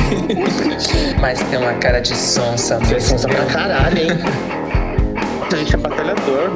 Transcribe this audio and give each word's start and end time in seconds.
Mas 1.20 1.40
tem 1.44 1.58
uma 1.58 1.74
cara 1.74 2.00
de 2.00 2.16
sonsa. 2.16 2.78
Você 2.80 2.96
é 2.96 3.00
sonsa 3.00 3.28
pra 3.28 3.44
caralho, 3.46 3.98
hein? 3.98 4.08
A 5.52 5.56
gente 5.56 5.74
é 5.74 5.78
batalhador. 5.78 6.50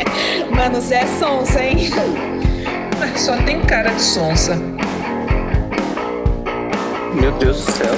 Mano, 0.50 0.80
você 0.80 0.94
é 0.94 1.06
sonsa, 1.06 1.62
hein? 1.62 1.90
Só 3.16 3.36
tem 3.42 3.60
cara 3.60 3.90
de 3.90 4.00
sonsa. 4.00 4.56
Meu 7.14 7.32
Deus 7.32 7.64
do 7.64 7.72
céu. 7.72 7.94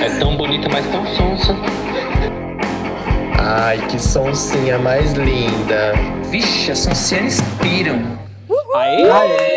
É 0.00 0.18
tão 0.18 0.36
bonita, 0.36 0.68
mas 0.68 0.84
tão 0.86 1.06
sonsa. 1.06 1.54
Ai, 3.38 3.78
que 3.88 4.02
sonsinha 4.02 4.78
mais 4.78 5.12
linda. 5.12 5.92
Vixe, 6.30 6.72
as 6.72 6.80
sonsinhas 6.80 7.38
inspiram. 7.38 8.18
Aê! 8.74 9.10
Aê, 9.10 9.55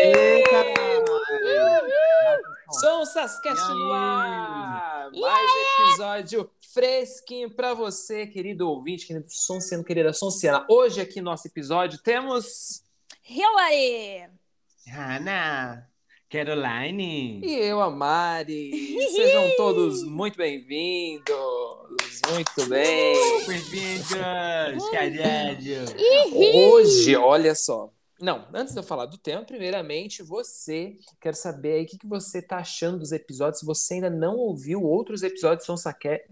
São 3.10 3.26
Sascast 3.26 3.68
no 3.70 3.92
ar! 3.92 5.10
Mais 5.12 5.50
episódio 5.80 6.48
fresquinho 6.72 7.50
pra 7.50 7.74
você, 7.74 8.24
querido 8.24 8.68
ouvinte, 8.68 9.04
querido 9.06 9.26
Sonciano, 9.28 9.82
querida 9.82 10.12
Sonciana. 10.12 10.64
Hoje 10.68 11.00
aqui 11.00 11.20
no 11.20 11.24
nosso 11.24 11.48
episódio 11.48 11.98
temos... 11.98 12.84
Hillary! 13.28 14.30
Hannah, 14.86 15.88
Caroline. 16.30 17.40
E 17.44 17.52
eu, 17.52 17.80
a 17.80 17.90
Mari. 17.90 18.70
Sejam 19.10 19.56
todos 19.56 20.04
muito 20.04 20.36
bem-vindos. 20.36 21.24
Muito 22.30 22.68
bem. 22.68 23.16
Bem-vindos. 23.44 24.14
Hoje, 26.32 27.16
olha 27.16 27.56
só. 27.56 27.90
Não, 28.20 28.46
antes 28.52 28.74
de 28.74 28.78
eu 28.78 28.82
falar 28.82 29.06
do 29.06 29.16
tema, 29.16 29.42
primeiramente, 29.42 30.22
você, 30.22 30.98
quero 31.18 31.34
saber 31.34 31.72
aí 31.72 31.84
o 31.84 31.86
que, 31.86 31.96
que 31.96 32.06
você 32.06 32.42
tá 32.42 32.58
achando 32.58 32.98
dos 32.98 33.12
episódios. 33.12 33.60
Se 33.60 33.66
você 33.66 33.94
ainda 33.94 34.10
não 34.10 34.36
ouviu 34.36 34.82
outros 34.82 35.22
episódios 35.22 35.66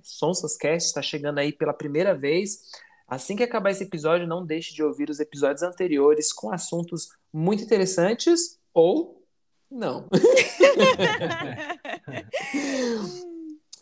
Sonsas 0.02 0.56
Cast, 0.56 0.86
está 0.86 1.00
chegando 1.00 1.38
aí 1.38 1.50
pela 1.50 1.72
primeira 1.72 2.14
vez. 2.14 2.60
Assim 3.08 3.34
que 3.34 3.42
acabar 3.42 3.70
esse 3.70 3.84
episódio, 3.84 4.26
não 4.26 4.44
deixe 4.44 4.74
de 4.74 4.82
ouvir 4.82 5.08
os 5.08 5.18
episódios 5.18 5.62
anteriores 5.62 6.30
com 6.30 6.52
assuntos 6.52 7.08
muito 7.32 7.62
interessantes 7.62 8.60
ou 8.74 9.24
não. 9.70 10.06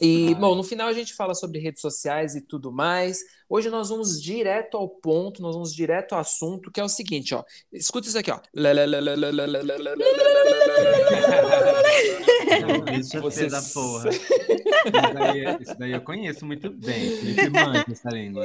E, 0.01 0.35
bom, 0.35 0.55
no 0.55 0.63
final 0.63 0.89
a 0.89 0.93
gente 0.93 1.15
fala 1.15 1.35
sobre 1.35 1.59
redes 1.59 1.81
sociais 1.81 2.35
e 2.35 2.41
tudo 2.41 2.71
mais. 2.73 3.21
Hoje 3.49 3.71
nós 3.71 3.89
vamos 3.89 4.21
direto 4.21 4.77
ao 4.77 4.89
ponto, 4.89 5.41
nós 5.41 5.55
vamos 5.55 5.73
direto 5.75 6.13
ao 6.15 6.19
assunto, 6.21 6.71
que 6.71 6.81
é 6.81 6.85
o 6.85 6.89
seguinte, 6.89 7.35
ó. 7.35 7.45
Escuta 7.73 8.09
isso 8.09 8.19
aqui, 8.19 8.31
ó. 8.31 8.41
Vocês- 13.21 13.53
da 13.53 13.63
porra. 13.81 14.11
Isso 14.11 15.15
daí, 15.15 15.57
isso 15.61 15.79
daí 15.79 15.93
eu 15.93 16.01
conheço 16.01 16.45
muito 16.47 16.71
bem. 16.71 17.11
Felipe 17.17 17.49
manja 17.51 17.85
essa 17.91 18.11
língua. 18.11 18.45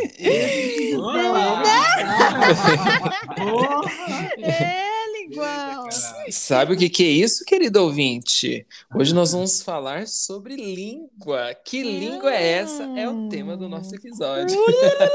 Linguão! 5.30 5.88
Sabe 6.32 6.74
o 6.74 6.78
que, 6.78 6.90
que 6.90 7.04
é 7.04 7.08
isso, 7.08 7.46
querido 7.46 7.84
ouvinte? 7.84 8.66
Hoje 8.94 9.14
nós 9.14 9.32
vamos 9.32 9.62
falar 9.62 10.08
sobre 10.08 10.56
língua. 10.56 11.54
Que 11.64 11.84
língua 11.84 12.34
é 12.34 12.54
essa? 12.54 12.84
É 12.98 13.08
o 13.08 13.30
tema 13.30 13.56
do 13.56 13.70
nosso 13.70 13.94
episódio. 13.96 14.60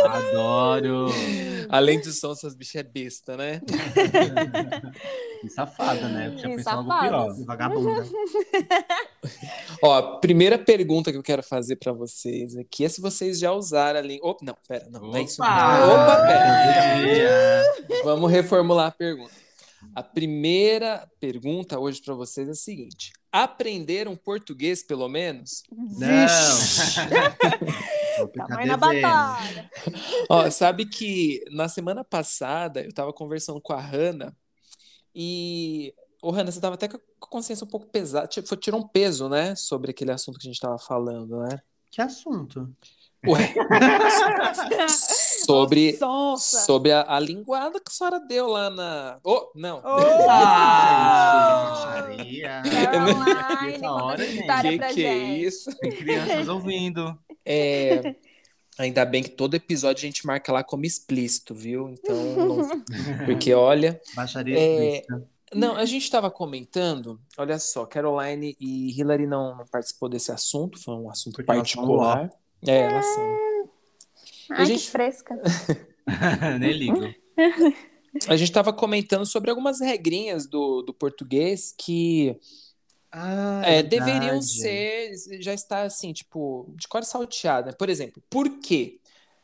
Adoro. 0.05 1.07
Além 1.69 2.01
de 2.01 2.13
som, 2.13 2.33
essas 2.33 2.55
bichas 2.55 2.77
é 2.77 2.83
besta, 2.83 3.37
né? 3.37 3.61
Que 5.41 5.51
safada, 5.51 6.09
né? 6.09 6.35
Já 6.39 6.49
Que 6.49 6.57
pensou 6.57 6.73
algo 6.73 6.89
safadas. 6.89 7.37
pior. 7.37 7.45
Vagabunda. 7.45 8.07
Ó, 9.83 9.95
a 9.95 10.19
primeira 10.19 10.57
pergunta 10.59 11.13
que 11.13 11.19
eu 11.19 11.23
quero 11.23 11.43
fazer 11.43 11.77
pra 11.77 11.93
vocês 11.93 12.57
aqui 12.57 12.87
é 12.87 12.89
se 12.89 13.03
vocês 13.03 13.39
já 13.39 13.53
usaram 13.53 13.99
a 13.99 14.03
língua. 14.03 14.31
Opa, 14.31 14.45
não, 14.45 14.57
pera, 14.67 14.89
não, 14.91 15.01
não 15.01 15.17
é 15.17 15.23
isso. 15.23 15.43
Opa, 15.43 16.17
pera. 16.27 17.63
Vamos 18.03 18.31
reformular 18.31 18.87
a 18.87 18.91
pergunta. 18.91 19.46
A 19.97 20.03
primeira 20.03 21.11
pergunta 21.19 21.79
hoje 21.79 22.03
pra 22.03 22.13
vocês 22.13 22.47
é 22.49 22.51
a 22.51 22.55
seguinte: 22.55 23.13
aprenderam 23.33 24.15
português, 24.15 24.83
pelo 24.83 25.09
menos? 25.09 25.63
Não. 25.73 26.27
Tamanho 28.35 28.67
na 28.67 28.77
batalha! 28.77 29.71
Ó, 30.29 30.51
sabe 30.51 30.85
que 30.85 31.43
na 31.51 31.67
semana 31.69 32.05
passada 32.05 32.83
eu 32.83 32.93
tava 32.93 33.11
conversando 33.11 33.59
com 33.61 33.73
a 33.73 33.81
Hanna 33.81 34.37
e. 35.15 35.95
Ô, 36.23 36.31
Hanna, 36.31 36.51
você 36.53 36.61
tava 36.61 36.75
até 36.75 36.89
com 36.89 36.97
a 36.97 37.01
consciência 37.29 37.65
um 37.65 37.69
pouco 37.69 37.87
pesada, 37.87 38.29
foi- 38.47 38.57
tirou 38.59 38.81
um 38.81 38.89
peso, 38.89 39.29
né, 39.31 39.55
sobre 39.55 39.91
aquele 39.93 40.11
assunto 40.11 40.39
que 40.39 40.47
a 40.47 40.51
gente 40.51 40.61
tava 40.61 40.79
falando, 40.79 41.39
né? 41.41 41.59
Que 41.91 42.03
assunto? 42.03 42.71
Ué. 43.29 43.55
sobre 45.47 45.97
Sonsa! 45.97 46.61
sobre 46.61 46.93
a, 46.93 47.05
a 47.09 47.21
linguada 47.21 47.79
que 47.79 47.87
a 47.89 47.91
senhora 47.91 48.21
deu 48.21 48.49
lá 48.49 48.69
na. 48.71 49.19
Oh, 49.25 49.51
não. 49.55 49.81
Ah, 49.85 51.93
baixaria. 51.95 52.63
Caroline, 52.63 53.87
hora, 53.87 54.27
que 54.27 54.79
que 54.95 55.07
é 55.07 55.19
isso? 55.39 55.75
Tem 55.79 55.93
crianças 55.93 56.49
ouvindo. 56.49 57.17
É, 57.45 58.17
ainda 58.79 59.05
bem 59.05 59.23
que 59.23 59.31
todo 59.31 59.55
episódio 59.55 60.03
a 60.03 60.07
gente 60.07 60.27
marca 60.27 60.53
lá 60.53 60.65
como 60.65 60.85
explícito, 60.85 61.55
viu? 61.55 61.91
Então, 61.91 62.17
não- 62.37 62.83
porque 63.27 63.55
olha, 63.55 64.01
Baixaria 64.15 64.59
É, 64.59 64.97
explícita. 64.99 65.29
Não, 65.55 65.77
a 65.77 65.85
gente 65.85 66.03
estava 66.03 66.29
comentando, 66.29 67.21
olha 67.39 67.57
só, 67.61 67.87
Caroline 67.87 68.57
e 68.61 68.99
Hillary 68.99 69.29
não, 69.29 69.57
não 69.57 69.65
participou 69.65 70.09
desse 70.09 70.33
assunto, 70.33 70.77
foi 70.83 70.95
um 70.95 71.09
assunto 71.09 71.37
Porque 71.37 71.47
particular. 71.47 72.33
É, 72.67 72.79
elas 72.81 73.05
são. 73.07 73.39
Ai, 74.51 74.67
gente- 74.67 74.85
que 74.85 74.91
fresca! 74.91 75.35
Nem 76.61 76.73
ligo. 76.73 77.01
A 78.29 78.37
gente 78.37 78.49
estava 78.49 78.73
comentando 78.73 79.27
sobre 79.27 79.51
algumas 79.51 79.81
regrinhas 79.81 80.47
do, 80.47 80.83
do 80.83 80.95
português 80.95 81.75
que 81.77 82.39
Ah, 83.13 83.63
é, 83.65 83.83
deveriam 83.83 84.41
ser, 84.41 85.13
já 85.41 85.53
está 85.53 85.83
assim, 85.83 86.13
tipo, 86.13 86.73
de 86.77 86.87
cor 86.89 87.05
salteada. 87.05 87.73
Por 87.73 87.89
exemplo, 87.91 88.23
por 88.31 88.49
quê? 88.61 88.99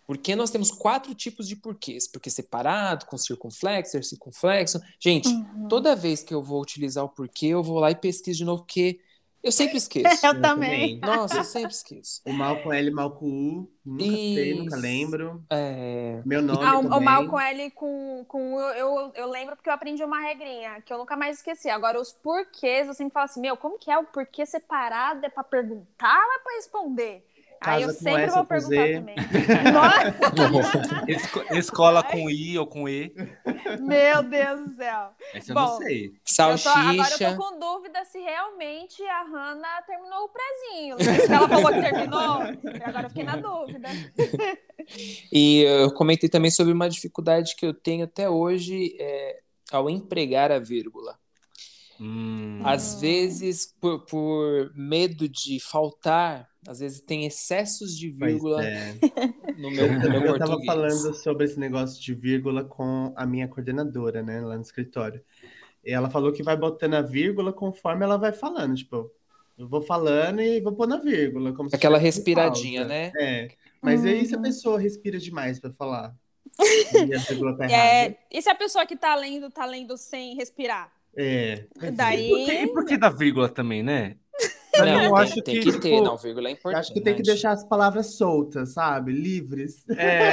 Porque 0.07 0.35
nós 0.35 0.51
temos 0.51 0.71
quatro 0.71 1.15
tipos 1.15 1.47
de 1.49 1.57
porquês. 1.57 2.09
Porquê 2.11 2.31
separado, 2.31 3.07
com 3.07 3.17
circunflexo, 3.19 4.03
circunflexo. 4.03 4.81
Gente, 5.01 5.29
Uhum. 5.29 5.69
toda 5.69 5.95
vez 5.97 6.23
que 6.23 6.33
eu 6.35 6.43
vou 6.43 6.61
utilizar 6.61 7.05
o 7.05 7.09
porquê, 7.09 7.47
eu 7.49 7.63
vou 7.63 7.79
lá 7.79 7.91
e 7.91 7.95
pesquiso 7.95 8.39
de 8.39 8.45
novo, 8.45 8.63
porque 8.63 9.01
eu 9.43 9.53
sempre 9.53 9.77
esqueço. 9.79 10.27
Eu 10.27 10.41
também. 10.41 11.01
Nossa, 11.01 11.41
eu 11.41 11.45
sempre 11.45 11.73
esqueço. 11.73 12.21
O 12.25 12.33
mal 12.33 12.63
com 12.63 12.73
L, 12.73 12.91
mal 12.91 13.17
com 13.17 13.27
U. 13.27 13.73
Nunca 13.85 14.19
sei, 14.19 14.55
nunca 14.55 14.77
Isso. 14.77 14.81
lembro. 14.81 15.45
É, 15.51 16.23
Meu 16.25 16.41
nome 16.41 16.65
Ah, 16.65 16.79
o, 16.79 16.83
também. 16.83 16.99
o 16.99 17.01
mal 17.01 17.27
com 17.27 17.41
L 17.41 17.71
com, 17.73 18.25
com 18.29 18.61
eu, 18.61 18.75
eu, 18.75 19.13
eu 19.15 19.31
lembro 19.31 19.57
porque 19.57 19.69
eu 19.69 19.73
aprendi 19.75 20.05
uma 20.05 20.21
regrinha 20.21 20.81
que 20.83 20.93
eu 20.93 20.99
nunca 20.99 21.17
mais 21.17 21.39
esqueci. 21.39 21.69
Agora, 21.69 22.01
os 22.01 22.13
porquês, 22.13 22.87
eu 22.87 22.95
sempre 22.95 23.13
falo 23.13 23.25
assim, 23.25 23.41
meu, 23.41 23.57
como 23.57 23.79
que 23.79 23.91
é 23.91 23.99
o 23.99 24.05
porquê 24.05 24.47
separado? 24.47 25.27
É 25.27 25.29
pra 25.29 25.43
perguntar 25.45 26.17
ou 26.27 26.33
é 26.35 26.39
pra 26.39 26.53
responder? 26.55 27.27
Aí 27.65 27.83
eu 27.83 27.89
Casa 27.89 27.99
com 27.99 28.05
sempre 28.05 28.23
S 28.23 28.35
vou 28.35 28.45
perguntar 28.45 28.87
Z. 28.87 28.95
também. 28.95 29.17
Nossa, 29.73 31.05
Esco- 31.09 31.55
escola 31.55 32.03
com 32.03 32.29
I 32.31 32.59
ou 32.59 32.67
com 32.67 32.89
E. 32.89 33.15
meu 33.81 34.23
Deus 34.23 34.61
do 34.61 34.75
céu. 34.77 35.11
Essa 35.35 35.51
eu 35.51 35.55
Bom, 35.55 35.61
não 35.61 35.77
sei. 35.79 36.07
Eu 36.07 36.11
tô- 36.13 36.43
agora 36.43 36.53
eu 36.53 36.59
salsicha. 36.99 37.37
tô 37.37 37.43
com 37.51 37.59
dúvida 37.59 38.05
se 38.05 38.19
realmente 38.19 39.03
a 39.05 39.23
Hannah 39.25 39.83
terminou 39.83 40.25
o 40.25 40.29
prezinho. 40.29 40.97
Ela 41.33 41.49
falou 41.49 41.73
que 41.73 41.81
terminou. 41.81 42.21
Agora 42.85 43.05
eu 43.05 43.09
fiquei 43.09 43.25
na 43.25 43.37
dúvida. 43.37 43.89
E 45.33 45.63
eu 45.63 45.93
comentei 45.95 46.29
também 46.29 46.51
sobre 46.51 46.73
uma 46.73 46.89
dificuldade 46.91 47.55
que 47.57 47.65
eu 47.65 47.73
tenho 47.73 48.05
até 48.05 48.29
hoje 48.29 48.97
é, 48.99 49.39
ao 49.71 49.89
empregar 49.89 50.51
a 50.51 50.59
vírgula. 50.59 51.17
Hum. 52.01 52.61
Às 52.65 53.01
vezes, 53.01 53.67
por, 53.81 54.05
por 54.07 54.73
medo 54.75 55.29
de 55.29 55.61
faltar, 55.61 56.49
às 56.67 56.79
vezes 56.81 57.01
tem 57.01 57.27
excessos 57.27 57.97
de 57.99 58.09
vírgula 58.11 58.65
é. 58.65 58.95
no 59.59 59.71
meu, 59.71 59.93
no 59.93 60.11
meu 60.11 60.23
Eu 60.27 60.39
tava 60.39 60.53
português. 60.59 60.67
falando 60.67 61.15
sobre 61.15 61.45
esse 61.45 61.59
negócio 61.59 62.01
de 62.01 62.15
vírgula 62.15 62.65
com 62.65 63.13
a 63.17 63.27
minha 63.27 63.49
coordenadora, 63.49 64.23
né, 64.23 64.41
lá 64.41 64.55
no 64.57 64.63
escritório. 64.63 65.21
E 65.85 65.93
ela 65.93 66.09
falou 66.09 66.33
que 66.33 66.43
vai 66.43 66.57
botando 66.57 66.95
a 66.95 67.03
vírgula 67.03 67.53
conforme 67.53 68.05
ela 68.05 68.17
vai 68.17 68.33
falando. 68.33 68.77
Tipo, 68.77 69.11
eu 69.59 69.67
vou 69.69 69.83
falando 69.83 70.41
e 70.41 70.61
vou 70.61 70.73
pôr 70.73 70.87
na 70.87 70.97
vírgula. 70.99 71.53
Como 71.53 71.69
se 71.69 71.75
Aquela 71.77 71.99
respiradinha, 71.99 72.85
né? 72.85 73.13
É. 73.19 73.49
Mas 73.81 74.05
aí 74.05 74.25
se 74.25 74.35
a 74.35 74.37
Uhum. 74.37 74.45
pessoa 74.45 74.79
respira 74.79 75.19
demais 75.19 75.59
pra 75.59 75.73
falar? 75.73 76.15
E 77.09 77.15
a 77.15 77.19
vírgula 77.19 77.57
tá 77.57 77.65
errada. 77.65 77.75
É, 77.83 78.19
e 78.31 78.41
se 78.41 78.49
a 78.49 78.55
pessoa 78.55 78.87
que 78.87 78.95
tá 78.97 79.15
lendo, 79.17 79.51
tá 79.51 79.65
lendo 79.67 79.97
sem 79.97 80.37
respirar? 80.37 80.93
É. 81.17 81.65
Daí. 81.95 82.63
E 82.63 82.67
por 82.69 82.85
que 82.85 82.97
da 82.97 83.09
vírgula 83.11 83.49
também, 83.49 83.83
né? 83.83 84.17
Não, 84.75 84.87
eu 84.87 85.15
tem, 85.15 85.23
acho 85.23 85.35
tem 85.35 85.43
que, 85.43 85.61
que, 85.61 85.73
ter, 85.73 85.81
tipo, 85.91 86.03
não, 86.03 86.17
vírgula 86.17 86.49
é 86.49 86.53
importante. 86.53 86.81
acho 86.81 86.95
que 86.95 87.01
tem 87.01 87.15
que 87.15 87.23
deixar 87.23 87.53
as 87.53 87.65
palavras 87.65 88.15
soltas, 88.15 88.73
sabe? 88.73 89.13
Livres. 89.13 89.85
É. 89.91 90.33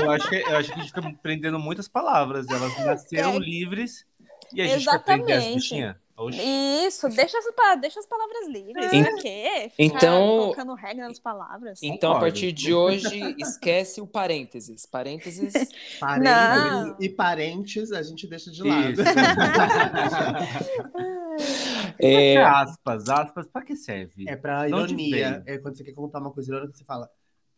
eu, 0.00 0.10
acho 0.10 0.28
que, 0.28 0.36
eu 0.36 0.56
acho 0.56 0.72
que 0.72 0.78
a 0.78 0.82
gente 0.82 0.92
tá 0.92 1.00
aprendendo 1.08 1.58
muitas 1.58 1.88
palavras. 1.88 2.46
Elas 2.50 2.76
nasceram 2.84 3.34
É. 3.34 3.38
livres 3.38 4.04
e 4.52 4.60
a 4.60 4.66
gente 4.66 4.84
vai 4.84 4.96
aprender 4.96 5.32
as 5.32 5.38
Exatamente. 5.38 5.54
bichinhas. 5.56 5.96
Oxi. 6.20 6.38
Isso, 6.86 7.08
deixa 7.08 7.38
as, 7.38 7.46
deixa 7.80 7.98
as 7.98 8.04
palavras 8.04 8.46
livres. 8.46 8.92
En- 8.92 9.16
quê? 9.16 9.70
Ficar 9.74 9.96
então- 9.96 10.26
colocando 10.38 10.74
regra 10.74 11.08
nas 11.08 11.18
palavras. 11.18 11.80
Então, 11.82 12.12
a 12.12 12.20
partir 12.20 12.52
de 12.52 12.74
hoje, 12.74 13.34
esquece 13.38 14.02
o 14.02 14.06
parênteses. 14.06 14.84
Parênteses. 14.84 15.54
Parentes 15.98 16.30
Não. 16.30 16.94
e 17.00 17.08
parentes 17.08 17.90
a 17.90 18.02
gente 18.02 18.26
deixa 18.26 18.50
de 18.50 18.62
lado. 18.62 19.00
Isso. 22.00 22.06
É, 22.06 22.36
Aspas, 22.42 23.08
aspas, 23.08 23.46
pra 23.48 23.62
que 23.62 23.76
serve? 23.76 24.24
É 24.28 24.36
pra 24.36 24.68
ironia. 24.68 25.42
É 25.46 25.58
quando 25.58 25.76
você 25.76 25.84
quer 25.84 25.92
contar 25.92 26.18
uma 26.20 26.30
coisa 26.32 26.50
irônica, 26.52 26.76
você 26.76 26.84
fala 26.84 27.08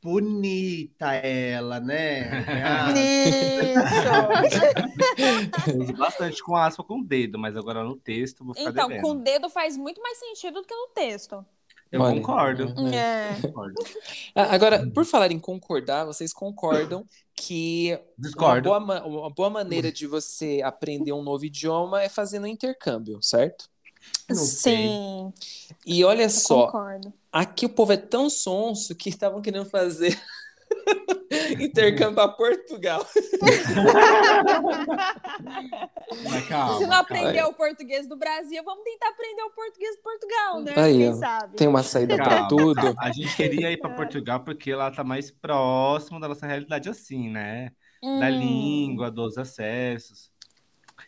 bonita 0.03 1.13
ela, 1.15 1.79
né? 1.81 2.45
Isso. 5.23 5.79
Uso 5.79 5.93
bastante 5.97 6.43
com 6.43 6.57
aspa 6.57 6.83
com 6.85 7.01
o 7.01 7.05
dedo, 7.05 7.39
mas 7.39 7.57
agora 7.57 7.85
no 7.85 7.97
texto 7.97 8.45
vou 8.45 8.55
ficar 8.55 8.71
Então, 8.71 8.89
devendo. 8.89 9.03
com 9.03 9.11
o 9.13 9.23
dedo 9.23 9.49
faz 9.49 9.77
muito 9.77 10.01
mais 10.03 10.19
sentido 10.19 10.61
do 10.61 10.67
que 10.67 10.75
no 10.75 10.89
texto. 10.89 11.45
Eu 11.91 12.01
Olha. 12.01 12.15
concordo. 12.17 12.75
É. 12.95 13.39
concordo. 13.43 13.75
Ah, 14.35 14.55
Agora, 14.55 14.91
por 14.95 15.05
falar 15.05 15.31
em 15.31 15.39
concordar, 15.39 16.07
vocês 16.07 16.33
concordam 16.33 17.05
que 17.35 17.93
uma 17.93 18.01
Discordo. 18.19 18.69
boa, 18.71 18.81
ma- 18.81 19.03
uma 19.05 19.31
boa 19.31 19.51
maneira 19.51 19.93
de 19.93 20.07
você 20.07 20.63
aprender 20.65 21.13
um 21.13 21.23
novo 21.23 21.45
idioma 21.45 22.03
é 22.03 22.09
fazendo 22.09 22.47
intercâmbio, 22.47 23.23
certo? 23.23 23.69
Sim, 24.35 25.33
E 25.87 26.05
olha 26.05 26.29
só, 26.29 26.67
concordo. 26.67 27.13
aqui 27.33 27.67
o 27.67 27.71
povo 27.71 27.93
é 27.93 27.97
tão 27.97 28.31
sonso 28.31 28.95
que 28.95 29.09
estavam 29.09 29.43
querendo 29.43 29.69
fazer 29.69 30.17
intercâmbio 31.61 32.15
para 32.17 32.29
Portugal. 32.29 33.07
Mas 36.29 36.47
calma, 36.47 36.79
Se 36.79 36.87
não 36.87 36.93
calma. 36.93 36.99
aprender 37.01 37.43
o 37.45 37.53
português 37.55 38.07
do 38.09 38.17
Brasil, 38.17 38.63
vamos 38.65 38.85
tentar 38.85 39.09
aprender 39.09 39.43
o 39.43 39.51
português 39.51 39.97
de 39.97 40.03
Portugal, 40.03 40.61
né? 40.63 40.75
Aí, 40.77 40.99
Quem 40.99 41.15
sabe? 41.15 41.57
Tem 41.57 41.69
uma 41.69 41.83
saída 41.83 42.17
para 42.17 42.37
Calma. 42.37 42.49
tudo. 42.49 42.95
A 42.99 43.11
gente 43.11 43.37
queria 43.37 43.71
ir 43.71 43.79
pra 43.79 43.91
Portugal 43.91 44.41
porque 44.45 44.75
lá 44.75 44.91
tá 44.91 45.05
mais 45.05 45.31
próximo 45.31 46.21
da 46.21 46.29
nossa 46.29 46.47
realidade 46.47 46.89
assim, 46.89 47.31
né? 47.31 47.71
Da 48.19 48.29
Hum. 48.29 48.39
língua, 48.39 49.11
dos 49.11 49.39
acessos. 49.39 50.31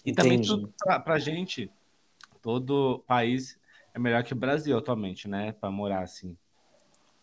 E 0.04 0.12
também 0.12 0.34
Entendi. 0.38 0.48
tudo 0.48 0.74
pra, 0.78 1.00
pra 1.00 1.18
gente, 1.18 1.70
todo 2.44 3.02
país 3.06 3.58
é 3.94 3.98
melhor 3.98 4.22
que 4.22 4.34
o 4.34 4.36
Brasil 4.36 4.76
atualmente, 4.76 5.26
né? 5.26 5.52
Pra 5.58 5.70
morar 5.70 6.02
assim. 6.02 6.36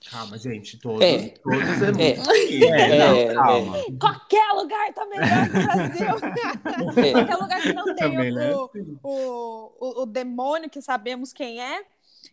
Calma, 0.09 0.35
gente, 0.35 0.79
todos, 0.79 0.99
É. 0.99 1.29
todos 1.43 1.61
é 1.61 1.89
É. 1.89 2.15
muito 2.17 2.25
aqui. 2.31 2.65
É, 2.65 2.97
É, 2.97 3.33
não, 3.35 3.43
calma. 3.43 3.77
Qualquer 3.99 4.51
lugar 4.55 4.91
tá 4.93 5.05
melhor 5.05 5.29
que 5.51 5.57
o 5.57 5.63
Brasil. 5.63 7.05
É. 7.05 7.11
Qualquer 7.11 7.35
lugar 7.35 7.61
que 7.61 7.73
não 7.73 7.85
tem 7.85 7.95
Também, 7.95 8.33
né? 8.33 8.55
o, 8.55 8.69
o, 9.03 9.71
o, 9.79 10.01
o 10.01 10.05
demônio, 10.07 10.71
que 10.71 10.81
sabemos 10.81 11.31
quem 11.31 11.61
é, 11.61 11.83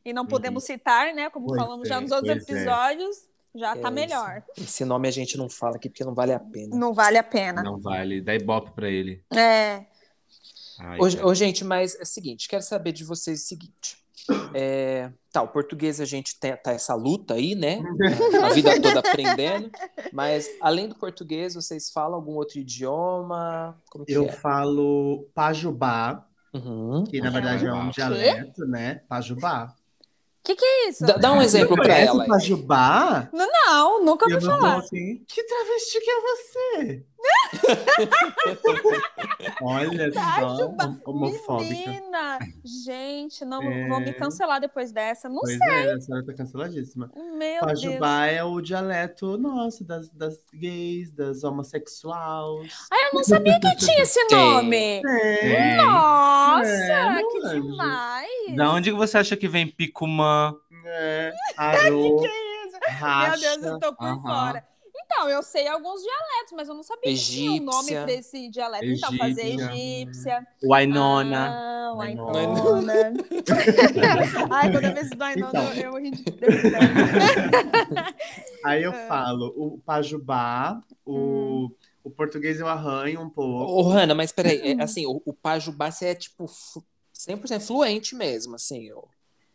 e 0.02 0.14
não 0.14 0.24
podemos 0.24 0.64
citar, 0.64 1.12
né? 1.12 1.28
Como 1.28 1.46
Pois 1.48 1.60
falamos 1.60 1.86
é, 1.86 1.88
já 1.90 2.00
nos 2.00 2.10
outros 2.10 2.30
é. 2.30 2.38
episódios, 2.40 3.28
já 3.54 3.76
tá 3.76 3.88
É, 3.88 3.90
melhor. 3.90 4.42
Esse 4.56 4.86
nome 4.86 5.06
a 5.06 5.10
gente 5.10 5.36
não 5.36 5.50
fala 5.50 5.76
aqui 5.76 5.90
porque 5.90 6.04
não 6.04 6.14
vale 6.14 6.32
a 6.32 6.40
pena. 6.40 6.74
Não 6.74 6.94
vale 6.94 7.18
a 7.18 7.22
pena. 7.22 7.62
Não 7.62 7.78
vale. 7.78 8.22
Dá 8.22 8.34
ibope 8.34 8.70
pra 8.70 8.88
ele. 8.88 9.22
É. 9.36 9.84
Ai, 10.80 10.98
Ô, 10.98 11.02
cara. 11.10 11.26
ô, 11.26 11.34
gente, 11.34 11.64
mas 11.64 11.94
é 11.98 12.02
o 12.02 12.06
seguinte, 12.06 12.48
quero 12.48 12.62
saber 12.62 12.92
de 12.92 13.04
vocês 13.04 13.42
o 13.42 13.46
seguinte. 13.46 13.96
É, 14.52 15.10
tá, 15.32 15.40
o 15.42 15.48
português 15.48 16.00
a 16.02 16.04
gente 16.04 16.38
tem 16.38 16.54
tá 16.56 16.72
essa 16.72 16.94
luta 16.94 17.34
aí, 17.34 17.54
né? 17.54 17.80
A 18.42 18.50
vida 18.50 18.78
toda 18.80 18.98
aprendendo. 19.00 19.70
Mas 20.12 20.50
além 20.60 20.86
do 20.88 20.94
português, 20.94 21.54
vocês 21.54 21.90
falam 21.90 22.16
algum 22.16 22.34
outro 22.34 22.58
idioma? 22.58 23.80
Como 23.90 24.04
que 24.04 24.12
Eu 24.12 24.24
é? 24.26 24.32
falo 24.32 25.26
pajubá, 25.34 26.26
Uhum. 26.52 27.04
que 27.04 27.20
na 27.20 27.30
verdade 27.30 27.66
é 27.66 27.72
um 27.72 27.90
dialeto, 27.90 28.66
né? 28.66 29.00
Pajubá. 29.08 29.74
Que 30.42 30.54
que 30.56 30.64
é 30.64 30.88
isso? 30.88 31.04
Dá, 31.06 31.14
dá 31.18 31.32
um 31.32 31.42
exemplo 31.42 31.76
pra 31.76 31.84
Conhece 31.94 32.06
ela. 32.08 32.26
Pajubá? 32.26 33.28
Não, 33.32 34.04
nunca 34.04 34.24
ouvi 34.24 34.44
não 34.46 34.58
falar. 34.58 34.78
assim. 34.78 35.22
Que 35.28 35.42
travesti 35.44 36.00
que 36.00 36.10
é 36.10 36.20
você? 36.20 37.06
Olha 39.62 40.12
só, 40.12 40.20
Pajubá. 40.20 40.84
hom- 40.84 41.00
homofóbica. 41.04 41.90
Menina, 41.90 42.38
gente, 42.64 43.44
não 43.44 43.62
É. 43.62 43.88
vão 43.88 44.00
me 44.00 44.12
cancelar 44.12 44.60
depois 44.60 44.92
dessa. 44.92 45.28
Não 45.28 45.40
Pois 45.40 45.56
sei, 45.56 45.68
é, 45.88 45.92
a 45.94 46.00
senhora 46.00 46.24
tá 46.24 46.34
canceladíssima. 46.34 47.10
meu 47.14 47.36
Deus. 47.38 47.60
Pajubá 47.60 48.26
é 48.26 48.42
o 48.44 48.60
dialeto 48.60 49.36
nosso, 49.38 49.84
das, 49.84 50.08
das 50.10 50.36
gays, 50.54 51.10
das 51.12 51.42
homossexuais. 51.44 52.72
Ai, 52.90 53.04
eu 53.08 53.14
não 53.14 53.24
sabia 53.24 53.58
que 53.60 53.76
tinha 53.76 54.02
esse 54.02 54.24
Tem. 54.28 54.36
nome. 54.38 55.02
É, 55.06 55.76
Nossa, 55.76 56.68
É, 56.68 57.22
que 57.22 57.38
anjo. 57.46 57.62
demais. 57.62 58.56
Da 58.56 58.72
onde 58.72 58.90
que 58.90 58.96
você 58.96 59.18
acha 59.18 59.36
que 59.36 59.48
vem 59.48 59.66
Picumã? 59.66 60.54
é. 60.84 61.32
Arô, 61.56 62.16
Que 62.22 62.26
isso? 62.26 62.78
racha. 62.88 63.30
Meu 63.30 63.60
Deus, 63.60 63.72
eu 63.72 63.78
tô 63.78 63.94
por 63.94 64.06
Aham. 64.06 64.22
fora. 64.22 64.67
Então, 65.18 65.28
eu 65.30 65.42
sei 65.42 65.66
alguns 65.66 66.00
dialetos, 66.00 66.52
mas 66.54 66.68
eu 66.68 66.74
não 66.76 66.82
sabia 66.84 67.12
que 67.12 67.18
tinha 67.18 67.50
um 67.50 67.64
nome 67.64 67.88
Egípcia. 67.90 68.02
pra 68.04 68.12
esse 68.12 68.48
dialeto. 68.50 68.84
Então, 68.84 69.16
fazer 69.16 69.46
Egípcia. 69.46 69.72
egípcia. 69.74 70.46
Wainona. 70.62 71.48
Ah, 71.50 71.92
Wainona. 71.96 72.92
Ai, 74.48 74.70
toda 74.70 74.94
vez 74.94 75.10
do 75.10 75.18
Wainona 75.18 75.48
Então. 75.50 75.74
eu, 75.74 75.92
eu 75.94 76.00
ri 76.00 76.12
de... 76.12 76.22
Aí 78.64 78.84
eu 78.84 78.92
falo 78.92 79.52
o 79.56 79.78
pajubá, 79.84 80.80
o, 81.04 81.16
Hum. 81.66 81.70
o 82.04 82.10
português 82.10 82.60
eu 82.60 82.68
arranho 82.68 83.20
um 83.20 83.28
pouco. 83.30 83.72
Ô, 83.72 83.82
Hanna, 83.88 84.14
mas 84.14 84.30
peraí, 84.30 84.76
é, 84.78 84.82
assim, 84.82 85.04
o, 85.04 85.20
o 85.24 85.32
Pajubá 85.32 85.90
você 85.90 86.06
é 86.06 86.14
tipo 86.14 86.46
fu- 86.46 86.84
100% 87.12 87.66
fluente 87.66 88.14
mesmo, 88.14 88.54
assim. 88.54 88.92
ó. 88.92 89.02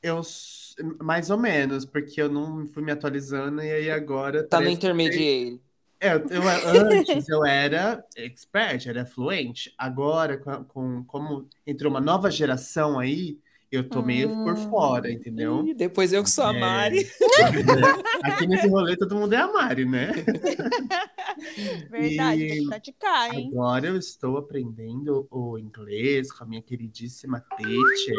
Eu, 0.01 0.19
s- 0.19 0.62
mais 1.01 1.29
ou 1.29 1.37
menos, 1.37 1.85
porque 1.85 2.21
eu 2.21 2.29
não 2.29 2.65
fui 2.67 2.83
me 2.83 2.91
atualizando 2.91 3.61
e 3.61 3.71
aí 3.71 3.89
agora... 3.91 4.43
Tá 4.47 4.59
no 4.59 4.69
intermediário. 4.69 5.59
É, 5.99 6.15
eu, 6.15 6.19
eu- 6.19 6.91
antes 6.91 7.29
eu 7.29 7.45
era 7.45 8.03
expert, 8.17 8.87
era 8.87 9.05
fluente. 9.05 9.73
Agora, 9.77 10.37
com, 10.37 10.63
com- 10.65 11.03
como 11.05 11.47
entrou 11.65 11.89
uma 11.89 12.01
nova 12.01 12.29
geração 12.29 12.99
aí, 12.99 13.37
eu 13.71 13.87
tô 13.89 14.01
meio 14.03 14.29
por 14.43 14.53
Hum. 14.53 14.69
fora, 14.69 15.09
entendeu? 15.11 15.65
Ih, 15.65 15.73
depois 15.73 16.11
eu 16.13 16.21
que 16.23 16.29
sou 16.29 16.43
a 16.43 16.53
É. 16.53 16.59
Mari. 16.59 17.07
Aqui 18.23 18.45
nesse 18.45 18.67
rolê 18.67 18.95
todo 18.97 19.15
mundo 19.15 19.33
é 19.33 19.37
a 19.37 19.47
Mari, 19.51 19.85
né? 19.85 20.11
Verdade, 21.89 22.43
E- 22.43 22.47
tem 22.49 22.61
que 22.63 22.67
praticar, 22.67 23.33
hein? 23.33 23.49
Agora 23.51 23.87
eu 23.87 23.97
estou 23.97 24.37
aprendendo 24.37 25.27
o 25.31 25.57
inglês 25.57 26.31
com 26.31 26.43
a 26.43 26.47
minha 26.47 26.61
queridíssima 26.61 27.43
teacher. 27.57 28.15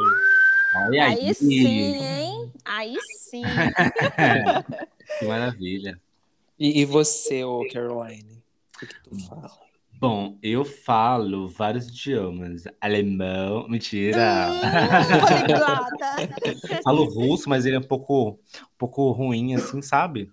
Olha 0.75 1.05
Aí 1.05 1.35
sim, 1.35 1.69
hein? 1.69 2.53
Aí 2.65 2.97
sim. 3.19 3.45
Que 5.19 5.27
maravilha. 5.27 6.01
E, 6.59 6.81
e 6.81 6.85
você, 6.85 7.45
ô 7.45 7.65
Caroline? 7.73 8.43
O 8.75 8.79
que, 8.79 8.87
que 8.87 9.01
tu 9.01 9.17
fala? 9.29 9.51
Bom, 10.01 10.37
eu 10.43 10.65
falo 10.65 11.49
vários 11.49 11.87
idiomas. 11.87 12.65
Alemão, 12.81 13.69
mentira. 13.69 14.51
Hum. 14.51 14.61
Falo 16.83 17.05
russo, 17.05 17.49
mas 17.49 17.65
ele 17.65 17.77
é 17.77 17.79
um 17.79 17.83
pouco, 17.83 18.31
um 18.31 18.77
pouco 18.77 19.13
ruim, 19.13 19.55
assim, 19.55 19.81
sabe? 19.81 20.33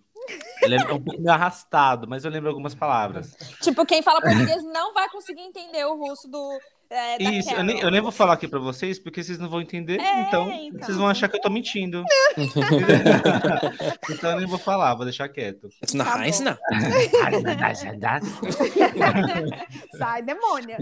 Ele 0.62 0.76
é 0.76 0.80
um 0.80 0.88
pouco 0.88 1.22
meio 1.22 1.32
arrastado, 1.32 2.08
mas 2.08 2.26
eu 2.26 2.32
lembro 2.32 2.50
algumas 2.50 2.76
palavras. 2.76 3.36
Tipo, 3.62 3.86
quem 3.86 4.02
fala 4.02 4.22
português 4.22 4.64
não 4.64 4.94
vai 4.94 5.10
conseguir 5.10 5.42
entender 5.42 5.86
o 5.86 5.96
russo 5.96 6.28
do. 6.28 6.60
É, 6.94 7.24
Isso, 7.24 7.50
eu 7.54 7.64
nem, 7.64 7.80
eu 7.80 7.90
nem 7.90 8.02
vou 8.02 8.12
falar 8.12 8.34
aqui 8.34 8.50
pra 8.50 8.60
vocês, 8.60 9.00
porque 9.00 9.24
vocês 9.24 9.40
não 9.40 9.48
vão 9.48 9.62
entender, 9.62 9.98
É, 9.98 10.22
então, 10.24 10.52
então. 10.52 10.80
vocês 10.86 10.98
vão 10.98 11.08
achar 11.08 11.30
que 11.30 11.38
eu 11.38 11.42
tô 11.42 11.50
mentindo. 11.50 12.04
então 14.12 14.32
eu 14.32 14.38
nem 14.40 14.48
vou 14.48 14.58
falar, 14.60 14.94
vou 14.96 15.06
deixar 15.06 15.30
quieto. 15.30 15.70
Na 15.94 16.04
Tá 16.04 16.26
Heinz, 16.26 16.40
bom. 16.40 16.46
não. 16.46 16.58
Sai, 19.98 20.22
demônia. 20.22 20.78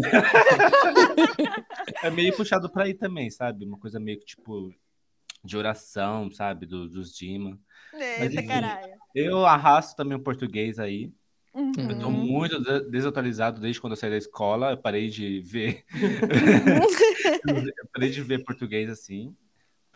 É 2.04 2.10
meio 2.10 2.36
puxado 2.36 2.70
pra 2.72 2.84
aí 2.86 2.94
também, 2.94 3.30
sabe? 3.30 3.66
Uma 3.66 3.78
coisa 3.78 4.00
meio 4.00 4.20
que 4.20 4.26
tipo 4.26 4.74
de 5.44 5.58
oração, 5.58 6.32
sabe? 6.32 6.66
Do- 6.66 6.90
dos 6.90 7.14
Dima. 7.16 7.58
Eita, 7.94 8.26
enfim. 8.36 8.48
caralho. 8.48 8.94
Eu 9.16 9.46
arrasto 9.46 9.96
também 9.96 10.18
o 10.18 10.22
português 10.24 10.80
aí. 10.80 11.12
Uhum. 11.54 11.74
Eu 11.90 12.00
tô 12.00 12.10
muito 12.12 12.62
de- 12.62 12.90
desatualizado 12.90 13.60
desde 13.60 13.82
quando 13.82 13.94
eu 13.94 13.98
saí 13.98 14.10
da 14.10 14.18
escola. 14.18 14.72
Eu 14.72 14.78
parei 14.78 15.10
de 15.10 15.40
ver. 15.42 15.84
eu 17.78 17.88
parei 17.94 18.10
de 18.10 18.22
ver 18.22 18.44
português 18.44 18.90
assim. 18.90 19.36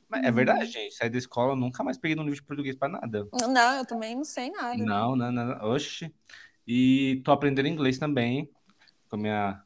Mas 0.10 0.26
é 0.26 0.32
verdade, 0.32 0.66
gente. 0.66 0.94
Saí 0.96 1.10
da 1.10 1.18
escola, 1.18 1.54
eu 1.54 1.56
nunca 1.56 1.84
mais 1.84 1.98
peguei 1.98 2.16
no 2.16 2.24
livro 2.24 2.36
de 2.36 2.44
português 2.44 2.76
pra 2.76 2.88
nada. 2.88 3.28
Não, 3.50 3.78
eu 3.78 3.86
também 3.86 4.16
não 4.16 4.24
sei 4.24 4.52
nada. 4.52 4.78
Não, 4.78 5.16
não, 5.16 5.32
não. 5.32 5.72
Oxi. 5.72 6.14
E 6.68 7.22
tô 7.24 7.32
aprendendo 7.32 7.68
inglês 7.68 7.98
também 7.98 8.50
com 9.10 9.16
a 9.16 9.20
minha, 9.20 9.64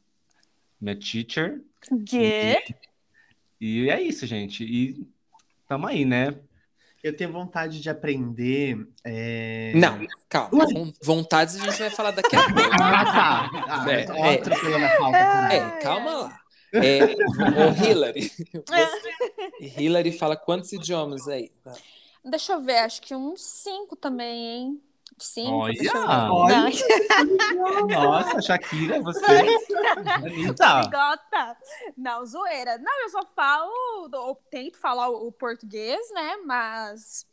minha 0.79 0.95
teacher. 0.95 1.61
Que? 2.05 2.63
E 3.59 3.89
é 3.89 4.01
isso, 4.01 4.25
gente. 4.25 4.63
E 4.63 5.05
tamo 5.67 5.87
aí, 5.87 6.05
né? 6.05 6.35
Eu 7.07 7.15
tenho 7.15 7.31
vontade 7.31 7.79
de 7.81 7.89
aprender. 7.89 8.77
é, 9.03 9.71
Não, 9.75 10.05
calma. 10.29 10.65
Von- 10.65 10.93
Vontades 11.03 11.55
a 11.55 11.59
gente 11.65 11.79
vai 11.79 11.89
falar 11.89 12.11
daqui 12.11 12.35
a 12.35 12.43
pouco. 12.53 12.59
Ah, 12.81 13.05
tá. 13.05 13.49
Ah, 13.67 13.85
É, 13.91 14.01
é. 14.03 14.33
atropelando 14.39 14.85
a 14.85 14.89
pauta. 14.97 15.11
cara. 15.17 15.53
É, 15.53 15.69
calma 15.81 16.11
lá. 16.13 16.39
É, 16.73 17.03
ô, 17.05 17.85
Hillary, 17.89 18.29
você, 18.67 19.81
Hillary 19.81 20.11
fala 20.11 20.35
quantos 20.35 20.73
idiomas 20.73 21.25
aí? 21.27 21.49
Deixa 22.25 22.51
eu 22.53 22.61
ver, 22.61 22.79
acho 22.79 23.01
que 23.01 23.15
uns 23.15 23.41
cinco 23.41 23.95
também, 23.95 24.45
hein? 24.45 24.81
Cinco, 25.19 25.51
Olha! 25.51 26.29
Olha! 26.31 26.55
Não, 27.55 27.87
Nossa, 27.87 28.41
Shakira, 28.41 29.01
você. 29.01 29.25
Anitta. 29.25 30.81
Bigota. 30.83 31.57
Não, 31.97 32.25
zoeira. 32.25 32.77
Não, 32.77 33.01
eu 33.03 33.09
só 33.09 33.25
falo, 33.35 33.71
eu 34.13 34.37
tento 34.51 34.77
falar 34.77 35.09
o 35.09 35.31
português, 35.31 35.99
né? 36.13 36.37
Mas 36.45 37.25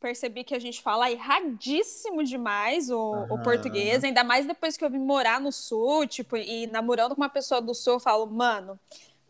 percebi 0.00 0.44
que 0.44 0.54
a 0.54 0.58
gente 0.58 0.80
fala 0.80 1.10
erradíssimo 1.10 2.24
demais 2.24 2.88
o, 2.90 3.26
o 3.28 3.42
português, 3.42 4.02
ainda 4.02 4.24
mais 4.24 4.46
depois 4.46 4.78
que 4.78 4.84
eu 4.84 4.88
vim 4.88 4.98
morar 4.98 5.38
no 5.38 5.52
sul, 5.52 6.06
tipo, 6.06 6.38
e 6.38 6.66
namorando 6.68 7.14
com 7.14 7.20
uma 7.20 7.28
pessoa 7.28 7.60
do 7.60 7.74
sul, 7.74 7.94
eu 7.94 8.00
falo, 8.00 8.26
mano. 8.26 8.78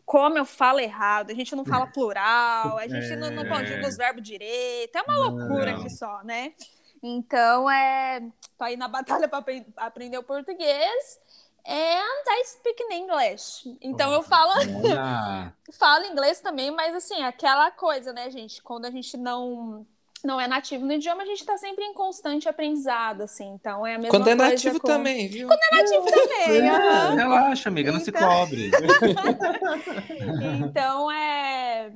Como 0.05 0.37
eu 0.37 0.43
falo 0.45 0.79
errado, 0.79 1.31
a 1.31 1.33
gente 1.33 1.55
não 1.55 1.63
fala 1.63 1.87
plural, 1.87 2.77
a 2.77 2.85
gente 2.87 3.15
não, 3.15 3.31
não 3.31 3.43
É. 3.43 3.47
conjuga 3.47 3.87
os 3.87 3.95
verbos 3.95 4.21
direito, 4.23 4.93
é 4.97 5.01
uma 5.03 5.15
loucura 5.17 5.71
Não. 5.71 5.79
aqui 5.79 5.89
só, 5.89 6.21
né? 6.23 6.53
Então, 7.03 7.69
é, 7.69 8.21
tô 8.57 8.63
aí 8.63 8.77
na 8.77 8.87
batalha 8.87 9.27
para 9.27 9.43
aprender 9.77 10.17
o 10.17 10.23
português. 10.23 11.19
And 11.65 12.23
I 12.27 12.43
speak 12.45 12.81
in 12.81 12.93
English. 12.93 13.77
Então 13.81 14.11
eu 14.11 14.23
falo, 14.23 14.51
falo 15.71 16.05
inglês 16.05 16.41
também, 16.41 16.71
mas 16.71 16.95
assim, 16.95 17.21
aquela 17.21 17.69
coisa, 17.69 18.11
né, 18.11 18.29
gente? 18.31 18.61
Quando 18.63 18.85
a 18.85 18.91
gente 18.91 19.15
não 19.15 19.85
não 20.23 20.39
é 20.39 20.47
nativo 20.47 20.85
no 20.85 20.93
idioma, 20.93 21.23
a 21.23 21.25
gente 21.25 21.45
tá 21.45 21.57
sempre 21.57 21.83
em 21.83 21.93
constante 21.93 22.47
aprendizado, 22.47 23.21
assim. 23.23 23.49
Então 23.53 23.85
é 23.85 23.95
a 23.95 23.97
mesma 23.97 24.09
Quando 24.11 24.27
é 24.29 24.35
coisa 24.35 24.51
nativo 24.51 24.79
com... 24.79 24.87
também, 24.87 25.27
viu? 25.27 25.47
Nativo 25.47 26.05
também, 26.05 26.69
aham. 26.69 27.15
Relaxa, 27.15 27.69
amiga, 27.69 27.91
não 27.91 27.99
se 27.99 28.09
Então- 28.09 28.21
cobre. 28.21 28.71
Então 30.63 31.11
é 31.11 31.91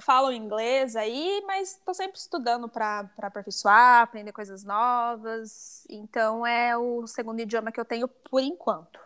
falo 0.00 0.32
inglês 0.32 0.96
aí, 0.96 1.42
mas 1.46 1.78
tô 1.84 1.92
sempre 1.92 2.18
estudando 2.18 2.68
para 2.68 3.04
para 3.16 3.28
aperfeiçoar, 3.28 4.02
aprender 4.02 4.32
coisas 4.32 4.64
novas. 4.64 5.86
Então 5.88 6.46
é 6.46 6.76
o 6.76 7.06
segundo 7.06 7.40
idioma 7.40 7.70
que 7.72 7.80
eu 7.80 7.84
tenho 7.84 8.08
por 8.08 8.40
enquanto. 8.40 9.00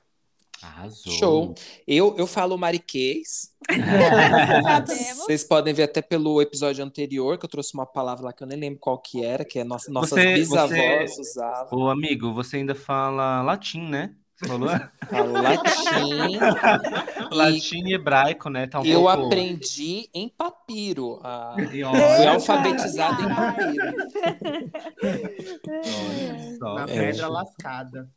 Arrasou. 0.62 1.12
Show. 1.12 1.54
Eu, 1.86 2.14
eu 2.16 2.26
falo 2.26 2.56
mariquês. 2.56 3.50
Vocês 5.16 5.42
podem 5.44 5.74
ver 5.74 5.84
até 5.84 6.00
pelo 6.00 6.40
episódio 6.40 6.84
anterior, 6.84 7.36
que 7.38 7.44
eu 7.44 7.50
trouxe 7.50 7.74
uma 7.74 7.86
palavra 7.86 8.26
lá 8.26 8.32
que 8.32 8.42
eu 8.42 8.46
nem 8.46 8.58
lembro 8.58 8.78
qual 8.80 8.98
que 8.98 9.24
era, 9.24 9.44
que 9.44 9.58
é 9.58 9.64
nossa, 9.64 9.90
nossas 9.90 10.10
Você- 10.10 10.34
bisavós 10.34 11.10
você- 11.16 11.20
usavam. 11.20 11.78
Ô, 11.78 11.88
amigo, 11.90 12.32
você 12.32 12.56
ainda 12.58 12.74
fala 12.74 13.42
latim, 13.42 13.82
né? 13.88 14.14
Você 14.36 14.48
falou? 14.48 14.68
Falo 15.08 15.32
latim. 15.32 16.38
latim 17.30 17.84
e 17.86 17.94
hebraico, 17.94 18.48
né? 18.50 18.66
Tá 18.66 18.80
um 18.80 18.84
Eu 18.84 19.02
pouco... 19.04 19.26
aprendi 19.26 20.08
em 20.12 20.28
papiro. 20.28 21.20
Ó, 21.22 21.54
fui 22.16 22.26
alfabetizado 22.26 23.22
em 23.22 23.28
papiro. 23.28 23.82
olha 25.04 26.56
só. 26.58 26.74
Na 26.74 26.82
É. 26.82 26.86
pedra 26.86 27.28
lascada. 27.28 28.08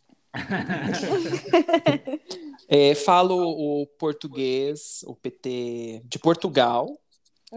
É, 2.68 2.96
falo 2.96 3.36
o 3.38 3.86
português, 4.00 5.01
o 5.06 5.15
PT 5.15 6.01
de 6.06 6.20
Portugal. 6.20 6.88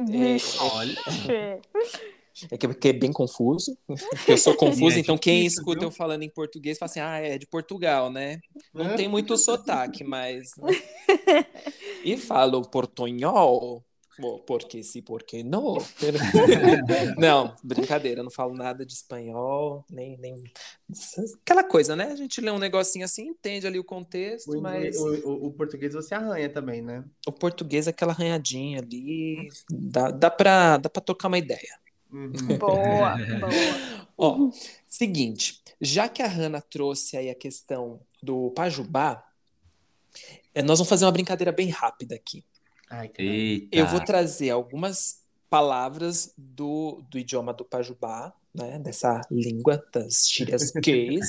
Vixe. 0.07 0.59
Olha. 0.61 0.97
É 2.51 2.57
que, 2.57 2.73
que 2.75 2.89
é 2.89 2.93
bem 2.93 3.13
confuso. 3.13 3.77
Eu 4.27 4.39
sou 4.39 4.55
confuso, 4.57 4.97
É 4.97 5.01
então 5.01 5.19
quem 5.19 5.39
difícil, 5.43 5.61
escuta 5.61 5.81
viu? 5.81 5.89
eu 5.89 5.93
falando 5.93 6.23
em 6.23 6.31
português 6.31 6.79
fala 6.79 6.91
assim: 6.91 7.01
ah, 7.01 7.19
é 7.19 7.37
de 7.37 7.47
Portugal, 7.47 8.13
né? 8.13 8.39
Não 8.73 8.95
tem 8.95 9.09
muito 9.09 9.37
sotaque, 9.37 10.05
mas. 10.05 10.51
E 12.05 12.17
falo 12.17 12.63
portunhol. 12.63 13.85
Bom, 14.19 14.39
porque 14.41 14.83
sim, 14.83 15.01
porque 15.01 15.43
não. 15.45 15.77
Não, 17.17 17.55
brincadeira, 17.63 18.23
não 18.23 18.31
falo 18.31 18.55
nada 18.55 18.85
de 18.85 18.93
espanhol, 18.93 19.85
nem, 19.91 20.17
nem. 20.19 20.43
Aquela 21.43 21.63
coisa, 21.63 21.95
né? 21.95 22.07
A 22.07 22.17
gente 22.17 22.41
lê 22.41 22.51
um 22.51 22.59
negocinho 22.59 23.05
assim, 23.05 23.29
entende 23.29 23.67
ali 23.67 23.79
o 23.79 23.85
contexto, 23.85 24.59
O, 24.59 24.61
mas 24.61 24.97
o- 24.97 25.29
o- 25.29 25.47
o 25.47 25.53
português 25.53 25.95
você 25.95 26.15
arranha 26.15 26.49
também, 26.49 26.83
né? 26.83 27.05
o 27.27 27.33
português 27.33 27.87
é 27.87 27.91
aquela 27.91 28.13
arranhadinha 28.13 28.81
ali. 28.81 29.49
Dá, 29.71 30.11
dá, 30.11 30.31
pra, 30.31 30.79
dá 30.79 30.89
pra 30.91 31.03
trocar 31.03 31.29
uma 31.29 31.39
ideia. 31.39 31.79
Uhum. 32.11 32.33
Boa, 32.59 33.17
boa. 33.17 34.09
Ó, 34.17 34.51
seguinte, 34.89 35.63
já 35.81 36.09
que 36.09 36.23
a 36.23 36.27
Hanna 36.27 36.61
trouxe 36.61 37.17
aí 37.17 37.31
a 37.31 37.35
questão 37.35 38.01
do 38.23 38.51
Pajubá, 38.51 39.23
eh, 40.55 40.63
nós 40.63 40.79
vamos 40.79 40.89
fazer 40.89 41.05
uma 41.05 41.13
brincadeira 41.13 41.53
bem 41.53 41.69
rápida 41.69 42.15
aqui. 42.17 42.45
Ai. 42.91 43.11
Eu 43.71 43.87
vou 43.87 44.01
trazer 44.01 44.51
algumas 44.51 45.23
palavras 45.51 46.33
do, 46.37 47.03
do 47.11 47.19
idioma 47.19 47.53
do 47.53 47.65
Pajubá, 47.65 48.33
né, 48.55 48.79
dessa 48.79 49.21
língua 49.31 49.83
das 49.93 50.29
gírias 50.29 50.73
gays, 50.77 51.27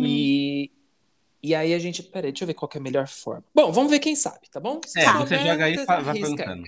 e, 0.00 0.70
e 1.42 1.54
aí 1.54 1.74
a 1.74 1.78
gente, 1.78 2.02
peraí, 2.02 2.32
deixa 2.32 2.44
eu 2.44 2.46
ver 2.46 2.54
qual 2.54 2.68
que 2.68 2.78
é 2.78 2.80
a 2.80 2.82
melhor 2.82 3.06
forma. 3.06 3.44
Bom, 3.54 3.70
vamos 3.72 3.90
ver 3.90 3.98
quem 3.98 4.16
sabe, 4.16 4.48
tá 4.50 4.60
bom? 4.60 4.80
É, 4.96 5.12
você 5.12 5.38
joga 5.38 5.64
aí 5.64 5.74
e 5.74 5.84
vai 5.84 6.18
perguntando. 6.20 6.64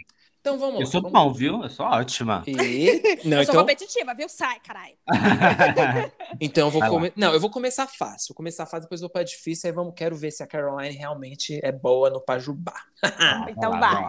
Então 0.46 0.58
vamos 0.60 0.74
Eu 0.76 0.86
lá. 0.86 0.92
sou 0.92 1.02
vamos 1.02 1.18
bom, 1.18 1.32
viu? 1.32 1.62
Eu 1.64 1.68
sou 1.68 1.86
ótima. 1.86 2.44
E... 2.46 3.02
Não, 3.26 3.38
Eu 3.38 3.44
sou 3.44 3.52
então, 3.52 3.62
competitiva, 3.62 4.14
viu? 4.14 4.28
Sai, 4.28 4.60
caralho. 4.60 4.94
Então 6.40 6.68
eu 6.68 6.70
vou 6.70 6.88
come... 6.88 7.12
Não, 7.16 7.32
eu 7.32 7.40
vou 7.40 7.50
começar 7.50 7.88
fácil. 7.88 8.28
Vou 8.28 8.36
começar 8.36 8.64
fácil, 8.64 8.82
depois 8.82 9.00
vou 9.00 9.10
para 9.10 9.24
difícil, 9.24 9.68
aí 9.68 9.74
vamos 9.74 9.94
quero 9.96 10.14
ver 10.14 10.30
se 10.30 10.44
a 10.44 10.46
Caroline 10.46 10.94
realmente 10.94 11.58
é 11.64 11.72
boa 11.72 12.10
no 12.10 12.20
Pajubá. 12.20 12.74
Então 13.48 13.72
Vai. 13.72 14.06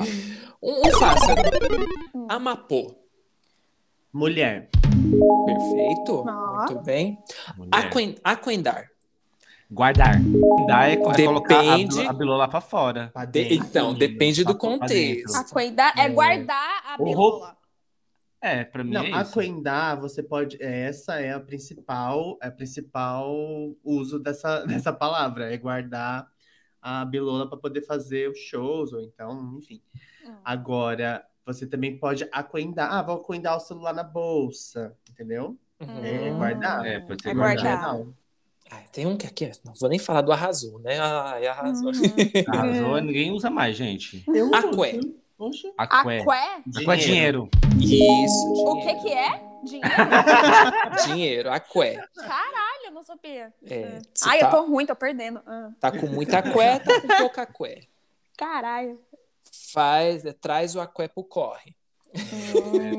Um, 0.62 0.88
um 0.88 0.92
fácil. 1.00 1.36
Amapô. 2.30 2.96
Mulher. 4.14 4.70
Perfeito. 4.72 6.24
Ó. 6.28 6.58
Muito 6.58 6.84
bem. 6.84 7.18
Mulher. 7.58 7.70
Aquen... 7.72 8.16
Aquendar. 8.24 8.88
Guardar. 9.70 10.22
Guardar 10.24 10.90
é, 10.90 10.96
co- 10.98 11.12
é 11.12 11.26
colocar 11.26 11.60
a, 11.60 11.78
Depende- 11.78 12.08
a 12.08 12.14
bilola 12.14 12.48
pra 12.48 12.62
fora. 12.62 13.10
Pra 13.14 13.26
De- 13.26 13.32
dentro. 13.44 13.54
Então, 13.68 13.94
depende 13.94 14.44
do 14.44 14.56
contexto. 14.58 15.36
Aquendar 15.36 15.94
é 15.98 16.04
É. 16.06 16.10
guardar 16.10 16.84
a 16.86 16.98
bilola. 16.98 17.58
É, 18.40 18.64
pra 18.64 18.84
mim 18.84 18.92
Não, 18.94 19.04
é 19.04 19.12
aquendar, 19.14 20.00
você 20.00 20.22
pode. 20.24 20.62
Essa 20.62 21.16
é 21.20 21.34
a 21.34 21.40
principal, 21.40 22.38
é 22.42 22.48
a 22.48 22.52
principal 22.52 23.36
uso 23.84 24.20
dessa, 24.20 24.64
dessa 24.86 24.94
palavra, 24.94 25.52
é 25.54 25.58
guardar 25.58 26.28
a 26.82 27.04
bilola 27.04 27.50
para 27.50 27.58
poder 27.58 27.82
fazer 27.82 28.30
os 28.30 28.38
shows, 28.38 28.94
ou 28.94 29.02
então, 29.02 29.58
enfim. 29.58 29.82
Hum. 30.26 30.34
Agora, 30.46 31.26
você 31.46 31.66
também 31.66 31.98
pode 31.98 32.26
aquendar. 32.32 32.94
Ah, 32.94 33.02
vou 33.02 33.16
aquendar 33.18 33.58
o 33.58 33.60
celular 33.60 33.92
na 33.94 34.04
bolsa, 34.04 34.96
entendeu? 35.10 35.58
Uhum. 35.82 36.06
É 36.06 36.30
guardar. 36.32 36.86
É, 36.86 37.00
pode 37.02 37.22
ser 37.24 37.30
É 37.30 37.34
guardar. 37.34 37.64
guardar. 37.82 38.14
Ai, 38.70 38.84
tem 38.92 39.06
um 39.06 39.16
que 39.18 39.26
aqui, 39.26 39.52
não 39.66 39.74
vou 39.80 39.90
nem 39.90 40.00
falar 40.00 40.22
do 40.22 40.32
arrasou, 40.32 40.80
né? 40.80 41.00
Ai, 41.00 41.48
arrasou. 41.48 41.88
Uhum. 41.92 41.94
Arrasou, 42.48 43.02
ninguém 43.02 43.32
usa 43.32 43.50
mais, 43.50 43.76
gente. 43.76 44.24
Eu 44.28 44.54
Aqué. 44.54 44.98
uso. 44.98 45.16
Oxe. 45.40 45.72
Aqué. 45.78 46.20
Aqué? 46.20 46.62
Aqué 46.76 46.94
é 46.94 46.96
dinheiro. 46.96 47.50
Isso, 47.80 48.46
O 48.48 48.74
dinheiro. 48.76 48.82
que 48.82 49.08
que 49.08 49.14
é? 49.14 49.48
Dinheiro? 49.64 49.96
Dinheiro, 51.06 51.52
aqué. 51.52 52.04
Caralho, 52.16 52.86
eu 52.86 52.92
não 52.92 53.04
sabia. 53.04 53.54
É, 53.66 54.00
se 54.14 54.28
Ai, 54.28 54.40
tá, 54.40 54.48
eu 54.48 54.52
tô 54.52 54.66
ruim, 54.66 54.86
tô 54.86 54.96
perdendo. 54.96 55.42
Ah, 55.46 55.70
tá 55.80 55.92
com 55.92 56.08
muita 56.08 56.40
aqué, 56.40 56.80
tá 56.80 57.02
com 57.02 57.08
pouca 57.18 57.42
aqué. 57.44 57.82
Caralho. 58.38 59.00
Faz, 59.74 60.26
é, 60.26 60.34
traz 60.34 60.76
o 60.76 60.80
aqué 60.82 61.08
pro 61.08 61.24
corre. 61.24 61.76
É, 62.14 62.20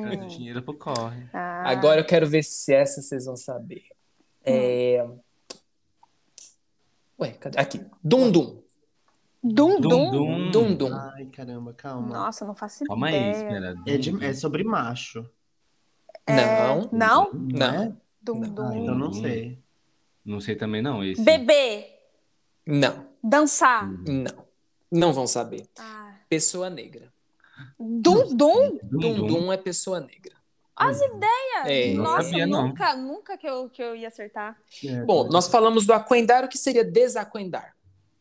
traz 0.03 0.23
o 0.23 0.27
dinheiro 0.29 0.63
pro 0.63 0.75
corre. 0.75 1.27
Ah. 1.33 1.71
Agora 1.71 2.01
eu 2.01 2.05
quero 2.05 2.27
ver 2.29 2.43
se 2.45 2.73
essa 2.73 3.01
vocês 3.03 3.25
vão 3.27 3.37
saber. 3.37 3.83
É... 4.45 5.05
Ué, 7.21 7.31
cadê? 7.33 7.59
Aqui. 7.59 7.81
Dum 8.03 8.31
Dum. 8.31 8.63
Dum 9.43 9.81
Dum, 9.81 9.89
Dum? 9.89 10.11
dum. 10.11 10.51
Dum 10.51 10.75
Dum. 10.77 10.95
Ai, 10.95 11.27
caramba, 11.27 11.73
calma. 11.73 12.09
Nossa, 12.09 12.45
não 12.45 12.55
faço 12.55 12.85
Calma 12.85 13.07
aí, 13.09 13.15
ideia. 13.17 13.31
espera. 13.33 13.77
É, 13.87 13.97
de- 13.97 14.25
é 14.25 14.35
sobre 14.35 14.65
macho. 14.65 15.29
Não. 16.29 16.89
Não? 16.93 17.31
Não. 17.33 17.67
é? 17.83 17.93
Dum 18.21 18.41
Não. 18.41 18.51
Dum. 18.55 18.63
Ah, 18.69 18.77
então 18.77 18.95
não 18.95 19.13
sei. 19.13 19.59
Não 20.25 20.41
sei 20.41 20.57
também 20.57 20.83
não, 20.83 21.03
esse. 21.03 21.23
Beber. 21.23 21.87
Não. 22.67 23.07
Dançar. 23.23 23.89
Não. 24.07 24.47
Não 24.91 25.13
vão 25.13 25.27
saber. 25.27 25.67
Ah. 25.79 26.15
Pessoa 26.29 26.69
negra. 26.69 27.13
Dum, 27.79 28.35
Dum 28.35 28.79
dum. 28.91 29.27
Dum 29.27 29.53
é 29.53 29.57
pessoa 29.57 30.01
negra. 30.01 30.37
As 30.78 31.00
ideias. 31.00 31.66
É. 31.66 31.92
Não 31.94 32.04
Nossa, 32.04 32.23
sabia, 32.23 32.47
não. 32.47 32.68
nunca, 32.68 32.97
nunca 32.97 33.37
que 33.38 33.47
eu, 33.49 33.68
que 33.68 33.82
eu 33.82 33.97
ia 33.97 34.08
acertar. 34.08 34.56
É, 34.85 35.02
Bom, 35.04 35.28
nós 35.28 35.49
falamos 35.49 35.85
do 35.87 35.92
aquendar, 35.92 36.44
o 36.44 36.49
que 36.49 36.56
seria 36.58 36.85
desaquendar? 36.85 37.75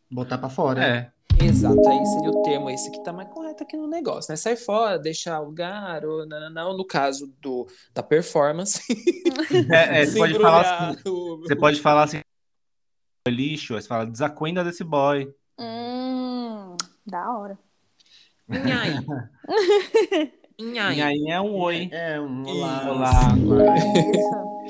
Botar 0.09 0.37
pra 0.37 0.49
fora. 0.49 0.83
É. 0.83 1.11
Exato, 1.39 1.87
aí 1.87 2.03
seria 2.07 2.31
o 2.31 2.41
termo 2.41 2.67
esse 2.67 2.89
que 2.89 3.03
tá 3.03 3.13
mais 3.13 3.29
correto 3.29 3.61
aqui 3.63 3.77
no 3.77 3.87
negócio, 3.87 4.31
né? 4.31 4.35
Sair 4.35 4.55
fora, 4.57 4.97
deixar 4.97 5.39
o 5.39 5.45
lugar, 5.45 6.03
ou 6.03 6.25
não, 6.25 6.49
não, 6.49 6.75
no 6.75 6.83
caso 6.83 7.31
do, 7.39 7.67
da 7.93 8.01
performance. 8.01 8.81
É, 9.71 10.01
é, 10.01 10.05
você 10.05 10.11
se 10.13 10.17
pode 10.17 10.33
falar 10.39 10.89
assim, 10.89 11.09
o- 11.09 11.37
você 11.37 11.55
pode 11.55 11.79
falar 11.81 12.03
assim, 12.03 12.21
lixo, 13.27 13.75
aí 13.75 13.81
você 13.81 13.87
fala, 13.87 14.05
desacuenda 14.07 14.63
desse 14.63 14.83
boy. 14.83 15.31
Hum, 15.59 16.75
da 17.05 17.37
hora. 17.37 17.57
Nhai. 18.47 18.95
Inhaí. 20.59 20.97
Inhaí 20.97 21.29
é 21.31 21.39
um 21.41 21.55
oi. 21.55 21.89
É, 21.91 22.19
um 22.19 22.43
olá. 22.47 22.89
Olá. 22.89 23.11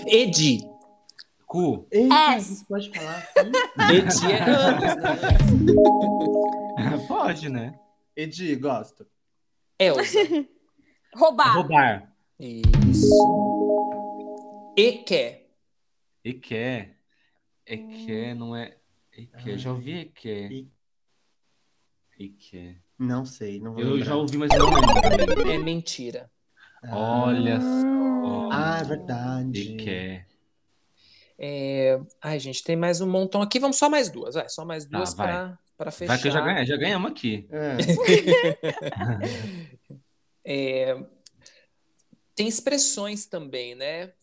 Edi. 0.06 0.70
Cu. 1.46 1.88
Eita, 1.90 2.14
É. 2.14 2.38
pode 2.68 2.92
falar? 2.92 3.26
Edi 3.94 4.32
é 4.34 4.44
anos, 4.44 4.96
né? 4.96 5.18
Pode, 7.08 7.50
né? 7.50 7.80
Edi, 8.16 8.56
gosto. 8.58 9.08
Elza. 9.80 10.20
Roubar. 11.16 11.56
Roubar. 11.56 12.14
Isso. 12.38 13.16
Eque. 14.76 15.46
E 16.24 16.34
quer. 16.34 16.98
E 17.66 17.78
quer, 17.78 18.36
não 18.36 18.54
é. 18.56 18.76
E 19.18 19.26
quer. 19.28 19.58
Já 19.58 19.72
ouvi 19.72 20.00
e 20.00 20.06
quer. 22.30 22.76
Não 23.00 23.26
sei, 23.26 23.60
não 23.60 23.74
vou 23.74 23.82
Eu 23.84 23.90
lembrar. 23.92 24.06
já 24.06 24.16
ouvi, 24.16 24.38
mas 24.38 24.50
eu 24.52 24.60
não 24.60 24.70
lembro. 24.72 25.52
É 25.52 25.58
mentira. 25.58 26.30
Olha 26.90 27.60
só. 27.62 28.50
Ah, 28.52 28.80
é 28.80 28.84
verdade. 28.84 29.62
E 29.62 29.78
quer. 29.78 30.28
É... 31.40 32.00
Ai, 32.22 32.40
gente, 32.40 32.64
tem 32.64 32.76
mais 32.76 33.00
um 33.02 33.10
montão 33.10 33.42
aqui. 33.42 33.60
Vamos 33.60 33.78
só 33.78 33.90
mais 33.90 34.10
duas. 34.10 34.36
Vai, 34.36 34.50
só 34.50 34.66
mais 34.66 34.86
Tá, 34.86 34.98
duas 34.98 35.14
vai. 35.14 35.28
pra, 35.28 35.60
pra 35.78 35.92
fechar. 35.92 36.14
Vai 36.14 36.22
que 36.22 36.28
eu 36.28 36.32
já 36.32 36.42
ganhei, 36.42 36.66
já 36.66 36.78
ganhamos 36.78 37.12
aqui. 37.12 37.48
É. 37.52 37.78
É, 40.50 40.96
Tem 42.34 42.48
expressões 42.48 43.26
também, 43.26 43.76
né? 43.76 44.14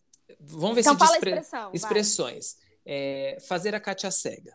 Vamos 0.40 0.74
ver 0.74 0.80
Então 0.80 0.94
se 0.94 0.98
fala 0.98 1.10
a 1.10 1.14
expre- 1.16 1.30
expressão. 1.32 1.70
expressões. 1.74 2.56
É, 2.86 3.36
Fazer 3.46 3.74
a 3.74 3.80
Kátia 3.80 4.10
cega. 4.10 4.54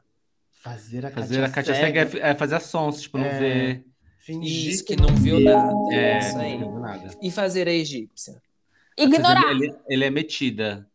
Fazer 0.51 1.05
a 1.05 1.11
Fazer 1.11 1.43
a 1.43 1.49
Katia 1.49 1.75
cega 1.75 2.01
é, 2.19 2.31
é 2.31 2.35
fazer 2.35 2.55
a 2.55 2.59
sons, 2.59 3.01
tipo, 3.01 3.19
não 3.19 3.25
É. 3.25 3.39
ver. 3.39 3.85
Fingir 4.19 4.69
Isso, 4.73 4.85
que 4.85 4.95
não 4.95 5.07
viu 5.15 5.39
nada. 5.39 5.73
É, 5.91 6.19
Isso 6.19 6.37
aí. 6.37 6.57
não 6.59 6.71
viu 6.71 6.79
nada. 6.79 7.17
E 7.21 7.31
fazer 7.31 7.67
a 7.67 7.71
egípcia. 7.73 8.41
Ignorar. 8.97 9.49
Ele, 9.51 9.73
ele 9.87 10.05
é 10.05 10.09
metida. 10.09 10.87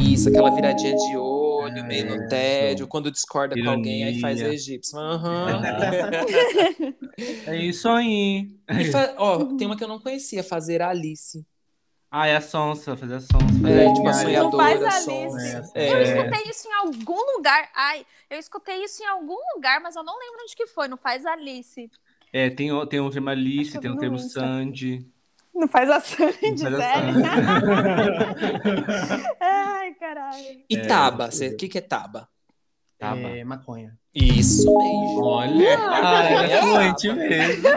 Isso, 0.00 0.28
aquela 0.28 0.50
viradinha 0.50 0.94
de 0.94 1.16
olho, 1.16 1.78
É, 1.78 1.82
meio 1.84 2.04
no 2.06 2.28
tédio, 2.28 2.88
quando 2.88 3.10
discorda 3.12 3.54
com 3.54 3.70
alguém, 3.70 4.02
aí 4.04 4.20
faz 4.20 4.38
a 4.38 4.40
Ironia. 4.40 4.54
egípcia. 4.56 4.98
Aham. 4.98 5.62
É 7.46 7.56
isso 7.56 7.88
aí. 7.88 8.50
E 8.68 8.84
fa- 8.90 9.14
Ó, 9.18 9.44
tem 9.56 9.66
uma 9.68 9.76
que 9.76 9.84
eu 9.84 9.88
não 9.88 10.00
conhecia, 10.00 10.42
fazer 10.42 10.82
a 10.82 10.88
Alice. 10.90 11.46
Ah, 12.10 12.26
é 12.26 12.36
a 12.36 12.40
sonsa, 12.40 12.96
fazer 12.96 13.14
a 13.14 13.20
sonsa. 13.20 13.36
É, 13.68 13.92
tipo 13.92 14.08
a 14.08 14.12
Ai, 14.14 14.32
Não 14.36 14.50
faz 14.52 14.78
sonhadora, 14.78 14.88
a. 14.88 14.96
Alice. 14.96 15.70
É. 15.74 15.92
Eu 15.92 16.02
escutei 16.02 16.50
isso 16.50 16.68
em 16.68 16.72
algum 16.72 17.36
lugar. 17.36 17.68
Ai, 17.74 18.06
eu 18.30 18.38
escutei 18.38 18.84
isso 18.84 19.02
em 19.02 19.06
algum 19.06 19.38
lugar, 19.54 19.80
mas 19.80 19.94
eu 19.96 20.02
não 20.04 20.18
lembro 20.18 20.40
onde 20.42 20.54
que 20.56 20.66
foi. 20.66 20.88
Não 20.88 20.96
faz 20.96 21.24
Alice. 21.26 21.90
É, 22.36 22.50
tem, 22.50 22.72
o- 22.72 22.84
tem 22.84 22.98
um 22.98 23.08
termo 23.10 23.28
Acho 23.30 23.38
Alice, 23.38 23.78
tem 23.78 23.88
um 23.88 23.96
termo 23.96 24.16
Insta. 24.16 24.40
Sandy. 24.40 25.06
Não 25.54 25.68
faz 25.68 25.88
a 25.88 26.00
Sandy, 26.00 26.50
Não 26.50 26.58
faz 26.58 26.74
a 26.74 26.80
sério. 26.80 27.14
Ai, 29.40 29.94
caralho. 29.94 30.44
E 30.68 30.76
É, 30.76 30.80
taba, 30.80 31.28
o 31.28 31.56
que, 31.56 31.68
que 31.68 31.78
é 31.78 31.80
taba? 31.80 32.28
Taba. 32.98 33.20
É, 33.20 33.44
maconha. 33.44 33.96
Isso 34.14 34.66
mesmo. 34.78 35.24
Olha, 35.24 35.76
ah, 35.76 36.24
é 36.46 36.60
fluente 36.60 37.10
mesmo. 37.14 37.68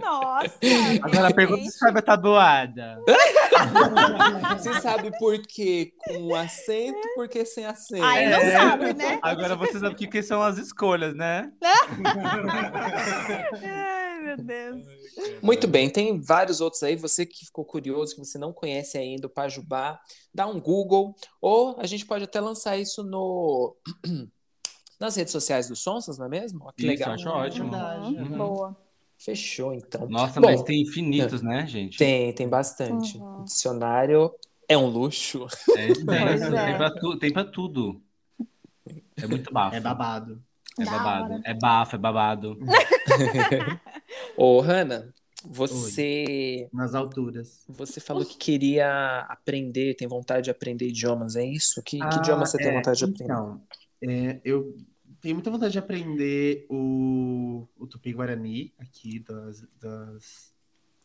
Nossa. 0.00 0.54
Agora 1.02 1.34
pergunta 1.34 1.62
se 1.64 1.78
sabe 1.78 1.98
a 1.98 2.02
tabuada. 2.02 3.00
Você 4.56 4.80
sabe 4.80 5.10
por 5.18 5.36
que 5.42 5.92
com 6.06 6.34
acento 6.34 7.00
por 7.16 7.26
que 7.28 7.44
sem 7.44 7.64
acento? 7.66 8.04
Aí 8.04 8.28
não 8.28 8.38
É. 8.38 8.52
sabe, 8.52 8.94
né? 8.94 9.18
Agora 9.22 9.56
você 9.56 9.78
sabe 9.80 9.94
o 9.94 9.98
que, 9.98 10.06
que 10.06 10.22
são 10.22 10.42
as 10.42 10.58
escolhas, 10.58 11.14
né? 11.14 11.50
Ai, 13.62 14.20
meu 14.22 14.36
Deus. 14.36 14.86
Muito 15.42 15.66
bem, 15.66 15.90
tem 15.90 16.20
vários 16.20 16.60
outros 16.60 16.82
aí. 16.82 16.96
Você 16.96 17.24
que 17.26 17.44
ficou 17.46 17.64
curioso, 17.64 18.14
que 18.14 18.24
você 18.24 18.38
não 18.38 18.52
conhece 18.52 18.96
ainda 18.98 19.26
o 19.26 19.30
Pajubá, 19.30 19.98
dá 20.34 20.46
um 20.46 20.60
Google. 20.60 21.14
Ou 21.40 21.76
a 21.78 21.86
gente 21.86 22.04
pode 22.06 22.24
até 22.24 22.40
lançar 22.40 22.76
isso 22.76 23.02
no 23.02 23.74
nas 24.98 25.14
redes 25.16 25.32
sociais 25.32 25.68
do 25.68 25.76
Sonsas, 25.76 26.18
não 26.18 26.26
é 26.26 26.28
mesmo? 26.28 26.60
Ó, 26.64 26.72
que 26.72 26.82
Isso, 26.82 26.88
legal. 26.88 27.12
acho 27.14 27.28
ótimo. 27.28 27.70
Verdade. 27.70 28.14
Uhum. 28.16 28.38
Boa. 28.38 28.76
Fechou, 29.18 29.72
então. 29.72 30.06
Nossa, 30.08 30.40
Bom, 30.40 30.46
mas 30.48 30.62
tem 30.62 30.82
infinitos, 30.82 31.40
né, 31.42 31.66
gente? 31.66 31.96
Tem, 31.96 32.32
tem 32.34 32.48
bastante. 32.48 33.16
Uhum. 33.16 33.40
O 33.40 33.44
dicionário 33.44 34.30
é 34.68 34.76
um 34.76 34.86
luxo. 34.86 35.46
É 35.76 35.86
Pois 36.04 36.42
é. 36.42 36.66
tem, 36.66 36.76
pra 36.76 36.90
tu- 36.90 37.18
tem 37.18 37.32
pra 37.32 37.44
tudo. 37.44 38.00
É 39.16 39.26
muito 39.26 39.50
bafo. 39.52 39.74
É 39.76 39.80
babado. 39.80 40.42
É 40.78 40.84
Da 40.84 40.90
babado. 40.92 41.24
hora. 41.32 41.42
É 41.46 41.54
bafo, 41.54 41.96
é 41.96 41.98
babado. 41.98 42.58
Ô, 44.36 44.60
Hanna, 44.60 45.12
você 45.44 46.68
Nas 46.72 46.94
alturas. 46.94 47.64
você 47.68 48.00
falou 48.00 48.24
que 48.24 48.36
queria 48.36 49.20
aprender, 49.28 49.94
tem 49.94 50.06
vontade 50.06 50.44
de 50.44 50.50
aprender 50.50 50.88
idiomas, 50.88 51.36
é 51.36 51.44
isso? 51.44 51.82
Que, 51.82 51.98
que 51.98 52.04
Ah, 52.04 52.16
idioma 52.18 52.44
você 52.44 52.58
tem 52.58 52.68
é, 52.68 52.74
vontade 52.74 52.98
de 52.98 53.04
aprender? 53.04 53.24
Então, 53.24 53.60
é, 54.02 54.40
eu 54.44 54.76
tenho 55.20 55.34
muita 55.34 55.50
vontade 55.50 55.72
de 55.72 55.78
aprender 55.78 56.66
o, 56.70 57.66
o 57.78 57.86
Tupi-Guarani 57.86 58.72
aqui 58.78 59.20
das, 59.20 59.66
das, 59.80 60.54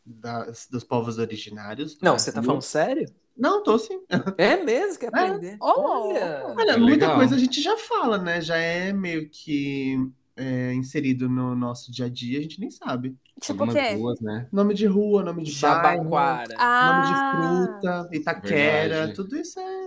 das- 0.04 0.68
dos 0.70 0.84
povos 0.84 1.18
originários. 1.18 1.94
do 1.96 2.04
Não, 2.04 2.18
você 2.18 2.30
tá 2.30 2.34
Brasil. 2.34 2.46
falando 2.48 2.62
sério? 2.62 3.14
Não, 3.36 3.62
tô 3.62 3.78
sim. 3.78 4.00
É 4.36 4.56
mesmo? 4.62 4.98
Quer 4.98 5.08
aprender? 5.08 5.56
Ô, 5.60 5.66
Olha! 5.70 6.44
Olha, 6.56 6.72
É 6.72 6.76
muita 6.76 7.06
legal. 7.06 7.16
coisa 7.16 7.34
a 7.34 7.38
gente 7.38 7.62
já 7.62 7.76
fala, 7.78 8.18
né? 8.18 8.40
Já 8.40 8.56
é 8.56 8.92
meio 8.92 9.28
que 9.30 9.96
é, 10.36 10.74
inserido 10.74 11.28
no 11.28 11.54
nosso 11.56 11.90
dia 11.90 12.06
a 12.06 12.08
dia, 12.08 12.38
a 12.38 12.42
gente 12.42 12.60
nem 12.60 12.70
sabe. 12.70 13.16
Tipo 13.40 13.64
o 13.64 13.72
quê? 13.72 13.94
ruas, 13.94 14.20
né? 14.20 14.48
Nome 14.52 14.74
de 14.74 14.86
rua, 14.86 15.22
nome 15.24 15.42
de 15.42 15.52
bairro, 15.60 16.04
Jabaquara. 16.04 16.56
Ah, 16.58 16.92
nome 16.92 17.06
de 17.06 17.14
fruta, 17.30 18.08
Itaquera, 18.12 18.88
Verdade. 18.88 19.14
tudo 19.14 19.36
isso 19.36 19.58
é 19.58 19.81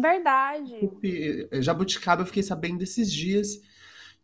Verdade. 0.00 0.78
tupi. 0.80 1.48
Jabuticaba, 1.60 2.22
eu 2.22 2.26
fiquei 2.26 2.42
sabendo 2.42 2.78
desses 2.78 3.12
dias 3.12 3.60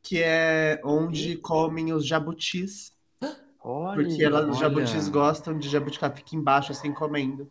que 0.02 0.22
é 0.22 0.80
onde 0.84 1.36
comem 1.36 1.92
os 1.92 2.06
jabutis. 2.06 2.92
Olha, 3.60 4.02
Porque 4.02 4.22
ela, 4.22 4.48
os 4.48 4.58
jabutis 4.58 5.08
gostam 5.08 5.58
de 5.58 5.68
jabuticaba, 5.68 6.14
fica 6.16 6.36
embaixo 6.36 6.72
assim 6.72 6.92
comendo. 6.92 7.50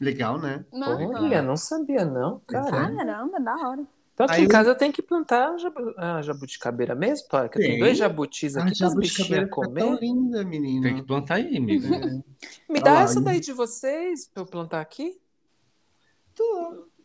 Legal, 0.00 0.38
né? 0.38 0.64
olha, 0.72 1.40
não 1.42 1.56
sabia 1.56 2.04
não, 2.04 2.40
cara. 2.46 2.68
Caramba, 2.70 3.38
da 3.40 3.54
hora. 3.54 3.84
Então 4.12 4.26
aqui 4.26 4.34
Aí 4.36 4.40
em 4.42 4.44
eu- 4.44 4.50
casa 4.50 4.74
tem 4.74 4.90
que 4.90 5.02
plantar 5.02 5.54
ah, 5.96 6.22
jabuticabeira 6.22 6.94
mesmo, 6.94 7.28
Toca? 7.28 7.58
Tem 7.58 7.70
Tem. 7.72 7.78
dois 7.78 7.98
jabutis 7.98 8.56
A 8.56 8.60
aqui 8.62 8.68
para 8.68 8.72
os 8.72 8.78
jabuticabeira 8.78 9.46
bichinhos 9.46 9.68
fica 9.68 9.80
tão 9.80 9.88
comer. 9.96 10.00
linda, 10.00 10.44
menina. 10.44 10.82
Tem 10.88 10.96
que 10.96 11.02
plantar 11.02 11.34
aí, 11.34 11.56
amigo. 11.56 11.84
Me 12.68 12.80
dá 12.80 12.90
Olha 12.90 12.92
lá, 12.94 13.02
essa 13.02 13.20
daí 13.20 13.40
de 13.40 13.52
vocês 13.52 14.26
pra 14.32 14.42
eu 14.42 14.46
plantar 14.46 14.80
aqui? 14.80 15.20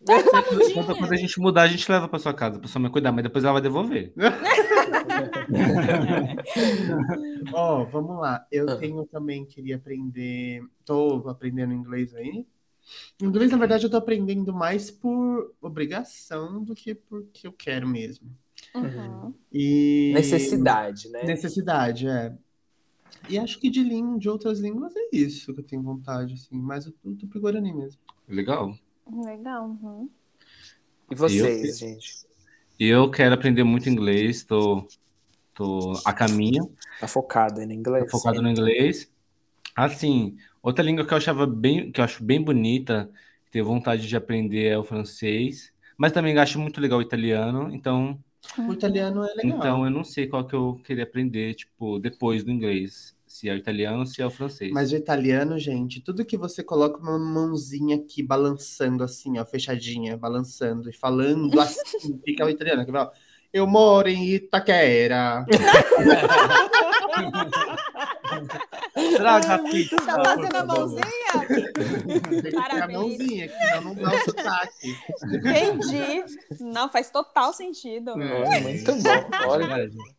Quando, 0.06 0.98
quando 0.98 1.14
a 1.14 1.18
gente 1.18 1.40
mudar, 1.40 1.64
a 1.64 1.68
gente 1.68 1.92
leva 1.92 2.08
pra 2.08 2.18
sua 2.20 2.34
casa, 2.34 2.58
pra 2.58 2.68
sua 2.68 2.80
mãe 2.82 2.90
cuidar, 2.90 3.12
mas 3.12 3.24
depois 3.24 3.44
ela 3.44 3.54
vai 3.54 3.62
devolver. 3.62 4.14
Ó, 7.54 7.86
vamos 7.86 8.20
lá. 8.20 8.46
Eu 8.52 8.70
Ah. 8.70 8.78
tenho 8.78 9.06
também, 9.06 9.46
queria 9.46 9.76
aprender. 9.76 10.64
Tô 10.86 11.28
aprendendo 11.30 11.74
inglês 11.74 12.14
aí. 12.16 12.46
Inglês, 13.22 13.52
na 13.52 13.58
verdade, 13.58 13.86
eu 13.86 13.90
tô 13.90 13.98
aprendendo 13.98 14.54
mais 14.54 14.90
por 14.90 15.54
obrigação 15.62 16.64
do 16.64 16.74
que 16.74 16.96
porque 16.96 17.46
eu 17.46 17.52
quero 17.52 17.88
mesmo. 17.88 18.30
Uhum. 18.74 19.34
E... 19.52 20.12
Necessidade, 20.14 21.10
né? 21.10 21.24
Necessidade, 21.24 22.08
é. 22.08 22.34
E 23.30 23.38
acho 23.38 23.60
que 23.60 23.70
de, 23.70 23.84
língua, 23.84 24.18
de 24.18 24.30
outras 24.30 24.60
línguas 24.60 24.94
é 24.96 25.10
isso 25.12 25.54
que 25.54 25.60
eu 25.60 25.64
tenho 25.64 25.84
vontade, 25.84 26.34
assim. 26.34 26.58
Mais 26.58 26.88
o, 26.88 26.94
o 27.04 27.16
Tupi-Guarani 27.16 27.74
mesmo. 27.74 28.00
Legal. 28.28 28.74
Legal. 29.12 29.68
Uhum. 29.82 30.10
E 31.12 31.16
vocês, 31.16 31.80
gente? 31.80 32.28
E 32.80 32.88
eu 32.88 33.10
quero 33.10 33.34
aprender 33.36 33.64
muito 33.64 33.90
inglês, 33.90 34.44
tô, 34.44 34.88
tô 35.54 35.94
a 36.06 36.14
caminho, 36.14 36.72
Tá 37.00 37.08
focado 37.08 37.66
no 37.66 37.74
inglês? 37.74 38.06
tô 38.06 38.12
focado 38.18 38.42
no 38.42 38.50
inglês. 38.50 39.12
Assim, 39.76 40.38
outra 40.62 40.84
língua 40.84 41.06
que 41.06 41.14
eu 41.14 41.18
achava 41.18 41.46
bem, 41.48 41.92
que 41.92 42.00
eu 42.00 42.06
acho 42.06 42.24
bem 42.24 42.42
bonita, 42.42 43.10
que 43.46 43.52
tenho 43.52 43.66
vontade 43.66 44.08
de 44.08 44.16
aprender 44.16 44.68
é 44.68 44.78
o 44.78 44.84
francês, 44.84 45.74
mas 45.98 46.12
também 46.12 46.38
acho 46.38 46.60
muito 46.60 46.80
legal 46.80 47.00
o 47.00 47.02
italiano, 47.02 47.70
então, 47.74 48.18
O 48.58 48.72
italiano 48.74 49.24
é 49.24 49.34
legal. 49.34 49.58
então 49.58 49.84
eu 49.86 49.90
não 49.92 50.04
sei 50.04 50.28
qual 50.28 50.46
que 50.46 50.56
eu 50.56 50.80
queria 50.84 51.04
aprender, 51.04 51.54
tipo, 51.56 52.00
depois 52.00 52.44
do 52.44 52.52
inglês, 52.52 53.16
se 53.30 53.48
é 53.48 53.54
o 53.54 53.58
italiano 53.58 54.00
ou 54.00 54.06
se 54.08 54.22
é 54.22 54.26
o 54.26 54.30
francês. 54.32 54.72
Mas 54.74 54.92
o 54.92 54.96
italiano, 54.96 55.58
gente, 55.60 56.02
tudo 56.02 56.26
que 56.26 56.36
você 56.36 56.64
coloca 56.64 57.00
uma 57.00 57.20
mãozinha 57.20 57.96
aqui 57.96 58.24
balançando 58.24 59.04
assim, 59.04 59.38
ó, 59.38 59.46
fechadinha, 59.46 60.18
balançando 60.18 60.90
e 60.90 60.94
falando 60.94 61.58
assim, 61.62 62.20
fica 62.26 62.44
o 62.44 62.50
italiano. 62.50 62.84
Ver, 62.84 62.98
ó? 62.98 63.12
Eu 63.54 63.66
moro 63.68 64.10
em 64.10 64.30
Itaquera. 64.34 65.46
Traga 69.16 69.56
a 69.56 69.60
pizza. 69.60 69.96
Tá 69.98 70.24
fazendo 70.24 70.56
a 70.56 70.66
mãozinha? 70.66 71.04
Que 71.48 72.42
ter 72.42 72.56
a 72.56 72.62
Parabéns. 72.62 73.00
mãozinha, 73.00 73.48
que 73.48 73.58
senão 73.58 73.82
não 73.82 73.96
dá 73.96 74.10
o 74.12 74.20
sotaque. 74.20 74.96
Entendi. 75.24 76.24
Não, 76.60 76.90
faz 76.90 77.10
total 77.10 77.54
sentido. 77.54 78.14
Hum, 78.14 78.62
muito 78.62 78.92
bom. 78.96 79.10
Olha, 79.48 79.66
Ó, 79.66 80.19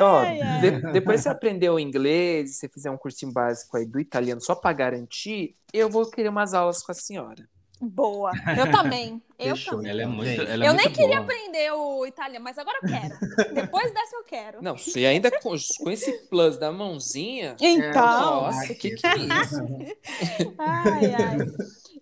Ai, 0.00 0.40
ai. 0.40 0.60
de- 0.60 0.92
depois 0.92 1.20
você 1.20 1.28
aprendeu 1.28 1.78
inglês, 1.78 2.56
você 2.56 2.68
fizer 2.68 2.90
um 2.90 2.96
cursinho 2.96 3.32
básico 3.32 3.76
aí 3.76 3.84
do 3.86 3.98
italiano 4.00 4.40
só 4.40 4.54
para 4.54 4.72
garantir, 4.72 5.54
eu 5.72 5.88
vou 5.90 6.08
querer 6.10 6.28
umas 6.28 6.54
aulas 6.54 6.82
com 6.82 6.92
a 6.92 6.94
senhora. 6.94 7.48
Boa. 7.78 8.32
Eu 8.56 8.70
também. 8.70 9.20
Eu 9.38 9.54
Fechou. 9.54 9.74
também. 9.76 9.90
Ela 9.90 10.02
é 10.02 10.06
muito, 10.06 10.40
ela 10.40 10.64
é 10.64 10.68
Eu 10.68 10.72
muito 10.72 10.84
nem 10.86 10.92
queria 10.94 11.20
boa. 11.20 11.20
aprender 11.20 11.70
o 11.72 12.06
italiano, 12.06 12.42
mas 12.42 12.56
agora 12.56 12.78
eu 12.82 12.88
quero. 12.88 13.54
Depois 13.54 13.92
dessa 13.92 14.16
eu 14.16 14.24
quero. 14.24 14.62
Não, 14.62 14.78
você 14.78 15.04
ainda 15.04 15.30
com, 15.42 15.54
com 15.80 15.90
esse 15.90 16.10
plus 16.30 16.56
da 16.56 16.72
mãozinha. 16.72 17.54
Então. 17.60 18.00
Nossa, 18.02 18.74
que 18.74 18.92
que 18.92 19.06
é 19.06 19.14
isso? 19.18 19.56
Ai, 20.56 21.12
ai. 21.12 21.36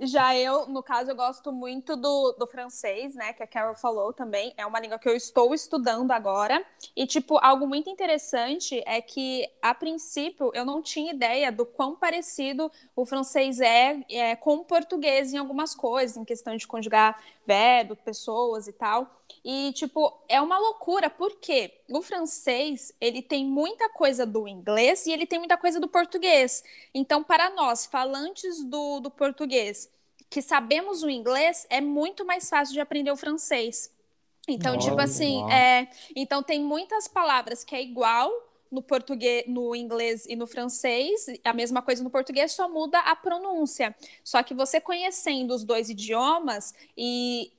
Já 0.07 0.37
eu, 0.37 0.67
no 0.67 0.83
caso, 0.83 1.11
eu 1.11 1.17
gosto 1.17 1.53
muito 1.53 1.97
do, 1.97 2.33
do 2.33 2.47
francês, 2.47 3.15
né? 3.15 3.33
Que 3.33 3.43
a 3.43 3.47
Carol 3.47 3.75
falou 3.75 4.13
também. 4.13 4.53
É 4.57 4.67
uma 4.67 4.81
língua 4.81 4.99
que 4.99 5.09
eu 5.09 5.15
estou 5.15 5.55
estudando 5.55 6.11
agora. 6.11 6.65
E, 6.97 7.07
tipo, 7.07 7.39
algo 7.39 7.67
muito 7.67 7.89
interessante 7.89 8.83
é 8.87 9.01
que, 9.01 9.49
a 9.63 9.75
princípio, 9.75 10.51
eu 10.55 10.65
não 10.65 10.83
tinha 10.83 11.13
ideia 11.13 11.51
do 11.51 11.65
quão 11.65 11.97
parecido 11.97 12.71
o 12.95 13.05
francês 13.05 13.61
é, 13.61 14.05
é 14.11 14.37
com 14.37 14.57
o 14.57 14.65
português 14.65 15.33
em 15.33 15.39
algumas 15.39 15.75
coisas, 15.75 16.17
em 16.17 16.25
questão 16.25 16.57
de 16.57 16.67
conjugar 16.67 17.23
verbo, 17.47 17.97
pessoas 17.97 18.67
e 18.67 18.73
tal. 18.73 19.24
E, 19.45 19.73
tipo, 19.75 20.19
é 20.27 20.41
uma 20.41 20.59
loucura, 20.59 21.11
porque 21.11 21.71
o 21.91 22.01
francês, 22.01 22.95
ele 22.99 23.21
tem 23.21 23.45
muita 23.45 23.91
coisa 23.91 24.25
do 24.25 24.49
inglês 24.49 25.07
e 25.07 25.13
ele 25.13 25.27
tem 25.27 25.39
muita 25.39 25.59
coisa 25.59 25.79
do 25.79 25.87
português. 25.87 26.65
Então, 26.95 27.23
para 27.23 27.51
nós, 27.51 27.85
falantes 27.85 28.65
do, 28.65 29.01
do 29.01 29.11
português, 29.11 29.91
que 30.31 30.41
sabemos 30.41 31.03
o 31.03 31.11
inglês, 31.11 31.67
é 31.69 31.81
muito 31.81 32.25
mais 32.25 32.49
fácil 32.49 32.73
de 32.73 32.81
aprender 32.81 33.11
o 33.11 33.17
francês. 33.17 33.93
Então, 34.49 34.79
tipo 34.79 35.01
assim, 35.01 35.43
é, 35.51 35.89
então 36.15 36.43
tem 36.43 36.61
muitas 36.61 37.09
palavras 37.09 37.65
que 37.65 37.75
é 37.75 37.83
igual 37.83 38.31
no 38.75 38.83
português, 38.83 39.45
no 39.47 39.75
inglês 39.75 40.27
e 40.29 40.35
no 40.35 40.47
francês, 40.47 41.27
a 41.45 41.53
mesma 41.53 41.81
coisa 41.81 42.03
no 42.03 42.11
português, 42.11 42.53
só 42.53 42.69
muda 42.69 42.99
a 42.99 43.15
pronúncia. 43.15 43.95
Só 44.23 44.43
que 44.43 44.53
você 44.53 44.81
conhecendo 44.81 45.55
os 45.55 45.65
dois 45.65 45.89
idiomas 45.89 46.75
e, 46.97 47.53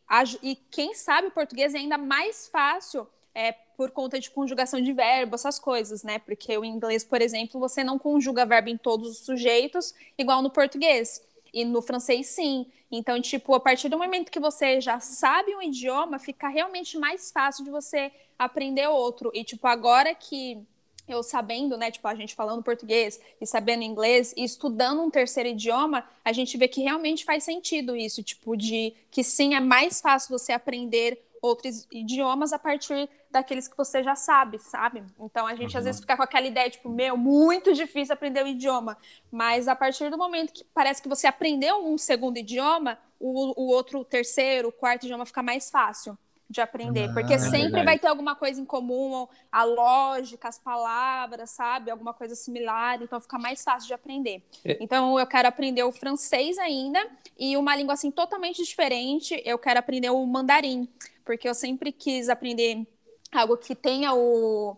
e 0.44 0.56
quem 0.70 0.94
sabe 0.94 1.30
o 1.30 1.32
português 1.32 1.74
é 1.74 1.78
ainda 1.78 1.98
mais 1.98 2.48
fácil 2.48 3.08
é, 3.34 3.52
por 3.52 3.92
conta 3.92 4.20
de 4.20 4.30
conjugação 4.30 4.82
de 4.82 4.94
verbo, 4.94 5.36
essas 5.36 5.58
coisas, 5.58 6.04
né? 6.04 6.20
Porque 6.20 6.58
o 6.58 6.64
inglês, 6.64 7.04
por 7.04 7.22
exemplo, 7.22 7.60
você 7.60 7.84
não 7.84 7.98
conjuga 7.98 8.46
verbo 8.46 8.70
em 8.70 8.78
todos 8.78 9.10
os 9.10 9.18
sujeitos, 9.20 9.94
igual 10.18 10.42
no 10.42 10.50
português. 10.50 11.22
E 11.54 11.64
no 11.64 11.82
francês, 11.82 12.28
sim. 12.28 12.66
Então, 12.92 13.22
tipo, 13.22 13.54
a 13.54 13.60
partir 13.60 13.90
do 13.90 13.98
momento 13.98 14.32
que 14.32 14.40
você 14.40 14.80
já 14.80 15.00
sabe 15.00 15.56
um 15.56 15.62
idioma, 15.62 16.20
fica 16.20 16.48
realmente 16.48 16.98
mais 16.98 17.32
fácil 17.32 17.64
de 17.64 17.72
você 17.72 18.12
aprender 18.38 18.88
outro. 18.88 19.32
E, 19.34 19.44
tipo, 19.44 19.66
agora 19.68 20.14
que 20.14 20.66
eu 21.08 21.22
sabendo, 21.22 21.78
né, 21.78 21.92
tipo, 21.92 22.08
a 22.08 22.16
gente 22.16 22.34
falando 22.34 22.64
português 22.64 23.20
e 23.40 23.46
sabendo 23.46 23.84
inglês 23.84 24.34
e 24.36 24.44
estudando 24.44 25.02
um 25.02 25.10
terceiro 25.10 25.50
idioma, 25.50 26.04
a 26.24 26.32
gente 26.32 26.58
vê 26.58 26.68
que 26.68 26.82
realmente 26.82 27.24
faz 27.24 27.44
sentido 27.44 27.96
isso, 27.96 28.24
tipo, 28.24 28.56
de 28.56 28.94
que 29.12 29.24
sim, 29.24 29.56
é 29.56 29.60
mais 29.60 30.02
fácil 30.02 30.38
você 30.38 30.52
aprender 30.52 31.22
outros 31.42 31.88
idiomas 31.92 32.52
a 32.54 32.60
partir 32.60 33.08
daqueles 33.30 33.68
que 33.68 33.78
você 33.78 34.02
já 34.02 34.16
sabe, 34.16 34.58
sabe? 34.58 35.04
Então 35.20 35.46
a 35.46 35.56
gente 35.56 35.78
às 35.78 35.84
vezes 35.84 36.02
fica 36.02 36.18
com 36.18 36.24
aquela 36.24 36.48
ideia, 36.48 36.70
tipo, 36.70 36.90
meu, 36.90 37.16
muito 37.16 37.74
difícil 37.74 38.14
aprender 38.14 38.44
o 38.44 38.48
idioma. 38.48 38.98
Mas 39.32 39.68
a 39.68 39.76
partir 39.76 40.10
do 40.10 40.18
momento 40.18 40.54
que 40.54 40.64
parece 40.74 41.02
que 41.02 41.10
você 41.10 41.28
aprendeu 41.28 41.86
um 41.86 41.98
segundo 41.98 42.38
idioma, 42.38 42.98
o, 43.20 43.62
o 43.62 43.68
outro, 43.68 44.00
o 44.00 44.06
terceiro, 44.06 44.70
o 44.70 44.72
quarto 44.72 45.04
idioma 45.04 45.26
fica 45.26 45.44
mais 45.44 45.70
fácil 45.70 46.18
de 46.50 46.62
aprender, 46.62 47.10
Ah, 47.10 47.14
porque 47.14 47.34
é 47.34 47.38
sempre 47.40 47.62
verdade. 47.64 47.86
vai 47.86 48.00
ter 48.00 48.08
alguma 48.08 48.36
coisa 48.36 48.62
em 48.62 48.66
comum, 48.66 49.28
a 49.52 49.64
lógica, 49.64 50.48
as 50.48 50.60
palavras, 50.60 51.50
sabe? 51.50 51.90
Alguma 51.90 52.14
coisa 52.14 52.36
similar, 52.36 53.02
então 53.02 53.20
fica 53.20 53.38
mais 53.40 53.64
fácil 53.64 53.88
de 53.88 53.94
aprender. 53.94 54.44
É. 54.64 54.78
Então 54.80 55.20
eu 55.20 55.26
quero 55.26 55.48
aprender 55.48 55.84
o 55.84 55.92
francês 55.92 56.58
ainda 56.60 57.00
e 57.38 57.58
uma 57.58 57.76
língua 57.76 57.94
assim 57.96 58.12
totalmente 58.12 58.64
diferente, 58.64 59.42
eu 59.46 59.58
quero 59.58 59.80
aprender 59.80 60.10
o 60.12 60.26
mandarim, 60.26 60.88
porque 61.26 61.50
eu 61.50 61.54
sempre 61.56 61.92
quis 61.92 62.30
aprender 62.30 62.86
algo 63.32 63.58
que 63.58 63.74
tenha 63.76 64.14
o 64.14 64.78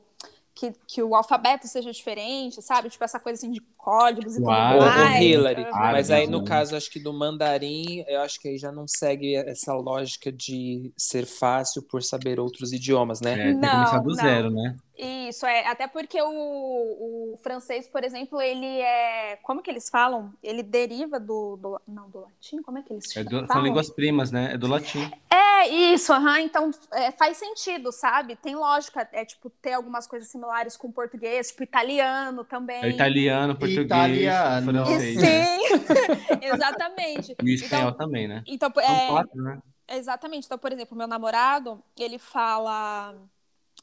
que, 0.58 0.74
que 0.88 1.04
o 1.04 1.16
alfabeto 1.16 1.68
seja 1.68 1.92
diferente, 1.92 2.62
sabe? 2.62 2.90
Tipo 2.90 3.04
essa 3.04 3.20
coisa 3.20 3.38
assim 3.40 3.52
de 3.52 3.62
códigos 3.78 4.36
e 4.36 4.42
Claro. 4.42 4.80
Tudo 4.80 5.00
mais. 5.00 5.22
Hillary, 5.24 5.64
Aham. 5.64 5.92
mas 5.92 6.10
aí 6.10 6.28
no 6.28 6.44
caso, 6.44 6.76
acho 6.76 6.90
que 6.90 7.00
do 7.00 7.14
mandarim, 7.14 8.04
eu 8.08 8.22
acho 8.22 8.40
que 8.40 8.48
aí 8.48 8.58
já 8.58 8.72
não 8.72 8.86
segue 8.88 9.36
essa 9.36 9.74
lógica 9.74 10.32
de 10.32 10.92
ser 10.98 11.26
fácil 11.26 11.84
por 11.84 12.02
saber 12.02 12.40
outros 12.40 12.74
idiomas, 12.74 13.22
né? 13.22 13.34
É, 13.34 13.36
tem 13.52 13.60
que 13.60 13.66
Não, 13.68 13.72
começar 13.72 14.00
do 14.00 14.10
não. 14.10 14.16
zero, 14.16 14.50
né? 14.50 14.76
Isso, 14.98 15.46
é. 15.46 15.68
Até 15.68 15.88
porque 15.88 16.20
o, 16.22 17.34
o 17.34 17.38
francês, 17.44 17.88
por 17.88 18.04
exemplo, 18.04 18.42
ele 18.42 18.66
é. 18.82 19.36
Como 19.44 19.62
que 19.62 19.70
eles 19.70 19.90
falam? 19.90 20.34
Ele 20.42 20.64
deriva 20.64 21.20
do. 21.20 21.56
do 21.58 21.82
não, 21.88 22.10
do 22.10 22.22
latim? 22.22 22.62
Como 22.64 22.80
é 22.80 22.82
que 22.82 22.92
eles 22.94 23.14
É 23.16 23.24
do- 23.24 23.30
falam? 23.30 23.48
são 23.48 23.62
línguas 23.62 23.90
primas, 23.92 24.32
né? 24.32 24.54
É 24.54 24.58
do 24.58 24.68
latim. 24.68 25.00
É 25.30 25.68
isso, 25.70 26.14
aham. 26.14 26.40
Então 26.42 26.72
é, 26.92 27.12
faz 27.12 27.38
sentido, 27.38 27.92
sabe? 27.92 28.36
Tem 28.36 28.56
lógica. 28.56 29.08
É 29.12 29.24
tipo 29.26 29.50
ter 29.50 29.74
algumas 29.74 30.08
coisas 30.08 30.30
similares 30.30 30.76
com 30.76 30.92
português, 30.92 31.50
tipo 31.50 31.64
italiano 31.64 32.44
também. 32.44 32.84
É 32.84 32.90
italiano, 32.90 33.56
português, 33.58 33.86
Italiano. 33.86 34.72
francês. 34.74 35.20
Sim, 35.20 35.60
exatamente. 36.42 37.38
E 37.42 37.54
espanhol 37.54 37.90
Então, 37.90 37.98
também, 37.98 38.28
né? 38.28 38.44
Então, 38.46 38.72
é, 38.80 39.08
quatro, 39.08 39.42
né? 39.44 39.60
Exatamente. 39.90 40.46
Então, 40.46 40.58
por 40.58 40.72
exemplo, 40.72 40.98
meu 40.98 41.08
namorado, 41.08 41.82
ele 41.98 42.20
fala, 42.20 43.16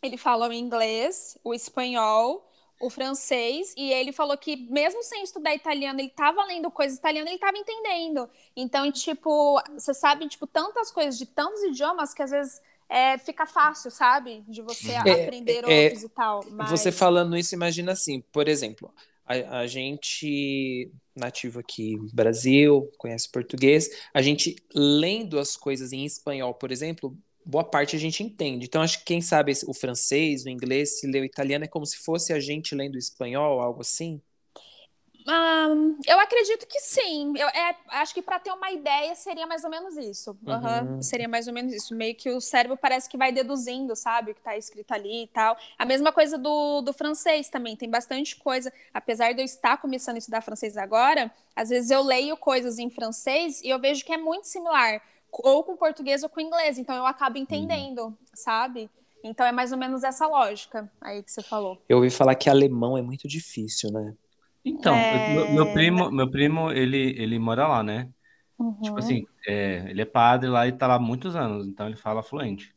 ele 0.07 0.17
fala 0.17 0.49
o 0.49 0.53
inglês, 0.53 1.39
o 1.43 1.55
espanhol, 1.55 2.51
o 2.81 2.91
francês, 2.91 3.73
e 3.77 3.93
ele 3.93 4.13
falou 4.13 4.37
que 4.37 4.57
mesmo 4.71 5.03
sem 5.03 5.23
estudar 5.23 5.55
italiano, 5.55 6.01
ele 6.01 6.09
estava 6.09 6.45
lendo 6.45 6.71
coisas 6.71 6.99
italianas, 6.99 7.29
ele 7.29 7.37
estava 7.37 7.57
entendendo. 7.57 8.29
Então, 8.57 8.91
tipo, 8.93 9.61
você 9.73 9.95
sabe, 9.95 10.29
tipo, 10.29 10.47
tantas 10.47 10.91
coisas 10.91 11.17
de 11.17 11.27
tantos 11.27 11.63
idiomas 11.63 12.13
que 12.13 12.23
às 12.23 12.31
vezes 12.31 12.61
é, 12.89 13.17
fica 13.19 13.47
fácil, 13.47 13.91
sabe? 13.91 14.45
De 14.49 14.61
você 14.61 14.93
É, 14.93 15.25
aprender 15.25 15.65
é, 15.67 15.85
outros 15.85 16.03
e 16.03 16.09
tal. 16.09 16.45
Mas... 16.51 16.71
Você 16.71 16.93
falando 16.93 17.37
isso, 17.37 17.55
imagina 17.55 17.93
assim, 17.93 18.21
por 18.33 18.49
exemplo, 18.49 18.93
a, 19.25 19.61
a 19.61 19.67
gente 19.67 20.91
nativo 21.15 21.61
aqui 21.61 21.97
no 21.97 22.11
Brasil, 22.13 22.91
conhece 22.99 23.31
português, 23.31 23.89
a 24.13 24.21
gente 24.21 24.57
lendo 24.75 25.39
as 25.39 25.57
coisas 25.57 25.93
em 25.93 26.05
espanhol, 26.05 26.53
por 26.55 26.73
exemplo, 26.73 27.17
boa 27.45 27.65
parte 27.65 27.97
a 27.97 27.99
gente 27.99 28.23
entende. 28.23 28.67
Então, 28.67 28.83
acho 28.83 28.99
que 29.01 29.05
quem 29.05 29.21
sabe 29.21 29.53
o 29.67 29.75
francês, 29.75 30.45
o 30.45 30.49
inglês, 30.51 30.99
se 31.01 31.07
lê 31.07 31.21
o 31.21 31.25
italiano, 31.25 31.65
é 31.65 31.69
como 31.69 31.87
se 31.87 31.99
fosse 31.99 32.33
a 32.33 32.41
gente 32.41 32.75
lendo 32.75 32.95
o 32.97 32.99
espanhol, 32.99 33.61
algo 33.61 33.81
assim. 33.83 34.21
Ahn, 35.27 35.97
eu 36.07 36.21
acredito 36.21 36.67
que 36.67 36.79
sim. 36.81 37.33
Eu 37.39 37.49
é, 37.49 37.75
acho 37.93 38.13
que 38.13 38.21
para 38.21 38.39
ter 38.39 38.53
uma 38.53 38.71
ideia 38.71 39.15
seria 39.15 39.47
mais 39.47 39.65
ou 39.65 39.71
menos 39.71 39.97
isso. 39.97 40.37
Aham, 40.47 40.83
Uhum. 40.83 41.03
Seria 41.03 41.27
mais 41.27 41.49
ou 41.49 41.55
menos 41.55 41.73
isso. 41.73 41.95
Meio 41.95 42.15
que 42.15 42.29
o 42.31 42.41
cérebro 42.43 42.77
parece 42.77 43.09
que 43.09 43.17
vai 43.17 43.33
deduzindo, 43.33 43.97
sabe? 43.97 44.33
O 44.33 44.35
que 44.35 44.41
está 44.41 44.55
escrito 44.57 44.93
ali 44.93 45.23
e 45.25 45.27
tal. 45.29 45.57
A 45.79 45.87
mesma 45.87 46.13
coisa 46.13 46.37
do, 46.37 46.83
do 46.83 46.93
francês 46.93 47.49
também. 47.49 47.75
Tem 47.75 47.89
bastante 47.89 48.37
coisa. 48.37 48.71
Apesar 48.93 49.33
de 49.33 49.41
eu 49.41 49.45
estar 49.47 49.79
começando 49.79 50.17
a 50.17 50.19
estudar 50.19 50.43
francês 50.43 50.77
agora, 50.77 51.33
às 51.57 51.71
vezes 51.71 51.91
eu 51.91 52.03
leio 52.03 52.37
coisas 52.37 52.79
em 52.79 52.91
francês 52.91 53.63
e 53.63 53.71
eu 53.71 53.79
vejo 53.79 54.05
que 54.05 54.13
é 54.13 54.19
muito 54.19 54.47
similar. 54.47 55.01
Ou 55.43 55.65
com 55.65 55.77
português 55.77 56.23
ou 56.23 56.29
com 56.29 56.41
inglês. 56.41 56.79
Então 56.79 56.95
eu 56.95 57.07
acabo 57.07 57.39
entendendo, 57.39 58.17
sabe? 58.35 58.91
Então 59.23 59.47
é 59.47 59.53
mais 59.53 59.73
ou 59.73 59.79
menos 59.79 60.05
essa 60.05 60.27
lógica 60.27 60.91
aí 61.01 61.23
que 61.23 61.33
você 61.33 61.43
falou. 61.43 61.83
Eu 61.89 61.97
ouvi 61.97 62.11
falar 62.11 62.35
que 62.35 62.51
alemão 62.51 62.97
é 62.99 63.03
muito 63.03 63.27
difícil, 63.27 63.91
né? 63.91 64.15
Então, 64.65 64.95
É. 64.95 65.35
meu, 65.35 65.53
meu 65.53 65.73
primo, 65.73 66.11
meu 66.11 66.31
primo, 66.31 66.71
ele, 66.71 67.15
ele 67.19 67.39
mora 67.39 67.67
lá, 67.67 67.83
né? 67.83 68.09
Tipo 68.83 68.99
assim, 68.99 69.27
é, 69.47 69.87
ele 69.91 70.01
é 70.01 70.05
padre 70.05 70.49
lá 70.49 70.67
e 70.67 70.73
tá 70.73 70.87
lá 70.87 70.95
há 70.95 70.99
muitos 70.99 71.35
anos, 71.35 71.67
então 71.67 71.87
ele 71.87 71.97
fala 71.97 72.23
fluente. 72.23 72.75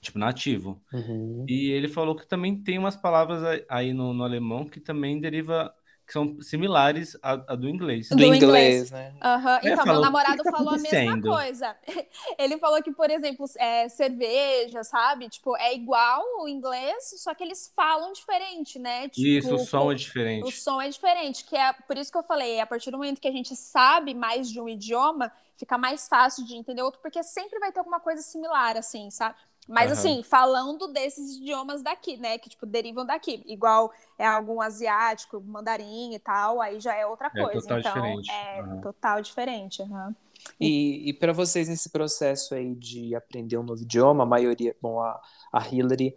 Tipo, 0.00 0.18
nativo. 0.18 0.82
Uhum. 0.92 1.46
E 1.48 1.70
ele 1.70 1.88
falou 1.88 2.14
que 2.14 2.26
também 2.26 2.56
tem 2.56 2.78
umas 2.78 2.94
palavras 2.96 3.42
aí- 3.42 3.64
aí 3.68 3.92
no, 3.94 4.12
no 4.12 4.22
alemão 4.24 4.66
que 4.66 4.80
também 4.80 5.18
deriva, 5.20 5.72
que 6.06 6.12
são 6.12 6.40
similares 6.42 7.16
à, 7.22 7.32
à 7.32 7.56
do 7.56 7.68
inglês. 7.68 8.08
Do, 8.10 8.16
Do 8.16 8.24
inglês, 8.24 8.42
inglês. 8.42 8.90
né? 8.90 9.14
Aham, 9.22 9.60
Eu 9.62 9.72
Então, 9.72 9.84
falo, 9.84 9.90
meu 9.92 9.98
o 10.00 10.02
namorado 10.02 10.42
tá 10.42 10.50
falou 10.50 10.74
a 10.74 10.78
mesma 10.78 11.20
coisa. 11.22 11.76
Ele 12.38 12.58
falou 12.58 12.82
que, 12.82 12.92
por 12.92 13.10
exemplo, 13.10 13.46
é, 13.58 13.88
cerveja, 13.88 14.82
sabe? 14.84 15.28
Tipo, 15.28 15.56
é 15.56 15.74
igual 15.74 16.22
o 16.42 16.48
inglês, 16.48 17.14
só 17.22 17.34
que 17.34 17.42
eles 17.42 17.72
falam 17.74 18.12
diferente, 18.12 18.78
né? 18.78 19.08
Tipo, 19.08 19.26
Isso, 19.26 19.54
o 19.54 19.58
som 19.58 19.90
é 19.90 19.94
o 19.94 19.96
diferente. 19.96 20.52
som 20.52 20.80
é 20.80 20.88
diferente, 20.88 21.44
que 21.44 21.56
é 21.56 21.72
por 21.72 21.96
isso 21.96 22.12
que 22.12 22.18
eu 22.18 22.22
falei, 22.22 22.60
a 22.60 22.66
partir 22.66 22.90
do 22.90 22.98
momento 22.98 23.20
que 23.20 23.28
a 23.28 23.32
gente 23.32 23.56
sabe 23.56 24.12
mais 24.14 24.50
de 24.50 24.60
um 24.60 24.68
idioma, 24.68 25.32
fica 25.56 25.78
mais 25.78 26.06
fácil 26.08 26.44
de 26.44 26.54
entender 26.56 26.82
outro, 26.82 27.00
porque 27.00 27.22
sempre 27.22 27.58
vai 27.58 27.72
ter 27.72 27.78
alguma 27.78 28.00
coisa 28.00 28.20
similar, 28.22 28.76
assim, 28.76 29.10
sabe? 29.10 29.36
Mas 29.68 29.90
Aham. 29.90 29.98
assim, 29.98 30.22
falando 30.22 30.88
desses 30.92 31.36
idiomas 31.36 31.82
daqui, 31.82 32.16
né? 32.16 32.38
Que, 32.38 32.50
tipo, 32.50 32.66
derivam 32.66 33.04
daqui. 33.06 33.42
Igual 33.46 33.92
é 34.18 34.26
algum 34.26 34.60
asiático, 34.60 35.40
mandarim 35.40 36.14
e 36.14 36.18
tal, 36.18 36.60
aí 36.60 36.80
já 36.80 36.94
é 36.94 37.06
outra 37.06 37.30
É 37.34 37.40
coisa. 37.40 37.60
total 37.60 37.78
então, 37.78 37.92
diferente. 37.92 38.30
é 38.30 38.62
Aham. 38.62 38.80
total 38.82 39.22
diferente. 39.22 39.82
aham. 39.82 40.14
E, 40.60 41.08
e 41.08 41.12
para 41.14 41.32
vocês 41.32 41.68
nesse 41.68 41.88
processo 41.90 42.54
aí 42.54 42.74
de 42.74 43.14
aprender 43.14 43.56
um 43.56 43.62
novo 43.62 43.82
idioma, 43.82 44.24
a 44.24 44.26
maioria, 44.26 44.76
bom, 44.80 45.00
a, 45.00 45.20
a 45.52 45.66
Hillary 45.68 46.14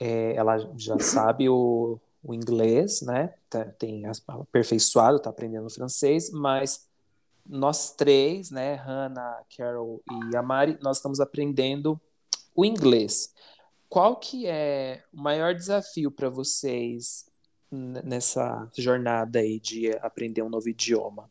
é, 0.00 0.34
ela 0.36 0.58
já 0.76 0.98
sabe 0.98 1.48
o, 1.48 1.98
o 2.22 2.34
inglês, 2.34 3.02
né? 3.02 3.34
Tá- 3.48 3.64
tem 3.64 4.06
as- 4.06 4.22
aperfeiçoado, 4.28 5.20
tá 5.20 5.30
aprendendo 5.30 5.70
francês, 5.70 6.30
mas 6.30 6.86
nós 7.46 7.92
três, 7.92 8.50
né, 8.50 8.74
Hannah, 8.74 9.40
Carol 9.56 10.02
e 10.32 10.36
a 10.36 10.42
Mari, 10.42 10.78
nós 10.82 10.98
estamos 10.98 11.20
aprendendo 11.20 12.00
o 12.56 12.64
inglês. 12.64 13.32
Qual 13.88 14.16
que 14.16 14.46
é 14.46 15.02
o 15.12 15.20
maior 15.20 15.54
desafio 15.54 16.10
para 16.10 16.28
vocês 16.28 17.24
nessa 17.70 18.68
jornada 18.76 19.38
aí 19.38 19.60
de 19.60 19.90
aprender 19.98 20.42
um 20.42 20.48
novo 20.48 20.68
idioma? 20.68 21.30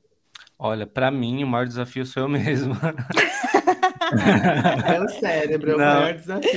Olha, 0.58 0.88
pra 0.88 1.12
mim, 1.12 1.44
o 1.44 1.48
maior 1.48 1.68
desafio 1.68 2.06
sou 2.06 2.24
eu 2.24 2.30
mesmo. 2.30 2.74
É 4.88 5.02
o 5.02 5.10
cérebro, 5.10 5.72
é 5.72 5.76
o 5.76 5.80
maior 5.80 6.14
desafio. 6.14 6.52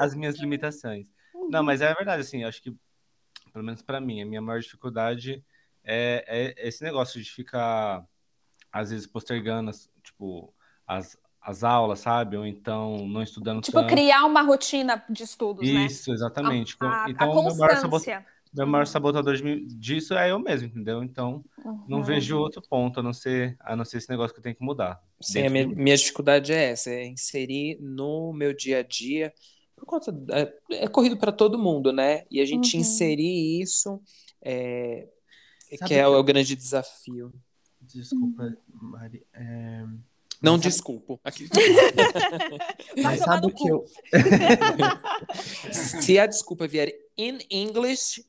As 0.00 0.14
minhas 0.14 0.36
limitações. 0.38 1.08
Não, 1.48 1.62
mas 1.62 1.80
é 1.80 1.92
verdade, 1.94 2.22
assim, 2.22 2.42
eu 2.42 2.48
acho 2.48 2.62
que, 2.62 2.74
pelo 3.52 3.64
menos 3.64 3.82
pra 3.82 4.00
mim, 4.00 4.22
a 4.22 4.26
minha 4.26 4.40
maior 4.42 4.60
dificuldade 4.60 5.44
é, 5.84 6.54
é 6.58 6.68
esse 6.68 6.82
negócio 6.82 7.22
de 7.22 7.30
ficar, 7.30 8.04
às 8.72 8.90
vezes, 8.90 9.06
postergando, 9.06 9.70
as- 9.70 9.88
tipo, 10.02 10.52
as, 10.86 11.16
as 11.44 11.62
aulas, 11.62 12.00
sabe? 12.00 12.36
Ou 12.36 12.46
então 12.46 13.06
não 13.06 13.22
estudando 13.22 13.60
Tipo, 13.60 13.80
tanto. 13.80 13.90
criar 13.90 14.24
uma 14.24 14.42
rotina 14.42 15.04
de 15.10 15.22
estudos, 15.22 15.68
né? 15.70 15.86
Isso, 15.86 16.12
exatamente. 16.12 16.76
A, 16.80 17.04
a- 17.04 17.10
então, 17.10 17.28
a 17.28 17.30
o 17.32 17.42
meu 17.44 17.54
maior, 17.56 17.76
sabot- 17.76 17.90
constância. 17.90 18.26
meu 18.52 18.66
maior 18.66 18.86
sabotador 18.86 19.36
de 19.36 19.42
mim- 19.44 19.66
disso 19.66 20.14
é 20.14 20.30
eu 20.30 20.38
mesmo, 20.38 20.68
entendeu? 20.68 21.02
Então, 21.02 21.44
não 21.86 21.98
Uhum. 21.98 22.02
vejo 22.04 22.38
outro 22.38 22.62
ponto, 22.62 23.00
a 23.00 23.02
não 23.02 23.12
ser, 23.12 23.56
a 23.60 23.76
não 23.76 23.84
ser 23.84 23.98
esse 23.98 24.08
negócio 24.08 24.32
que 24.34 24.38
eu 24.40 24.42
tenho 24.42 24.56
que 24.56 24.64
mudar. 24.64 25.00
Sim, 25.20 25.46
a 25.46 25.50
minha, 25.50 25.66
minha 25.66 25.96
dificuldade 25.96 26.52
é 26.52 26.70
essa, 26.70 26.90
é 26.90 27.06
inserir 27.06 27.78
no 27.80 28.32
meu 28.32 28.54
dia 28.54 28.78
a 28.78 28.82
dia, 28.82 29.32
por 29.76 29.84
conta, 29.86 30.10
da- 30.12 30.50
é, 30.70 30.88
corrido 30.88 31.16
para 31.16 31.30
todo 31.32 31.58
mundo, 31.58 31.92
né? 31.92 32.24
E 32.30 32.40
a 32.40 32.46
gente 32.46 32.74
Uhum. 32.74 32.80
inserir 32.80 33.60
isso 33.60 34.00
é, 34.42 35.08
que 35.68 35.74
é 35.84 35.86
que 35.88 35.94
o 35.94 36.14
eu- 36.14 36.24
grande 36.24 36.54
desafio. 36.56 37.32
Desculpa, 37.82 38.56
Mari. 38.72 39.26
é, 39.34 39.84
Não 40.44 40.58
desculpo. 40.58 41.18
Aqui. 41.24 41.48
Mas 43.02 43.20
sabe 43.20 43.46
o 43.50 43.50
que 43.54 43.68
eu. 43.68 43.84
Se 45.72 46.18
a 46.18 46.26
desculpa 46.26 46.66
vier 46.68 46.92
in 47.16 47.38
English, 47.50 48.24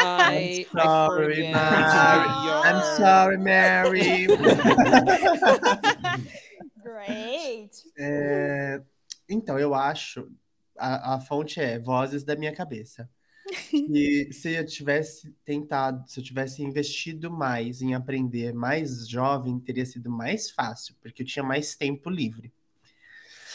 I, 0.00 0.60
I 0.60 0.66
sorry, 0.72 1.46
your- 1.50 2.62
I'm 2.64 2.96
sorry, 2.96 3.38
Mary. 3.38 4.26
Great. 6.82 7.70
É, 7.98 8.80
Então, 9.28 9.58
eu 9.58 9.74
acho. 9.74 10.28
A, 10.78 11.14
a 11.14 11.20
fonte 11.20 11.60
é 11.60 11.78
Vozes 11.78 12.24
da 12.24 12.34
Minha 12.34 12.52
Cabeça. 12.54 13.08
E 13.72 14.28
se 14.32 14.54
eu 14.54 14.64
tivesse 14.64 15.34
tentado, 15.44 16.08
se 16.08 16.20
eu 16.20 16.24
tivesse 16.24 16.62
investido 16.62 17.30
mais 17.30 17.82
em 17.82 17.94
aprender 17.94 18.52
mais 18.52 19.08
jovem, 19.08 19.58
teria 19.58 19.84
sido 19.84 20.10
mais 20.10 20.50
fácil, 20.50 20.94
porque 21.00 21.22
eu 21.22 21.26
tinha 21.26 21.42
mais 21.42 21.74
tempo 21.74 22.08
livre. 22.08 22.52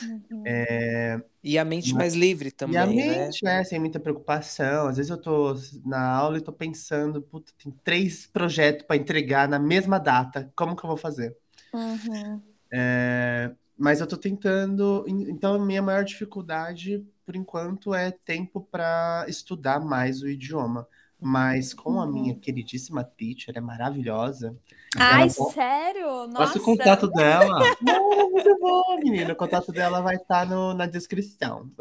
Uhum. 0.04 1.24
E 1.44 1.58
a 1.58 1.66
mente 1.66 1.94
mais 1.94 2.14
livre 2.14 2.52
também, 2.52 2.76
e 2.76 2.78
a 2.78 2.86
né? 2.86 2.94
mente, 2.94 3.44
né, 3.44 3.64
sem 3.64 3.80
muita 3.80 4.00
preocupação. 4.00 4.88
Às 4.88 4.98
vezes 4.98 5.10
eu 5.10 5.18
tô 5.18 5.56
na 5.86 6.08
aula 6.10 6.38
e 6.38 6.42
tô 6.42 6.52
pensando, 6.54 7.22
puta, 7.22 7.52
tem 7.62 7.72
três 7.84 8.28
projetos 8.28 8.86
para 8.86 8.98
entregar 8.98 9.48
na 9.48 9.58
mesma 9.58 10.00
data, 10.00 10.52
como 10.56 10.76
que 10.76 10.84
eu 10.84 10.88
vou 10.88 10.98
fazer? 10.98 11.36
Uhum. 11.74 12.42
É, 12.72 13.52
mas 13.78 14.00
eu 14.02 14.08
tô 14.08 14.18
tentando. 14.18 15.04
en- 15.08 15.30
Então, 15.30 15.56
a 15.56 15.60
minha 15.60 15.82
maior 15.82 16.04
dificuldade, 16.04 17.06
por 17.26 17.36
enquanto, 17.36 17.94
é 17.94 18.12
tempo 18.12 18.62
para 18.72 19.26
estudar 19.28 19.80
mais 19.80 20.22
o 20.22 20.28
idioma. 20.28 20.88
Mas 21.20 21.74
com 21.74 22.00
a 22.00 22.06
minha 22.06 22.36
queridíssima 22.36 23.04
teacher, 23.04 23.58
é 23.58 23.60
maravilhosa. 23.60 24.56
Ai, 24.96 25.24
Ela- 25.24 25.30
sério? 25.52 26.28
Nossa. 26.28 26.60
O 26.60 26.62
contato 26.62 27.08
dela. 27.08 27.58
Não, 27.82 28.30
muito 28.30 28.56
bom, 28.60 28.98
menina. 29.04 29.34
O 29.34 29.36
contato 29.36 29.72
dela 29.72 30.00
vai 30.02 30.16
estar 30.18 30.46
na 30.76 30.86
descrição. 30.86 31.72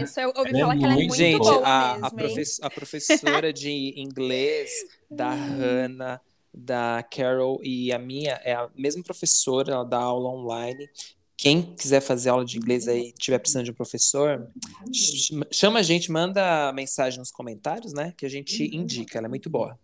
Isso, 0.00 0.20
eu 0.20 0.32
ouvi 0.36 0.50
Ela 0.50 0.58
é 0.58 0.60
falar 0.62 0.76
que 0.76 0.84
ela 0.84 0.92
é 0.92 0.96
muito 0.96 1.14
Gente, 1.16 1.38
boa 1.38 1.66
a, 1.66 1.90
a, 1.94 1.94
mesmo, 1.94 2.20
hein? 2.20 2.34
profe- 2.34 2.58
a 2.62 2.70
professora 2.70 3.52
de 3.52 3.94
inglês 4.00 4.70
da 5.10 5.30
Hannah, 5.34 6.20
da 6.56 7.04
Carol 7.14 7.60
e 7.62 7.92
a 7.92 7.98
minha 7.98 8.40
é 8.42 8.54
a 8.54 8.68
mesma 8.74 9.02
professora, 9.02 9.72
ela 9.72 9.84
dá 9.84 9.98
aula 9.98 10.30
online. 10.30 10.88
Quem 11.36 11.60
quiser 11.76 12.00
fazer 12.00 12.30
aula 12.30 12.46
de 12.46 12.56
inglês 12.56 12.88
aí, 12.88 13.12
tiver 13.12 13.38
precisando 13.38 13.66
de 13.66 13.70
um 13.70 13.74
professor, 13.74 14.48
ch- 14.90 15.32
chama 15.52 15.80
a 15.80 15.82
gente, 15.82 16.10
manda 16.10 16.72
mensagem 16.72 17.18
nos 17.18 17.30
comentários, 17.30 17.92
né? 17.92 18.14
Que 18.16 18.24
a 18.24 18.30
gente 18.30 18.74
indica, 18.74 19.18
ela 19.18 19.26
é 19.26 19.28
muito 19.28 19.50
boa. 19.50 19.78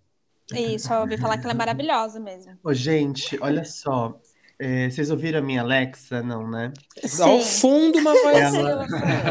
Isso, 0.50 0.92
eu 0.92 1.00
ouvi 1.02 1.18
falar 1.18 1.36
que 1.36 1.44
ela 1.44 1.52
é 1.52 1.56
maravilhosa 1.56 2.18
mesmo. 2.18 2.58
Ô, 2.64 2.72
gente, 2.72 3.38
olha 3.40 3.64
só. 3.64 4.18
É, 4.58 4.88
vocês 4.88 5.10
ouviram 5.10 5.40
a 5.40 5.42
minha 5.42 5.60
Alexa? 5.60 6.22
Não, 6.22 6.48
né? 6.48 6.72
Ao 7.20 7.40
Sim. 7.40 7.60
fundo, 7.60 7.98
uma 7.98 8.12
voz. 8.12 8.54
Ela- 8.54 8.86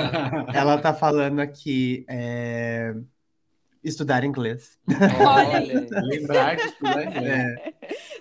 Ela 0.53 0.77
tá 0.77 0.93
falando 0.93 1.39
aqui 1.39 2.05
é, 2.07 2.93
estudar 3.83 4.23
inglês. 4.23 4.77
Olha 4.87 5.57
aí. 5.57 5.87
Lembrar 6.03 6.55
de 6.55 6.63
estudar 6.65 7.03
inglês. 7.05 7.25
É, 7.25 7.73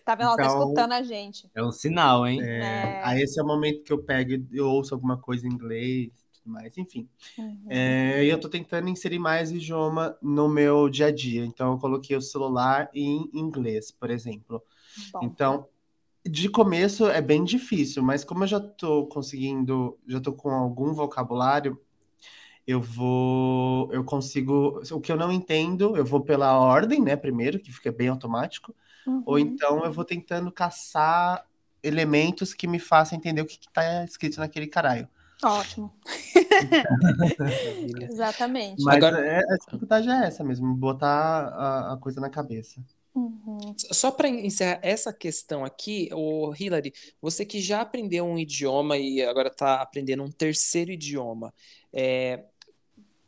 Tá 0.04 0.14
vendo? 0.14 0.28
Ela 0.28 0.36
tá 0.36 0.44
Então- 0.44 0.58
escutando 0.62 0.92
a 0.92 1.02
gente. 1.02 1.50
É 1.54 1.62
um 1.62 1.70
sinal, 1.72 2.26
hein? 2.26 2.40
é, 2.42 2.58
É. 2.60 3.02
Aí 3.04 3.22
esse 3.22 3.38
é 3.38 3.42
o 3.42 3.46
momento 3.46 3.82
que 3.84 3.92
eu 3.92 4.02
pego 4.02 4.32
e 4.32 4.46
eu 4.52 4.66
ouço 4.68 4.94
alguma 4.94 5.16
coisa 5.18 5.46
em 5.46 5.50
inglês 5.52 6.08
e 6.08 6.32
tudo 6.42 6.52
mais, 6.52 6.76
enfim. 6.78 7.08
Uhum. 7.38 7.66
É, 7.68 8.24
e 8.24 8.28
eu 8.30 8.40
tô 8.40 8.48
tentando 8.48 8.88
inserir 8.88 9.18
mais 9.18 9.52
idioma 9.52 10.16
no 10.22 10.48
meu 10.48 10.88
dia 10.88 11.06
a 11.06 11.10
dia. 11.12 11.44
Então 11.44 11.72
eu 11.72 11.78
coloquei 11.78 12.16
o 12.16 12.22
celular 12.22 12.88
em 12.94 13.28
inglês, 13.34 13.90
por 13.90 14.10
exemplo. 14.10 14.62
Bom. 15.12 15.20
Então, 15.22 15.66
de 16.26 16.48
começo 16.48 17.06
é 17.08 17.20
bem 17.20 17.44
difícil, 17.44 18.02
mas 18.02 18.24
como 18.24 18.42
eu 18.44 18.48
já 18.48 18.60
tô 18.60 19.06
conseguindo, 19.06 19.98
já 20.06 20.20
tô 20.20 20.32
com 20.32 20.50
algum 20.50 20.92
vocabulário, 20.92 21.80
eu 22.70 22.80
vou, 22.80 23.92
eu 23.92 24.04
consigo, 24.04 24.80
o 24.92 25.00
que 25.00 25.10
eu 25.12 25.16
não 25.16 25.32
entendo, 25.32 25.96
eu 25.96 26.04
vou 26.04 26.20
pela 26.20 26.58
ordem, 26.58 27.02
né, 27.02 27.16
primeiro, 27.16 27.58
que 27.58 27.72
fica 27.72 27.90
bem 27.92 28.08
automático, 28.08 28.74
ou 29.24 29.34
Uhum. 29.34 29.38
então 29.38 29.84
eu 29.84 29.92
vou 29.92 30.04
tentando 30.04 30.50
caçar 30.52 31.44
elementos 31.82 32.54
que 32.54 32.66
me 32.66 32.78
façam 32.78 33.16
entender 33.18 33.40
o 33.42 33.46
que, 33.46 33.58
que 33.58 33.68
tá 33.72 34.04
escrito 34.04 34.38
naquele 34.38 34.66
caralho. 34.66 35.08
Ótimo. 35.42 35.92
Exatamente. 38.10 38.82
Mas 38.84 38.96
Agora- 38.96 39.26
é, 39.26 39.38
a 39.38 39.56
dificuldade 39.56 40.08
é 40.08 40.26
essa 40.26 40.44
mesmo, 40.44 40.74
botar 40.74 41.48
a, 41.48 41.92
a 41.94 41.96
coisa 41.96 42.20
na 42.20 42.28
cabeça. 42.28 42.80
Uhum. 43.14 43.74
Só 43.92 44.10
para 44.10 44.28
encerrar 44.28 44.78
essa 44.82 45.12
questão 45.12 45.64
aqui, 45.64 46.08
o 46.12 46.54
Hilary, 46.58 46.92
você 47.20 47.44
que 47.44 47.60
já 47.60 47.80
aprendeu 47.80 48.24
um 48.24 48.38
idioma 48.38 48.96
e 48.96 49.22
agora 49.24 49.48
está 49.48 49.82
aprendendo 49.82 50.22
um 50.22 50.30
terceiro 50.30 50.92
idioma, 50.92 51.52
é, 51.92 52.44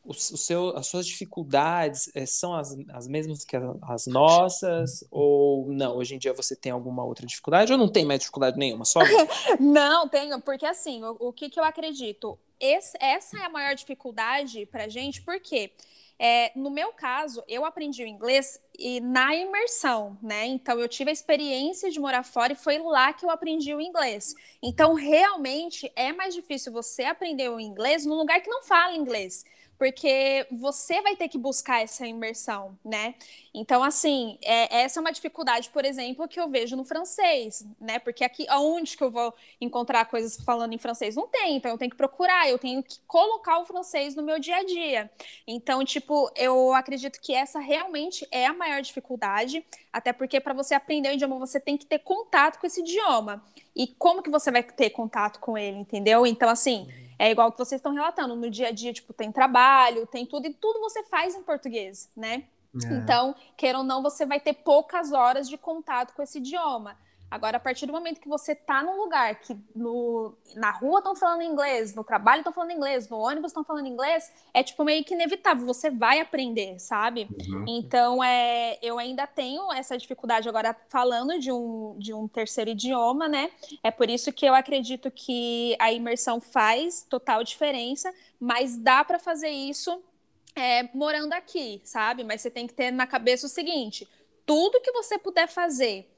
o, 0.04 0.14
seu, 0.14 0.76
as 0.76 0.88
suas 0.88 1.06
dificuldades 1.06 2.10
é, 2.14 2.26
são 2.26 2.54
as, 2.54 2.76
as 2.90 3.06
mesmas 3.06 3.44
que 3.44 3.56
as 3.82 4.06
nossas? 4.06 5.04
Ou 5.10 5.70
não? 5.72 5.96
Hoje 5.96 6.14
em 6.14 6.18
dia 6.18 6.32
você 6.32 6.56
tem 6.56 6.72
alguma 6.72 7.04
outra 7.04 7.26
dificuldade 7.26 7.72
ou 7.72 7.78
não 7.78 7.88
tem 7.88 8.04
mais 8.04 8.20
dificuldade 8.20 8.58
nenhuma? 8.58 8.84
Só 8.84 9.00
Não, 9.60 10.08
tenho, 10.08 10.40
porque 10.40 10.66
assim, 10.66 11.04
o, 11.04 11.16
o 11.28 11.32
que, 11.32 11.48
que 11.48 11.58
eu 11.60 11.64
acredito? 11.64 12.38
Esse- 12.58 12.96
essa 13.00 13.38
é 13.38 13.44
a 13.44 13.48
maior 13.48 13.74
dificuldade 13.74 14.66
pra 14.66 14.88
gente, 14.88 15.22
porque 15.22 15.70
é, 16.18 16.52
no 16.54 16.70
meu 16.70 16.92
caso, 16.92 17.42
eu 17.48 17.64
aprendi 17.64 18.04
o 18.04 18.06
inglês 18.06 18.60
e 18.78 19.00
na 19.00 19.34
imersão, 19.34 20.16
né? 20.22 20.46
Então 20.46 20.78
eu 20.78 20.88
tive 20.88 21.10
a 21.10 21.12
experiência 21.12 21.90
de 21.90 21.98
morar 21.98 22.22
fora 22.22 22.52
e 22.52 22.56
foi 22.56 22.78
lá 22.78 23.12
que 23.12 23.24
eu 23.24 23.30
aprendi 23.30 23.74
o 23.74 23.80
inglês. 23.80 24.34
Então, 24.62 24.94
realmente 24.94 25.90
é 25.96 26.12
mais 26.12 26.32
difícil 26.32 26.72
você 26.72 27.02
aprender 27.02 27.48
o 27.50 27.58
inglês 27.58 28.06
num 28.06 28.14
lugar 28.14 28.40
que 28.40 28.48
não 28.48 28.62
fala 28.62 28.94
inglês. 28.94 29.44
Porque 29.82 30.46
você 30.48 31.02
vai 31.02 31.16
ter 31.16 31.26
que 31.28 31.36
buscar 31.36 31.82
essa 31.82 32.06
imersão, 32.06 32.78
né? 32.84 33.16
Então, 33.52 33.82
assim, 33.82 34.38
é- 34.40 34.82
essa 34.82 35.00
é 35.00 35.00
uma 35.00 35.10
dificuldade, 35.10 35.70
por 35.70 35.84
exemplo, 35.84 36.28
que 36.28 36.38
eu 36.38 36.48
vejo 36.48 36.76
no 36.76 36.84
francês, 36.84 37.66
né? 37.80 37.98
Porque 37.98 38.22
aqui, 38.22 38.46
aonde 38.48 38.96
que 38.96 39.02
eu 39.02 39.10
vou 39.10 39.34
encontrar 39.60 40.04
coisas 40.04 40.36
falando 40.44 40.72
em 40.72 40.78
francês? 40.78 41.16
Não 41.16 41.26
tem, 41.26 41.56
então 41.56 41.72
eu 41.72 41.76
tenho 41.76 41.90
que 41.90 41.96
procurar, 41.96 42.48
eu 42.48 42.60
tenho 42.60 42.80
que 42.80 43.00
colocar 43.08 43.58
o 43.58 43.64
francês 43.64 44.14
no 44.14 44.22
meu 44.22 44.38
dia 44.38 44.58
a 44.58 44.64
dia. 44.64 45.10
Então, 45.48 45.84
tipo, 45.84 46.30
eu 46.36 46.72
acredito 46.74 47.20
que 47.20 47.34
essa 47.34 47.58
realmente 47.58 48.24
é 48.30 48.46
a 48.46 48.52
maior 48.54 48.82
dificuldade, 48.82 49.66
até 49.92 50.12
porque 50.12 50.38
para 50.38 50.54
você 50.54 50.76
aprender 50.76 51.08
o 51.08 51.14
idioma, 51.14 51.40
você 51.40 51.58
tem 51.58 51.76
que 51.76 51.86
ter 51.86 51.98
contato 51.98 52.60
com 52.60 52.68
esse 52.68 52.82
idioma. 52.82 53.44
E 53.74 53.88
como 53.88 54.22
que 54.22 54.30
você 54.30 54.48
vai 54.52 54.62
ter 54.62 54.90
contato 54.90 55.40
com 55.40 55.58
ele, 55.58 55.78
entendeu? 55.78 56.24
Então, 56.24 56.48
assim, 56.48 56.86
é 57.22 57.30
igual 57.30 57.48
o 57.48 57.52
que 57.52 57.58
vocês 57.58 57.78
estão 57.78 57.94
relatando, 57.94 58.34
no 58.34 58.50
dia 58.50 58.66
a 58.66 58.72
dia, 58.72 58.92
tipo, 58.92 59.12
tem 59.12 59.30
trabalho, 59.30 60.08
tem 60.08 60.26
tudo, 60.26 60.48
e 60.48 60.52
tudo 60.52 60.80
você 60.80 61.04
faz 61.04 61.36
em 61.36 61.42
português, 61.44 62.10
né? 62.16 62.46
É. 62.84 62.94
Então, 62.94 63.32
queira 63.56 63.78
ou 63.78 63.84
não, 63.84 64.02
você 64.02 64.26
vai 64.26 64.40
ter 64.40 64.54
poucas 64.54 65.12
horas 65.12 65.48
de 65.48 65.56
contato 65.56 66.14
com 66.14 66.22
esse 66.22 66.38
idioma. 66.38 66.98
Agora, 67.32 67.56
a 67.56 67.60
partir 67.60 67.86
do 67.86 67.94
momento 67.94 68.20
que 68.20 68.28
você 68.28 68.54
tá 68.54 68.82
num 68.82 68.94
lugar 68.98 69.34
que 69.36 69.56
no, 69.74 70.36
na 70.54 70.70
rua 70.70 70.98
estão 70.98 71.16
falando 71.16 71.42
inglês, 71.42 71.94
no 71.94 72.04
trabalho 72.04 72.40
estão 72.40 72.52
falando 72.52 72.72
inglês, 72.72 73.08
no 73.08 73.16
ônibus 73.16 73.52
estão 73.52 73.64
falando 73.64 73.86
inglês, 73.86 74.30
é 74.52 74.62
tipo 74.62 74.84
meio 74.84 75.02
que 75.02 75.14
inevitável, 75.14 75.64
você 75.64 75.90
vai 75.90 76.20
aprender, 76.20 76.78
sabe? 76.78 77.26
Uhum. 77.48 77.64
Então, 77.66 78.22
é, 78.22 78.78
eu 78.82 78.98
ainda 78.98 79.26
tenho 79.26 79.72
essa 79.72 79.96
dificuldade 79.96 80.46
agora 80.46 80.76
falando 80.90 81.38
de 81.38 81.50
um, 81.50 81.96
de 81.98 82.12
um 82.12 82.28
terceiro 82.28 82.68
idioma, 82.68 83.26
né? 83.28 83.50
É 83.82 83.90
por 83.90 84.10
isso 84.10 84.30
que 84.30 84.44
eu 84.44 84.54
acredito 84.54 85.10
que 85.10 85.74
a 85.78 85.90
imersão 85.90 86.38
faz 86.38 87.02
total 87.08 87.42
diferença, 87.42 88.12
mas 88.38 88.76
dá 88.76 89.02
para 89.02 89.18
fazer 89.18 89.48
isso 89.48 90.02
é, 90.54 90.82
morando 90.94 91.32
aqui, 91.32 91.80
sabe? 91.82 92.24
Mas 92.24 92.42
você 92.42 92.50
tem 92.50 92.66
que 92.66 92.74
ter 92.74 92.90
na 92.90 93.06
cabeça 93.06 93.46
o 93.46 93.48
seguinte: 93.48 94.06
tudo 94.44 94.82
que 94.82 94.92
você 94.92 95.16
puder 95.16 95.48
fazer 95.48 96.11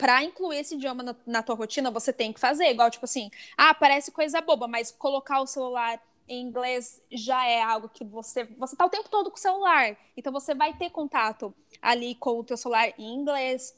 para 0.00 0.24
incluir 0.24 0.60
esse 0.60 0.74
idioma 0.74 1.02
na, 1.02 1.14
na 1.26 1.42
tua 1.42 1.54
rotina, 1.54 1.90
você 1.90 2.10
tem 2.10 2.32
que 2.32 2.40
fazer. 2.40 2.70
Igual, 2.70 2.90
tipo 2.90 3.04
assim, 3.04 3.30
ah, 3.56 3.74
parece 3.74 4.10
coisa 4.10 4.40
boba, 4.40 4.66
mas 4.66 4.90
colocar 4.90 5.40
o 5.42 5.46
celular 5.46 6.00
em 6.26 6.40
inglês 6.40 7.02
já 7.10 7.44
é 7.46 7.60
algo 7.60 7.88
que 7.88 8.02
você 8.04 8.44
você 8.56 8.74
tá 8.74 8.86
o 8.86 8.88
tempo 8.88 9.10
todo 9.10 9.30
com 9.30 9.36
o 9.36 9.40
celular. 9.40 9.94
Então 10.16 10.32
você 10.32 10.54
vai 10.54 10.72
ter 10.72 10.88
contato 10.88 11.54
ali 11.82 12.14
com 12.14 12.38
o 12.38 12.44
teu 12.44 12.56
celular 12.56 12.88
em 12.98 13.14
inglês. 13.14 13.76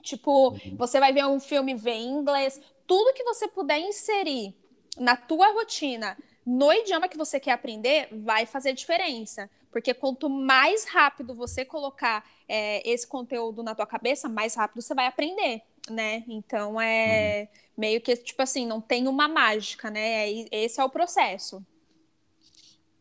Tipo, 0.00 0.50
Uhum. 0.50 0.76
você 0.76 1.00
vai 1.00 1.12
ver 1.12 1.24
um 1.26 1.40
filme 1.40 1.74
ver 1.74 1.94
em 1.94 2.10
inglês, 2.10 2.60
tudo 2.86 3.14
que 3.14 3.24
você 3.24 3.48
puder 3.48 3.78
inserir 3.80 4.54
na 4.98 5.16
tua 5.16 5.50
rotina, 5.52 6.16
no 6.46 6.72
idioma 6.72 7.08
que 7.08 7.16
você 7.16 7.40
quer 7.40 7.52
aprender, 7.52 8.08
vai 8.12 8.46
fazer 8.46 8.74
diferença. 8.74 9.50
Porque 9.74 9.92
quanto 9.92 10.30
mais 10.30 10.84
rápido 10.84 11.34
você 11.34 11.64
colocar 11.64 12.24
é, 12.48 12.88
esse 12.88 13.04
conteúdo 13.04 13.60
na 13.60 13.74
tua 13.74 13.84
cabeça, 13.84 14.28
mais 14.28 14.54
rápido 14.54 14.80
você 14.80 14.94
vai 14.94 15.08
aprender, 15.08 15.62
né? 15.90 16.22
Então 16.28 16.80
é 16.80 17.48
meio 17.76 18.00
que 18.00 18.14
tipo 18.16 18.40
assim, 18.40 18.68
não 18.68 18.80
tem 18.80 19.08
uma 19.08 19.26
mágica, 19.26 19.90
né? 19.90 20.30
É- 20.30 20.46
Esse 20.52 20.80
é 20.80 20.84
o 20.84 20.88
processo. 20.88 21.60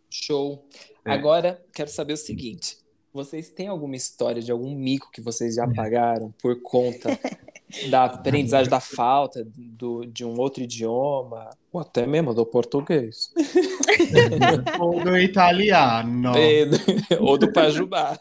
Show. 0.10 0.68
É. 1.06 1.12
Agora, 1.12 1.64
quero 1.72 1.92
saber 1.92 2.14
o 2.14 2.18
seguinte: 2.18 2.80
vocês 3.14 3.50
têm 3.52 3.68
alguma 3.68 3.96
história 3.96 4.42
de 4.42 4.52
algum 4.52 4.74
mico 4.74 5.12
que 5.12 5.22
vocês 5.22 5.54
já 5.54 5.72
pagaram 5.72 6.34
por 6.42 6.60
conta 6.60 7.08
da 7.90 8.06
aprendizagem 8.06 8.70
da 8.70 8.80
falta 8.80 9.46
do, 9.56 10.06
de 10.06 10.24
um 10.26 10.40
outro 10.40 10.64
idioma, 10.64 11.50
ou 11.72 11.82
até 11.82 12.06
mesmo 12.06 12.34
do 12.34 12.46
português, 12.46 13.32
Ou 14.80 15.04
do 15.04 15.18
italiano. 15.18 16.32
É, 16.36 16.66
ou 17.20 17.38
do 17.38 17.52
pajubá? 17.52 18.20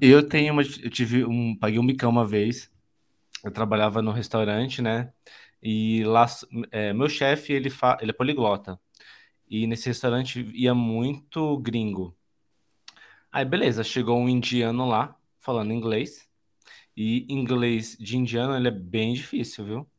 Eu 0.00 0.28
tenho 0.28 0.52
uma, 0.52 0.62
eu 0.62 0.90
tive 0.90 1.24
um, 1.24 1.56
paguei 1.56 1.78
um 1.78 1.82
micão 1.82 2.10
uma 2.10 2.26
vez. 2.26 2.70
Eu 3.42 3.50
trabalhava 3.50 4.02
no 4.02 4.10
restaurante, 4.10 4.82
né? 4.82 5.12
E 5.62 6.04
lá, 6.04 6.26
é, 6.70 6.92
meu 6.92 7.08
chefe, 7.08 7.52
ele, 7.52 7.70
fa, 7.70 7.96
ele 8.00 8.10
é 8.10 8.14
poliglota. 8.14 8.78
E 9.48 9.66
nesse 9.66 9.88
restaurante 9.88 10.46
ia 10.52 10.74
muito 10.74 11.56
gringo. 11.58 12.14
Aí, 13.32 13.44
beleza, 13.44 13.82
chegou 13.82 14.18
um 14.18 14.28
indiano 14.28 14.86
lá, 14.86 15.16
falando 15.40 15.72
inglês. 15.72 16.27
E 17.00 17.32
inglês 17.32 17.96
de 17.96 18.16
indiano, 18.16 18.56
ele 18.56 18.66
é 18.66 18.72
bem 18.72 19.14
difícil, 19.14 19.64
viu? 19.64 19.90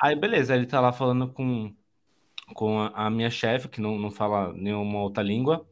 Aí, 0.00 0.14
beleza, 0.14 0.54
ele 0.54 0.64
tá 0.64 0.80
lá 0.80 0.92
falando 0.92 1.32
com, 1.32 1.74
com 2.54 2.78
a, 2.78 3.06
a 3.06 3.10
minha 3.10 3.28
chefe, 3.28 3.68
que 3.68 3.80
não, 3.80 3.98
não 3.98 4.08
fala 4.08 4.52
nenhuma 4.52 5.00
outra 5.00 5.20
língua, 5.20 5.68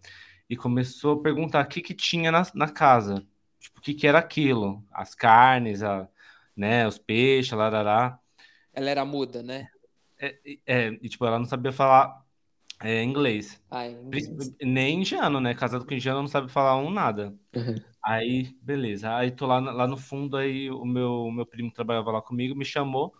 e 0.50 0.56
começou 0.56 1.20
a 1.20 1.22
perguntar 1.22 1.64
o 1.64 1.68
que 1.68 1.80
que 1.80 1.94
tinha 1.94 2.32
na, 2.32 2.42
na 2.52 2.68
casa. 2.68 3.24
Tipo, 3.60 3.78
o 3.78 3.80
que 3.80 3.94
que 3.94 4.08
era 4.08 4.18
aquilo? 4.18 4.84
As 4.90 5.14
carnes, 5.14 5.84
a, 5.84 6.08
né, 6.56 6.84
os 6.84 6.98
peixes, 6.98 7.52
lá, 7.52 7.68
lá, 7.68 7.82
lá. 7.82 8.20
Ela 8.72 8.90
era 8.90 9.04
muda, 9.04 9.40
né? 9.40 9.68
É, 10.18 10.36
é, 10.66 10.88
e, 11.00 11.08
tipo, 11.08 11.24
ela 11.24 11.38
não 11.38 11.46
sabia 11.46 11.70
falar 11.70 12.23
é, 12.84 13.02
inglês. 13.02 13.60
Ai, 13.70 13.96
Pri- 14.10 14.28
Nem 14.62 15.00
indiano, 15.00 15.40
né? 15.40 15.54
Casado 15.54 15.84
com 15.86 15.94
indiano 15.94 16.20
não 16.20 16.28
sabe 16.28 16.50
falar 16.50 16.76
um 16.76 16.90
nada. 16.90 17.34
Uhum. 17.56 17.74
Aí, 18.04 18.54
beleza. 18.60 19.14
Aí 19.16 19.30
tô 19.30 19.46
lá, 19.46 19.58
lá 19.58 19.86
no 19.86 19.96
fundo, 19.96 20.36
aí 20.36 20.70
o 20.70 20.84
meu, 20.84 21.30
meu 21.30 21.46
primo 21.46 21.70
que 21.70 21.74
trabalhava 21.74 22.10
lá 22.12 22.20
comigo 22.22 22.54
me 22.54 22.64
chamou. 22.64 23.14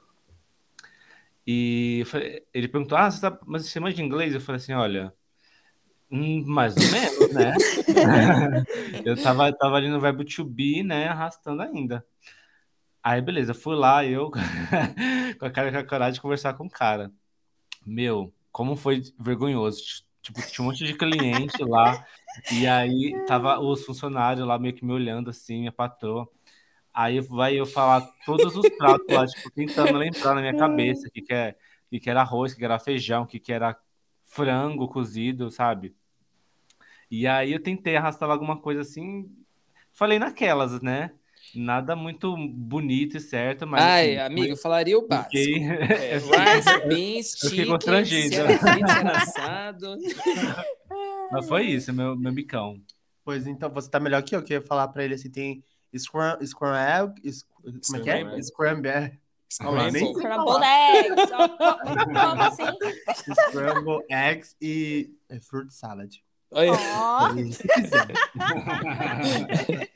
E 1.47 2.03
falei- 2.07 2.43
ele 2.53 2.69
perguntou: 2.69 2.97
Ah, 2.97 3.11
você 3.11 3.19
sabe, 3.19 3.39
mas 3.47 3.67
você 3.67 3.79
manja 3.81 4.03
inglês? 4.03 4.35
Eu 4.35 4.41
falei 4.41 4.57
assim: 4.59 4.73
Olha, 4.73 5.13
hum, 6.11 6.45
mais 6.47 6.77
ou 6.79 6.85
menos, 6.91 7.31
né? 7.33 7.53
Eu 9.05 9.21
tava, 9.23 9.53
tava 9.57 9.77
ali 9.77 9.89
no 9.89 10.01
verbo 10.01 10.25
to 10.25 10.45
be, 10.45 10.83
né? 10.83 11.09
Arrastando 11.09 11.63
ainda. 11.63 12.05
Aí, 13.03 13.21
beleza, 13.21 13.53
fui 13.53 13.77
lá, 13.77 14.05
eu 14.05 14.31
com 15.39 15.45
a 15.47 15.51
cara 15.51 15.71
com 15.71 15.79
a 15.79 15.85
coragem 15.85 16.15
de 16.15 16.21
conversar 16.23 16.55
com 16.55 16.65
o 16.67 16.71
cara. 16.71 17.13
Meu, 17.87 18.33
como 18.55 18.77
foi 18.77 19.03
vergonhoso. 19.19 19.83
Tipo, 20.23 20.41
tinha 20.47 20.63
um 20.65 20.69
monte 20.69 20.85
de 20.85 20.95
cliente 20.95 21.61
lá, 21.65 22.07
e 22.53 22.69
aí 22.69 23.13
tava 23.27 23.59
os 23.59 23.85
funcionários 23.85 24.47
lá 24.47 24.57
meio 24.57 24.73
que 24.73 24.85
me 24.85 24.93
olhando 24.93 25.29
assim, 25.29 25.59
minha 25.59 25.73
patroa. 25.73 26.29
Aí 26.95 27.21
vai 27.21 27.59
eu 27.59 27.67
falar 27.67 28.09
todos 28.25 28.57
os 28.57 28.69
pratos 28.79 29.13
lá, 29.13 29.27
tipo, 29.27 29.51
tentando 29.51 29.99
lembrar 29.99 30.37
na 30.37 30.41
minha 30.41 30.57
cabeça 30.57 31.09
o 31.09 31.11
que, 31.11 31.21
que, 31.21 31.35
é, 31.35 31.57
que, 31.91 31.99
que 31.99 32.09
era 32.09 32.21
arroz, 32.21 32.53
o 32.53 32.55
que, 32.55 32.61
que 32.61 32.65
era 32.65 32.79
feijão, 32.79 33.25
o 33.25 33.27
que, 33.27 33.41
que 33.41 33.53
era 33.53 33.77
frango 34.23 34.87
cozido, 34.87 35.51
sabe? 35.51 35.93
E 37.11 37.27
aí 37.27 37.53
eu 37.53 37.61
tentei 37.61 37.97
arrastar 37.97 38.31
alguma 38.31 38.57
coisa 38.57 38.83
assim, 38.83 39.29
falei 39.93 40.21
naquelas, 40.21 40.81
né? 40.81 41.11
Nada 41.57 41.95
muito 41.95 42.37
bonito 42.37 43.17
e 43.17 43.21
certo, 43.21 43.67
mas 43.67 43.83
Ai, 43.83 44.17
assim, 44.19 44.27
amigo, 44.33 44.53
eu 44.53 44.57
falaria 44.57 44.99
o 44.99 45.07
básico. 45.07 45.31
fiquei, 45.31 45.63
É, 45.69 46.17
rice, 46.19 46.89
beans, 46.89 47.43
Eu 47.45 47.51
fiquei 47.51 47.65
chicken, 47.65 47.67
constrangido. 47.73 48.35
se 48.35 48.41
era 48.41 48.59
frito, 48.59 48.89
se 48.89 48.99
era 48.99 49.17
assado. 49.17 49.97
mas 51.31 51.47
foi 51.49 51.63
isso, 51.67 51.93
meu, 51.93 52.17
meu 52.17 52.33
bicão. 52.33 52.81
Pois 53.25 53.47
então, 53.47 53.71
você 53.71 53.89
tá 53.91 53.99
melhor 54.01 54.23
que 54.23 54.35
eu, 54.37 54.43
que 54.43 54.53
eu 54.55 54.61
ia 54.61 54.67
falar 54.67 54.89
pra 54.89 55.05
ele 55.05 55.15
assim, 55.15 55.31
tem 55.31 55.63
scrum, 55.97 56.37
scrum 56.45 56.75
egg, 56.75 57.13
es- 57.25 57.45
como 57.87 57.97
é 57.97 58.01
que 58.01 58.11
é? 58.11 58.43
Scramble. 58.43 59.21
Scrambled 59.49 60.65
eggs. 60.65 61.33
Como 61.33 62.43
assim? 62.43 62.65
Scramble 63.49 64.05
eggs 64.11 64.57
e 64.61 65.11
é, 65.29 65.39
fruit 65.41 65.73
salad. 65.73 66.13
Olha, 66.51 66.71
Ó, 66.73 67.31
Se 67.51 67.67
quiser. 67.69 68.07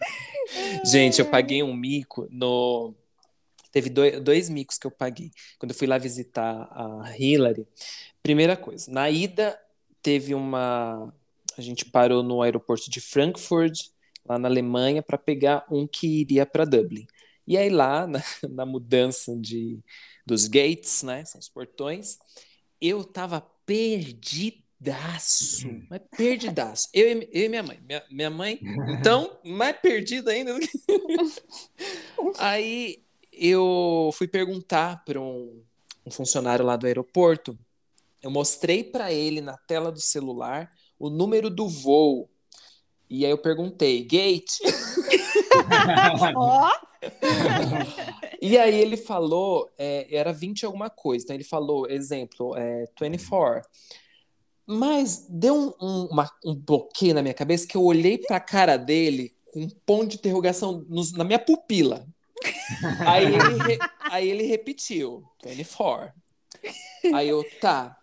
Gente, 0.85 1.19
eu 1.19 1.27
paguei 1.27 1.63
um 1.63 1.75
mico 1.75 2.27
no. 2.31 2.95
Teve 3.71 3.91
dois, 3.91 4.21
dois 4.21 4.49
micos 4.49 4.79
que 4.79 4.87
eu 4.87 4.91
paguei. 4.91 5.31
Quando 5.59 5.73
eu 5.73 5.77
fui 5.77 5.87
lá 5.87 5.99
visitar 5.99 6.69
a 6.71 7.15
Hillary. 7.19 7.67
Primeira 8.23 8.57
coisa, 8.57 8.91
na 8.91 9.11
ida 9.11 9.59
teve 10.03 10.35
uma. 10.35 11.13
A 11.57 11.61
gente 11.61 11.85
parou 11.85 12.23
no 12.23 12.43
aeroporto 12.43 12.91
de 12.91 13.01
Frankfurt, 13.01 13.89
lá 14.25 14.39
na 14.39 14.49
Alemanha, 14.49 15.03
para 15.03 15.19
pegar 15.19 15.65
um 15.71 15.87
que 15.87 16.21
iria 16.21 16.47
para 16.47 16.65
Dublin. 16.65 17.07
E 17.47 17.57
aí 17.57 17.71
lá, 17.71 18.07
na, 18.09 18.23
na 18.49 18.67
mudança 18.67 19.37
de, 19.37 19.81
dos 20.25 20.47
gates, 20.47 21.03
né? 21.03 21.25
São 21.25 21.39
os 21.39 21.49
portões, 21.49 22.19
eu 22.81 23.05
tava 23.05 23.41
perdidaço. 24.83 25.67
Mas 25.91 26.01
perdidaço. 26.17 26.89
Eu, 26.93 27.21
e- 27.21 27.29
eu 27.33 27.45
e 27.45 27.49
minha 27.49 27.63
mãe. 27.63 27.81
Minha, 27.87 28.05
minha 28.11 28.31
mãe, 28.31 28.61
então, 29.01 29.39
mais 29.45 29.77
perdida 29.81 30.31
ainda. 30.31 30.55
do 30.55 30.61
que- 30.61 30.69
Aí 32.39 33.03
eu 33.33 34.11
fui 34.15 34.27
perguntar 34.29 35.05
para 35.05 35.21
um, 35.21 35.63
um 36.07 36.11
funcionário 36.11 36.65
lá 36.65 36.77
do 36.77 36.87
aeroporto. 36.87 37.59
Eu 38.23 38.31
mostrei 38.31 38.83
para 38.83 39.13
ele 39.13 39.41
na 39.41 39.57
tela 39.57 39.93
do 39.93 40.01
celular 40.01 40.71
o 40.99 41.09
número 41.09 41.49
do 41.51 41.69
voo. 41.69 42.29
E 43.11 43.25
aí 43.25 43.31
eu 43.31 43.39
perguntei, 43.39 44.03
gate? 44.05 44.59
ó. 46.37 46.69
E 48.43 48.59
aí 48.59 48.75
ele 48.75 48.97
falou, 48.97 49.71
é, 49.79 50.07
era 50.15 50.33
20 50.33 50.67
alguma 50.67 50.91
coisa. 50.91 51.25
Então 51.25 51.35
ele 51.35 51.45
falou, 51.45 51.89
exemplo, 51.89 52.55
é, 52.57 52.85
24. 53.01 53.67
Mas 54.71 55.27
deu 55.31 55.55
um, 55.57 55.73
um, 55.81 56.05
uma- 56.11 56.31
um 56.45 56.55
bloqueio 56.55 57.15
na 57.15 57.23
minha 57.23 57.33
cabeça 57.33 57.67
que 57.67 57.75
eu 57.77 57.83
olhei 57.83 58.19
pra 58.19 58.39
cara 58.39 58.77
dele 58.77 59.35
com 59.51 59.61
um 59.63 59.69
ponto 59.87 60.09
de 60.09 60.17
interrogação 60.17 60.85
nos- 60.89 61.13
na 61.13 61.25
minha 61.25 61.39
pupila. 61.39 62.07
Aí 63.09 63.25
ele, 63.35 63.63
re- 63.63 63.79
aí 64.11 64.29
ele 64.29 64.43
repetiu, 64.45 65.25
24. 65.43 66.13
Aí 67.15 67.29
eu, 67.29 67.43
tá. 67.61 67.97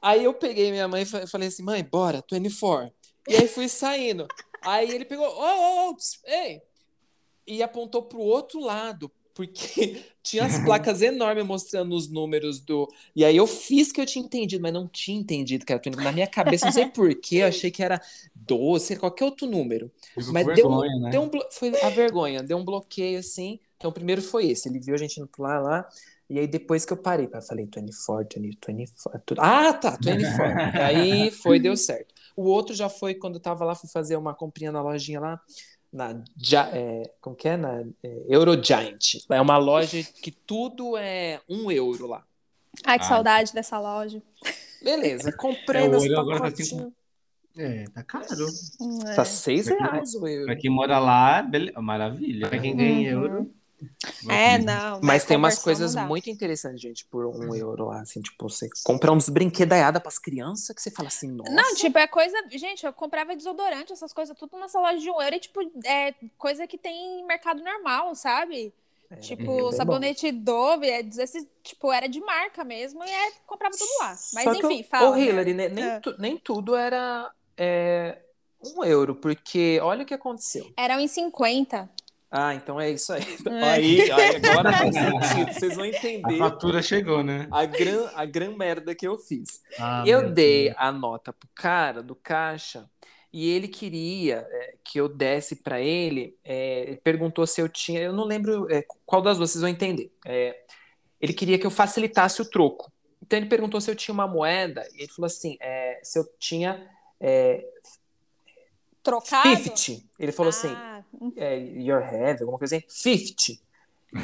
Aí 0.00 0.24
eu 0.24 0.32
peguei 0.34 0.70
minha 0.70 0.88
mãe 0.88 1.02
e 1.02 1.06
fa- 1.06 1.26
falei 1.26 1.48
assim, 1.48 1.62
mãe, 1.62 1.84
bora, 1.84 2.24
24. 2.32 2.90
E 3.28 3.36
aí 3.36 3.46
fui 3.46 3.68
saindo. 3.68 4.26
Aí 4.62 4.90
ele 4.90 5.04
pegou, 5.04 5.26
ô, 5.26 5.40
ô, 5.86 5.90
ô, 5.90 5.94
ps, 5.96 6.18
ei, 6.24 6.62
e 7.46 7.62
apontou 7.62 8.02
pro 8.02 8.18
outro 8.18 8.58
lado, 8.58 9.10
porque 9.36 10.02
tinha 10.22 10.46
as 10.46 10.58
placas 10.64 11.02
enormes 11.02 11.44
mostrando 11.44 11.94
os 11.94 12.08
números 12.08 12.58
do. 12.58 12.88
E 13.14 13.22
aí 13.22 13.36
eu 13.36 13.46
fiz 13.46 13.92
que 13.92 14.00
eu 14.00 14.06
tinha 14.06 14.24
entendido, 14.24 14.62
mas 14.62 14.72
não 14.72 14.88
tinha 14.88 15.20
entendido 15.20 15.64
que 15.64 15.72
era 15.72 15.80
24. 15.80 16.02
Na 16.02 16.10
minha 16.10 16.26
cabeça, 16.26 16.64
não 16.64 16.72
sei 16.72 16.86
porquê, 16.86 17.36
eu 17.36 17.46
achei 17.46 17.70
que 17.70 17.82
era 17.82 18.00
12, 18.34 18.96
qualquer 18.96 19.26
outro 19.26 19.46
número. 19.46 19.92
Ficou 20.14 20.32
Mas 20.32 20.46
deu, 20.46 20.54
vergonha, 20.54 20.96
um, 20.96 21.00
né? 21.00 21.10
deu 21.10 21.22
um 21.22 21.30
foi 21.52 21.80
a 21.82 21.90
vergonha, 21.90 22.42
deu 22.42 22.56
um 22.56 22.64
bloqueio 22.64 23.18
assim. 23.18 23.60
Então, 23.76 23.90
o 23.90 23.92
primeiro 23.92 24.22
foi 24.22 24.46
esse. 24.46 24.68
Ele 24.70 24.80
viu 24.80 24.94
a 24.94 24.98
gente 24.98 25.20
indo 25.20 25.28
lá, 25.38 25.60
lá. 25.60 25.88
E 26.30 26.38
aí, 26.38 26.46
depois 26.46 26.84
que 26.86 26.92
eu 26.92 26.96
parei, 26.96 27.28
eu 27.30 27.42
falei 27.42 27.66
24, 27.66 28.40
20, 28.40 28.58
24. 28.66 29.36
Ah, 29.38 29.72
tá, 29.74 29.98
24. 30.00 30.80
aí 30.82 31.30
foi, 31.30 31.60
deu 31.60 31.76
certo. 31.76 32.14
O 32.34 32.44
outro 32.44 32.74
já 32.74 32.88
foi 32.88 33.14
quando 33.14 33.34
eu 33.34 33.40
tava 33.40 33.64
lá, 33.64 33.74
fui 33.74 33.88
fazer 33.88 34.16
uma 34.16 34.34
comprinha 34.34 34.72
na 34.72 34.82
lojinha 34.82 35.20
lá, 35.20 35.40
na 35.96 36.22
é, 36.72 37.10
como 37.20 37.34
que 37.34 37.48
é? 37.48 37.56
Na 37.56 37.80
é, 38.02 38.22
Eurogiant. 38.28 38.98
É 39.30 39.40
uma 39.40 39.56
loja 39.56 40.02
que 40.22 40.30
tudo 40.30 40.96
é 40.96 41.40
um 41.48 41.70
euro 41.70 42.06
lá. 42.06 42.22
Ai, 42.84 42.98
que 42.98 43.04
Ah. 43.06 43.08
saudade 43.08 43.52
dessa 43.54 43.78
loja. 43.78 44.22
Beleza, 44.82 45.32
comprei 45.36 45.84
É, 45.84 45.88
meus 45.88 46.04
euro 46.04 46.20
agora 46.20 46.38
tá 46.38 46.44
pacotinhos. 46.44 46.92
É, 47.58 47.84
tá 47.84 48.02
caro. 48.02 48.46
Hum, 48.78 48.98
é. 49.06 49.14
Tá 49.14 49.24
seis 49.24 49.64
Pra 49.66 49.76
quem- 49.78 49.86
reais 49.86 50.14
o 50.14 50.26
euro. 50.28 50.44
Pra 50.46 50.56
quem 50.56 50.70
mora 50.70 50.98
lá, 50.98 51.40
bele... 51.42 51.72
maravilha. 51.80 52.48
Pra 52.48 52.58
quem 52.58 52.76
ganha 52.76 53.16
Uhum. 53.16 53.22
euro. 53.24 53.54
É, 54.28 54.58
não. 54.58 55.00
Mas 55.02 55.24
tem 55.24 55.36
umas 55.36 55.58
coisas 55.58 55.94
muito 55.94 56.28
interessantes, 56.30 56.80
gente, 56.80 57.04
por 57.06 57.26
um 57.26 57.54
euro 57.54 57.86
lá, 57.86 58.00
assim, 58.00 58.20
tipo, 58.20 58.48
você 58.48 58.68
compra 58.84 59.12
uns 59.12 59.28
brinquedaiada 59.28 60.00
pras 60.00 60.18
crianças 60.18 60.74
que 60.74 60.82
você 60.82 60.90
fala 60.90 61.08
assim, 61.08 61.28
nossa. 61.30 61.50
Não, 61.50 61.74
tipo, 61.74 61.98
é 61.98 62.06
coisa. 62.06 62.36
Gente, 62.50 62.84
eu 62.86 62.92
comprava 62.92 63.34
desodorante, 63.36 63.92
essas 63.92 64.12
coisas, 64.12 64.36
tudo 64.36 64.58
nessa 64.58 64.80
loja 64.80 64.98
de 64.98 65.10
um 65.10 65.20
euro. 65.20 65.34
E, 65.34 65.40
tipo, 65.40 65.60
é 65.84 66.14
coisa 66.36 66.66
que 66.66 66.78
tem 66.78 67.20
em 67.20 67.26
mercado 67.26 67.62
normal, 67.62 68.14
sabe? 68.14 68.72
É, 69.08 69.16
tipo, 69.16 69.44
bom. 69.44 69.72
sabonete 69.72 70.32
Dove, 70.32 70.88
é, 70.88 71.00
esse, 71.00 71.48
tipo, 71.62 71.92
era 71.92 72.08
de 72.08 72.20
marca 72.20 72.64
mesmo 72.64 73.04
e 73.04 73.08
é, 73.08 73.30
comprava 73.46 73.74
tudo 73.76 73.90
lá. 74.00 74.08
Mas 74.08 74.44
Só 74.44 74.52
que 74.52 74.66
enfim, 74.66 74.80
o- 74.80 74.84
fala. 74.84 75.10
Ô, 75.10 75.16
Hillary, 75.16 75.54
né, 75.54 75.68
nem, 75.68 75.84
É. 75.84 76.00
tu- 76.00 76.16
nem 76.18 76.36
tudo 76.36 76.74
era 76.74 77.30
é, 77.56 78.18
um 78.60 78.84
euro, 78.84 79.14
porque 79.14 79.78
olha 79.80 80.02
o 80.02 80.06
que 80.06 80.12
aconteceu. 80.14 80.72
Eram 80.76 80.98
em 80.98 81.06
50. 81.08 81.88
Ah, 82.30 82.54
então 82.54 82.80
é 82.80 82.90
isso 82.90 83.12
aí. 83.12 83.22
É. 83.46 83.62
Aí, 83.62 84.10
aí 84.10 84.36
agora 84.36 84.72
faz 84.76 84.94
sentido, 84.94 85.52
vocês 85.52 85.74
vão 85.76 85.84
A 85.84 85.88
entender 85.88 86.38
fatura 86.38 86.82
chegou, 86.82 87.22
né? 87.22 87.46
a 87.50 87.64
gran, 87.64 88.08
a 88.14 88.24
gran 88.24 88.56
merda 88.56 88.94
que 88.94 89.06
eu 89.06 89.16
fiz. 89.18 89.62
Ah, 89.78 90.02
eu 90.06 90.30
dei 90.30 90.64
Deus. 90.64 90.76
a 90.78 90.92
nota 90.92 91.32
pro 91.32 91.48
cara 91.54 92.02
do 92.02 92.14
caixa 92.14 92.88
e 93.32 93.50
ele 93.50 93.68
queria 93.68 94.46
é, 94.50 94.74
que 94.84 94.98
eu 94.98 95.08
desse 95.08 95.56
para 95.56 95.80
ele. 95.80 96.36
é, 96.44 96.82
ele 96.82 96.96
perguntou 96.96 97.46
se 97.46 97.60
eu 97.60 97.68
tinha. 97.68 98.00
Eu 98.00 98.12
não 98.12 98.24
lembro 98.24 98.66
é, 98.72 98.84
qual 99.04 99.22
das 99.22 99.36
duas 99.36 99.50
vocês 99.50 99.60
vão 99.62 99.70
entender. 99.70 100.12
É, 100.24 100.58
ele 101.20 101.32
queria 101.32 101.58
que 101.58 101.66
eu 101.66 101.70
facilitasse 101.70 102.40
o 102.40 102.50
troco. 102.50 102.90
Então 103.22 103.38
ele 103.38 103.48
perguntou 103.48 103.80
se 103.80 103.90
eu 103.90 103.94
tinha 103.94 104.12
uma 104.12 104.26
moeda 104.26 104.86
e 104.94 105.02
ele 105.02 105.12
falou 105.12 105.26
assim: 105.26 105.56
é, 105.60 106.00
se 106.02 106.18
eu 106.18 106.24
tinha 106.38 106.88
é, 107.20 107.64
Trocado? 109.06 109.56
50. 109.56 110.02
Ele 110.18 110.32
falou 110.32 110.50
assim: 110.50 110.68
Ah, 110.68 111.04
é, 111.36 111.56
your 111.58 112.02
heavy, 112.02 112.40
alguma 112.40 112.58
coisa 112.58 112.76
assim, 112.76 112.84
50. 112.88 113.66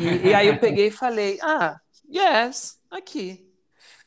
E, 0.00 0.28
e 0.28 0.34
aí 0.34 0.48
eu 0.48 0.58
peguei 0.58 0.88
e 0.88 0.90
falei, 0.90 1.38
ah, 1.40 1.80
yes, 2.12 2.78
aqui, 2.90 3.48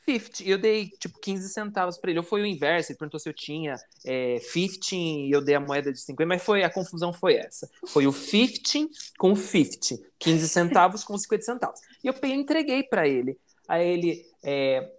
50. 0.04 0.42
E 0.42 0.50
eu 0.50 0.58
dei, 0.58 0.88
tipo, 0.98 1.18
15 1.18 1.48
centavos 1.48 1.98
pra 1.98 2.10
ele. 2.10 2.18
Ou 2.20 2.24
foi 2.24 2.42
o 2.42 2.46
inverso, 2.46 2.92
ele 2.92 2.98
perguntou 2.98 3.18
se 3.18 3.28
eu 3.28 3.34
tinha 3.34 3.76
é, 4.04 4.38
15 4.52 4.94
e 4.94 5.30
eu 5.30 5.42
dei 5.42 5.54
a 5.54 5.60
moeda 5.60 5.92
de 5.92 6.00
50, 6.00 6.28
mas 6.28 6.42
foi, 6.42 6.62
a 6.62 6.70
confusão 6.70 7.12
foi 7.12 7.36
essa. 7.36 7.68
Foi 7.86 8.06
o 8.06 8.12
15 8.12 8.88
com 9.18 9.34
50, 9.34 10.02
15 10.18 10.48
centavos 10.48 11.04
com 11.04 11.16
50 11.16 11.42
centavos. 11.42 11.80
E 12.02 12.06
eu 12.06 12.14
peguei 12.14 12.36
entreguei 12.36 12.82
pra 12.82 13.08
ele. 13.08 13.38
Aí 13.66 13.88
ele, 13.88 14.26
é, 14.44 14.92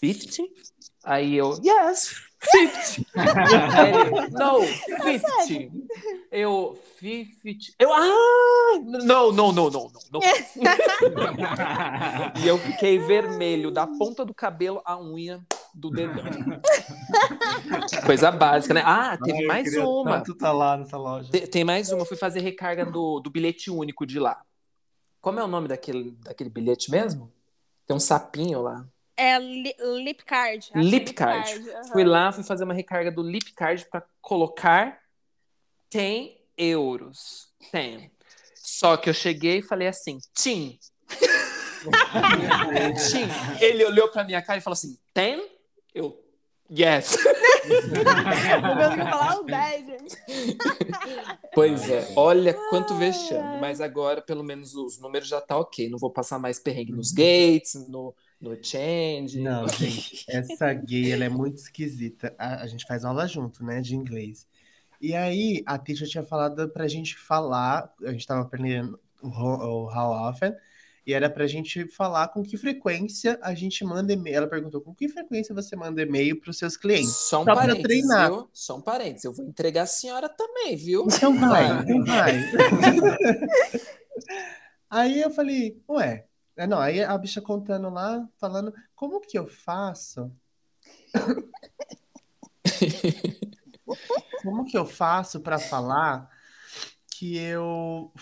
50? 0.00 0.42
Aí 1.04 1.36
eu, 1.36 1.58
yes, 1.64 2.27
50. 2.40 3.76
Aí 3.76 3.90
ele, 3.90 4.10
no, 4.30 4.60
50. 5.02 5.72
Eu, 6.30 6.78
50. 7.00 7.58
Eu, 7.78 7.92
ah! 7.92 8.78
Não, 9.04 9.32
não, 9.32 9.52
não, 9.52 9.70
não, 9.70 9.70
não. 9.70 9.90
não. 10.12 10.20
e 12.42 12.46
eu 12.46 12.58
fiquei 12.58 12.98
vermelho, 12.98 13.70
da 13.70 13.86
ponta 13.86 14.24
do 14.24 14.34
cabelo 14.34 14.80
à 14.84 15.00
unha 15.00 15.44
do 15.74 15.90
dedão. 15.90 16.24
Coisa 18.04 18.30
básica, 18.30 18.74
né? 18.74 18.82
Ah, 18.84 19.16
teve 19.16 19.38
Ai, 19.38 19.44
eu 19.44 19.48
mais 19.48 19.64
queria 19.64 19.86
uma. 19.86 20.18
Tanto 20.18 20.34
tá 20.36 20.52
lá 20.52 20.76
nessa 20.76 20.96
loja. 20.96 21.30
Te- 21.30 21.46
Tem 21.46 21.64
mais 21.64 21.90
uma. 21.90 22.04
Fui 22.04 22.16
fazer 22.16 22.40
recarga 22.40 22.84
do, 22.84 23.20
do 23.20 23.30
bilhete 23.30 23.70
único 23.70 24.06
de 24.06 24.18
lá. 24.18 24.40
Como 25.20 25.38
é 25.38 25.44
o 25.44 25.48
nome 25.48 25.68
daquele, 25.68 26.12
daquele 26.22 26.50
bilhete 26.50 26.90
mesmo? 26.90 27.32
Tem 27.86 27.96
um 27.96 28.00
sapinho 28.00 28.62
lá. 28.62 28.84
É 29.18 29.38
li, 29.38 29.74
lip 30.04 30.24
card. 30.24 30.58
acho 30.58 30.72
que 30.72 30.78
é 30.78 30.80
Lip 30.80 31.12
card. 31.12 31.70
aham. 31.70 31.84
Fui 31.92 32.04
lá, 32.04 32.32
fui 32.32 32.44
fazer 32.44 32.62
uma 32.62 32.72
recarga 32.72 33.10
do 33.10 33.22
Lip 33.22 33.52
Card 33.52 33.84
para 33.90 34.04
colocar 34.20 35.00
10 35.92 36.30
euros. 36.56 37.48
10. 37.72 38.10
Só 38.54 38.96
que 38.96 39.10
eu 39.10 39.14
cheguei 39.14 39.58
e 39.58 39.62
falei 39.62 39.88
assim, 39.88 40.18
Tim. 40.32 40.78
Tim. 43.10 43.26
Ele 43.60 43.84
olhou 43.84 44.08
pra 44.08 44.22
minha 44.22 44.40
cara 44.40 44.58
e 44.58 44.62
falou 44.62 44.74
assim, 44.74 44.96
10? 45.14 45.42
Eu, 45.92 46.24
yes. 46.70 47.16
Meu 47.66 47.82
Deus, 48.76 48.98
eu 48.98 49.06
falar 49.10 49.40
o 49.40 49.44
10, 49.44 49.86
gente. 49.86 50.16
Pois 51.54 51.90
é, 51.90 52.12
olha 52.14 52.54
quanto 52.70 52.94
vexame. 52.94 53.58
Mas 53.60 53.80
agora, 53.80 54.22
pelo 54.22 54.44
menos, 54.44 54.74
os 54.74 55.00
números 55.00 55.26
já 55.26 55.40
tá 55.40 55.58
ok. 55.58 55.88
Não 55.88 55.98
vou 55.98 56.10
passar 56.10 56.38
mais 56.38 56.60
perrengue 56.60 56.92
nos 56.92 57.10
gates, 57.10 57.74
no, 57.88 58.14
no 58.40 58.56
change. 58.62 59.40
Não, 59.40 59.66
gente, 59.68 60.24
essa 60.28 60.72
gay, 60.72 61.12
ela 61.12 61.24
é 61.24 61.28
muito 61.28 61.56
esquisita. 61.56 62.34
A, 62.38 62.62
a 62.62 62.66
gente 62.66 62.86
faz 62.86 63.04
aula 63.04 63.26
junto, 63.26 63.64
né, 63.64 63.80
de 63.80 63.94
inglês. 63.94 64.46
E 65.00 65.14
aí, 65.14 65.62
a 65.66 65.78
teacher 65.78 66.08
tinha 66.08 66.24
falado 66.24 66.68
pra 66.70 66.88
gente 66.88 67.16
falar, 67.16 67.92
a 68.04 68.12
gente 68.12 68.26
tava 68.26 68.42
aprendendo 68.42 68.98
o, 69.22 69.28
o 69.28 69.86
how 69.86 70.28
often, 70.28 70.52
e 71.06 71.14
era 71.14 71.30
pra 71.30 71.46
gente 71.46 71.86
falar 71.88 72.28
com 72.28 72.42
que 72.42 72.58
frequência 72.58 73.38
a 73.40 73.54
gente 73.54 73.82
manda 73.82 74.12
e-mail. 74.12 74.36
Ela 74.36 74.46
perguntou, 74.46 74.80
com 74.82 74.94
que 74.94 75.08
frequência 75.08 75.54
você 75.54 75.74
manda 75.74 76.02
e-mail 76.02 76.38
pros 76.38 76.58
seus 76.58 76.76
clientes? 76.76 77.14
Só 77.14 77.40
um 77.40 77.44
Só 77.44 77.54
parênteses, 77.54 77.82
treinar. 77.82 78.30
viu? 78.30 78.50
Só 78.52 78.76
um 78.76 78.82
parênteses. 78.82 79.24
Eu 79.24 79.32
vou 79.32 79.46
entregar 79.46 79.84
a 79.84 79.86
senhora 79.86 80.28
também, 80.28 80.76
viu? 80.76 81.06
Então 81.10 81.34
vai, 81.38 81.80
então 81.80 82.04
vai. 82.04 82.34
Aí 84.90 85.20
eu 85.22 85.30
falei, 85.30 85.80
ué, 85.88 86.26
é, 86.58 86.66
não, 86.66 86.80
aí 86.80 87.02
a 87.02 87.16
bicha 87.16 87.40
contando 87.40 87.88
lá, 87.88 88.28
falando, 88.36 88.74
como 88.94 89.20
que 89.20 89.38
eu 89.38 89.46
faço? 89.46 90.30
Como 94.42 94.64
que 94.64 94.76
eu 94.76 94.86
faço 94.86 95.40
para 95.40 95.58
falar 95.58 96.28
que 97.10 97.36
eu 97.36 98.12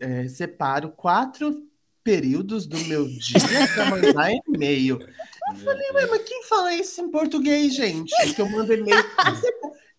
é, 0.00 0.28
separo 0.28 0.92
quatro 0.92 1.66
períodos 2.04 2.66
do 2.66 2.78
meu 2.84 3.08
dia 3.08 3.68
para 3.74 3.90
mandar 3.90 4.30
e-mail? 4.46 5.00
Eu 5.00 5.56
falei, 5.56 5.90
ué, 5.92 6.06
mas 6.06 6.22
quem 6.22 6.44
fala 6.44 6.74
isso 6.74 7.00
em 7.00 7.10
português, 7.10 7.74
gente? 7.74 8.14
Que 8.34 8.40
eu 8.40 8.48
mando 8.48 8.72
e-mail. 8.72 9.04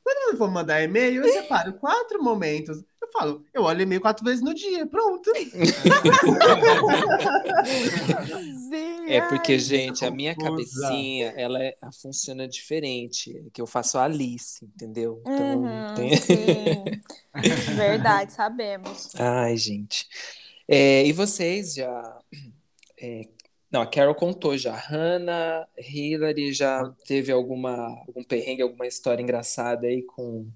Quando 0.04 0.32
eu 0.32 0.38
vou 0.38 0.50
mandar 0.50 0.82
e-mail, 0.82 1.26
eu 1.26 1.34
separo 1.34 1.74
quatro 1.74 2.24
momentos. 2.24 2.82
Eu 3.08 3.12
falo, 3.20 3.46
eu 3.54 3.64
olho 3.64 3.82
e-mail 3.82 4.02
quatro 4.02 4.24
vezes 4.26 4.44
no 4.44 4.54
dia, 4.54 4.86
pronto. 4.86 5.32
É 9.08 9.22
porque, 9.22 9.58
gente, 9.58 10.06
a 10.06 10.12
minha 10.12 10.36
cabecinha, 10.36 11.34
ela, 11.38 11.64
é- 11.64 11.76
ela 11.82 11.92
funciona 11.92 12.48
diferente. 12.48 13.50
Que 13.54 13.62
eu 13.62 13.68
faço 13.68 13.98
a 13.98 14.04
Alice, 14.04 14.64
entendeu? 14.66 15.22
Então, 15.22 15.64
Uhum, 15.64 15.94
tem- 15.96 16.18
sim. 16.18 16.84
Verdade, 17.76 18.34
sabemos. 18.34 19.14
Ai, 19.16 19.56
gente. 19.58 20.06
É, 20.68 21.06
e 21.06 21.14
vocês 21.14 21.76
já. 21.76 22.20
é, 23.02 23.22
não, 23.72 23.82
a 23.82 23.88
Carol 23.88 24.16
contou 24.16 24.58
já. 24.58 24.76
Hannah, 24.76 25.66
Hillary 25.78 26.52
já 26.54 26.94
teve 27.06 27.32
alguma, 27.32 27.88
algum 28.08 28.24
perrengue, 28.24 28.62
alguma 28.62 28.86
história 28.88 29.22
engraçada 29.24 29.88
aí 29.88 30.02
com. 30.04 30.48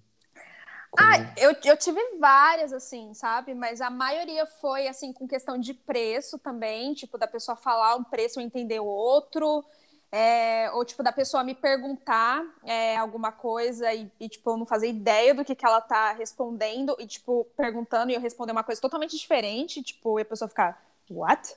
Com... 0.92 1.32
Eu, 1.38 1.56
eu 1.64 1.78
tive 1.78 2.00
várias, 2.20 2.74
assim, 2.74 3.14
sabe? 3.14 3.54
Mas 3.54 3.82
a 3.82 3.90
maioria 3.90 4.46
foi, 4.46 4.88
assim, 4.88 5.14
com 5.14 5.28
questão 5.28 5.58
de 5.58 5.74
preço 5.74 6.38
também. 6.40 6.94
Tipo, 6.94 7.18
da 7.18 7.28
pessoa 7.28 7.56
falar 7.56 7.96
um 7.96 8.04
preço 8.04 8.40
e 8.42 8.44
entender 8.44 8.80
o 8.80 8.86
outro. 8.86 9.66
é, 10.12 10.70
ou, 10.74 10.86
tipo, 10.86 11.04
da 11.04 11.12
pessoa 11.14 11.44
me 11.44 11.56
perguntar 11.56 12.44
é, 12.66 12.98
alguma 12.98 13.32
coisa 13.32 13.94
e, 13.94 14.12
e, 14.20 14.30
tipo, 14.30 14.50
eu 14.52 14.58
não 14.58 14.66
fazer 14.66 14.90
ideia 14.90 15.34
do 15.34 15.46
que, 15.46 15.56
que 15.56 15.66
ela 15.66 15.82
tá 15.82 16.14
respondendo. 16.14 16.96
E, 17.00 17.08
tipo, 17.08 17.46
perguntando 17.58 18.12
e 18.12 18.16
eu 18.16 18.22
responder 18.22 18.52
uma 18.52 18.64
coisa 18.64 18.82
totalmente 18.82 19.18
diferente. 19.18 19.82
Tipo, 19.84 20.20
e 20.20 20.24
a 20.24 20.26
pessoa 20.26 20.50
ficar, 20.50 20.84
what? 21.10 21.56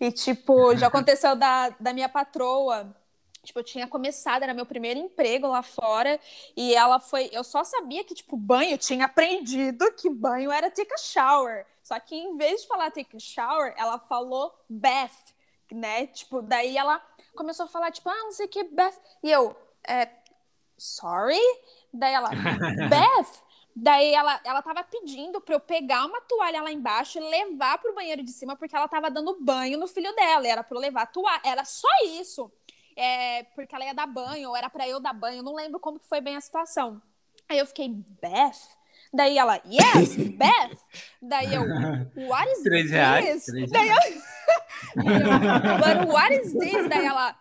E, 0.00 0.12
tipo, 0.12 0.76
já 0.76 0.88
aconteceu 0.88 1.34
da, 1.36 1.70
da 1.80 1.92
minha 1.94 2.08
patroa. 2.08 2.94
Tipo, 3.44 3.60
eu 3.60 3.64
tinha 3.64 3.86
começado, 3.86 4.42
era 4.42 4.54
meu 4.54 4.66
primeiro 4.66 4.98
emprego 4.98 5.46
lá 5.46 5.62
fora. 5.62 6.18
E 6.56 6.74
ela 6.74 6.98
foi. 6.98 7.28
Eu 7.32 7.44
só 7.44 7.62
sabia 7.62 8.02
que, 8.04 8.14
tipo, 8.14 8.36
banho, 8.36 8.72
eu 8.72 8.78
tinha 8.78 9.04
aprendido 9.04 9.92
que 9.92 10.10
banho 10.10 10.50
era 10.50 10.70
take 10.70 10.92
a 10.92 10.98
shower. 10.98 11.66
Só 11.82 11.98
que 12.00 12.14
em 12.16 12.36
vez 12.36 12.62
de 12.62 12.66
falar 12.66 12.90
take 12.90 13.16
a 13.16 13.20
shower, 13.20 13.74
ela 13.76 13.98
falou 13.98 14.54
bath, 14.68 15.34
né? 15.70 16.06
Tipo, 16.08 16.40
daí 16.42 16.76
ela 16.76 17.00
começou 17.36 17.66
a 17.66 17.68
falar, 17.68 17.90
tipo, 17.90 18.08
ah, 18.08 18.24
não 18.24 18.32
sei 18.32 18.46
o 18.46 18.48
que, 18.48 18.64
bath. 18.64 18.96
E 19.22 19.30
eu, 19.30 19.54
é, 19.86 20.08
sorry? 20.78 21.38
Daí 21.92 22.14
ela, 22.14 22.30
bath? 22.88 23.44
Daí 23.76 24.14
ela, 24.14 24.40
ela 24.44 24.62
tava 24.62 24.84
pedindo 24.84 25.40
pra 25.40 25.56
eu 25.56 25.60
pegar 25.60 26.06
uma 26.06 26.20
toalha 26.20 26.62
lá 26.62 26.70
embaixo 26.70 27.18
e 27.18 27.20
levar 27.20 27.78
pro 27.78 27.94
banheiro 27.94 28.22
de 28.22 28.30
cima, 28.30 28.54
porque 28.54 28.76
ela 28.76 28.86
tava 28.86 29.10
dando 29.10 29.36
banho 29.40 29.76
no 29.78 29.88
filho 29.88 30.14
dela. 30.14 30.46
Era 30.46 30.62
pra 30.62 30.76
eu 30.76 30.80
levar 30.80 31.02
a 31.02 31.06
toalha. 31.06 31.40
Era 31.44 31.64
só 31.64 31.88
isso. 32.04 32.50
É, 32.96 33.42
porque 33.54 33.74
ela 33.74 33.84
ia 33.84 33.94
dar 33.94 34.06
banho, 34.06 34.50
ou 34.50 34.56
era 34.56 34.70
pra 34.70 34.88
eu 34.88 35.00
dar 35.00 35.12
banho. 35.12 35.38
Eu 35.38 35.42
não 35.42 35.54
lembro 35.54 35.80
como 35.80 35.98
que 35.98 36.08
foi 36.08 36.20
bem 36.20 36.36
a 36.36 36.40
situação. 36.40 37.00
Aí 37.48 37.58
eu 37.58 37.66
fiquei, 37.66 37.88
Beth? 37.88 38.56
Daí 39.12 39.38
ela, 39.38 39.60
yes, 39.66 40.16
Beth. 40.16 40.78
Daí 41.22 41.54
eu, 41.54 41.62
what 42.28 42.50
is 42.50 42.62
Três 42.64 42.82
this? 42.84 42.90
reais, 42.92 43.44
três 43.44 43.70
Daí 43.70 43.88
eu, 43.88 43.96
daí 44.96 45.06
eu, 45.06 45.78
but 45.78 46.12
what 46.12 46.34
is 46.34 46.52
this? 46.52 46.88
Daí 46.88 47.04
ela, 47.06 47.36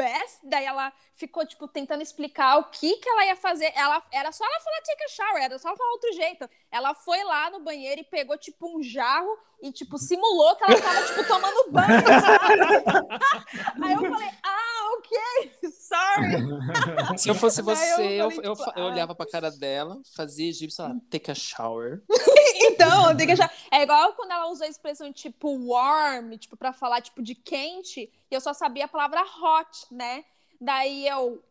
Beth. 0.00 0.40
Daí 0.42 0.64
ela 0.64 0.90
ficou, 1.12 1.46
tipo, 1.46 1.68
tentando 1.68 2.02
explicar 2.02 2.56
o 2.56 2.64
que 2.64 2.96
que 2.96 3.08
ela 3.08 3.26
ia 3.26 3.36
fazer. 3.36 3.70
Ela, 3.76 4.02
era 4.10 4.32
só 4.32 4.42
ela 4.44 4.60
falar 4.60 4.80
take 4.80 5.04
a 5.04 5.08
shower, 5.08 5.42
era 5.42 5.58
só 5.58 5.68
ela 5.68 5.76
falar 5.76 5.92
outro 5.92 6.12
jeito. 6.14 6.48
Ela 6.70 6.94
foi 6.94 7.22
lá 7.24 7.50
no 7.50 7.60
banheiro 7.60 8.00
e 8.00 8.04
pegou, 8.04 8.38
tipo, 8.38 8.66
um 8.74 8.82
jarro 8.82 9.36
e, 9.62 9.70
tipo, 9.70 9.98
simulou 9.98 10.56
que 10.56 10.64
ela 10.64 10.80
tava, 10.80 11.06
tipo, 11.06 11.26
tomando 11.26 11.70
banho, 11.70 12.00
sabe? 12.24 13.84
Aí 13.84 13.92
eu 13.92 14.10
falei, 14.10 14.30
ah, 14.42 14.90
ok, 14.96 15.70
sorry. 15.70 17.18
Se 17.18 17.28
eu 17.28 17.34
fosse 17.34 17.60
eu 17.60 17.64
você, 17.64 18.20
eu, 18.20 18.30
falei, 18.30 18.48
eu, 18.48 18.56
tipo, 18.56 18.72
eu 18.78 18.86
ah. 18.86 18.90
olhava 18.90 19.14
pra 19.14 19.26
cara 19.26 19.50
dela, 19.50 20.00
fazia 20.16 20.48
egípcio, 20.48 20.82
ela, 20.82 20.96
take 21.10 21.30
a 21.30 21.34
shower. 21.34 22.02
Então, 22.86 23.16
tem 23.16 23.26
que 23.26 23.32
achar. 23.32 23.52
É 23.70 23.82
igual 23.82 24.12
quando 24.14 24.32
ela 24.32 24.48
usou 24.48 24.66
a 24.66 24.70
expressão 24.70 25.12
tipo 25.12 25.48
warm, 25.68 26.36
tipo, 26.36 26.56
pra 26.56 26.72
falar 26.72 27.00
tipo 27.00 27.22
de 27.22 27.34
quente, 27.34 28.10
e 28.30 28.34
eu 28.34 28.40
só 28.40 28.52
sabia 28.52 28.84
a 28.86 28.88
palavra 28.88 29.22
hot, 29.22 29.86
né? 29.90 30.24
Daí 30.60 31.06
eu. 31.06 31.42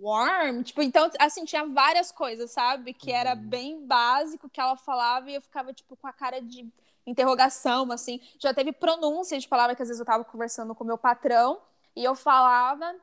Warm, 0.00 0.62
tipo, 0.62 0.80
então, 0.80 1.10
assim, 1.18 1.44
tinha 1.44 1.66
várias 1.66 2.10
coisas, 2.10 2.50
sabe? 2.50 2.94
Que 2.94 3.12
era 3.12 3.34
bem 3.34 3.84
básico 3.84 4.48
que 4.48 4.58
ela 4.58 4.74
falava 4.74 5.30
e 5.30 5.34
eu 5.34 5.42
ficava, 5.42 5.70
tipo, 5.70 5.94
com 5.96 6.06
a 6.06 6.12
cara 6.14 6.40
de 6.40 6.66
interrogação, 7.06 7.92
assim. 7.92 8.20
Já 8.38 8.54
teve 8.54 8.72
pronúncia 8.72 9.38
de 9.38 9.46
palavra 9.46 9.76
que 9.76 9.82
às 9.82 9.88
vezes 9.88 10.00
eu 10.00 10.06
tava 10.06 10.24
conversando 10.24 10.74
com 10.74 10.82
o 10.82 10.86
meu 10.86 10.96
patrão 10.96 11.60
e 11.94 12.02
eu 12.02 12.14
falava, 12.14 12.94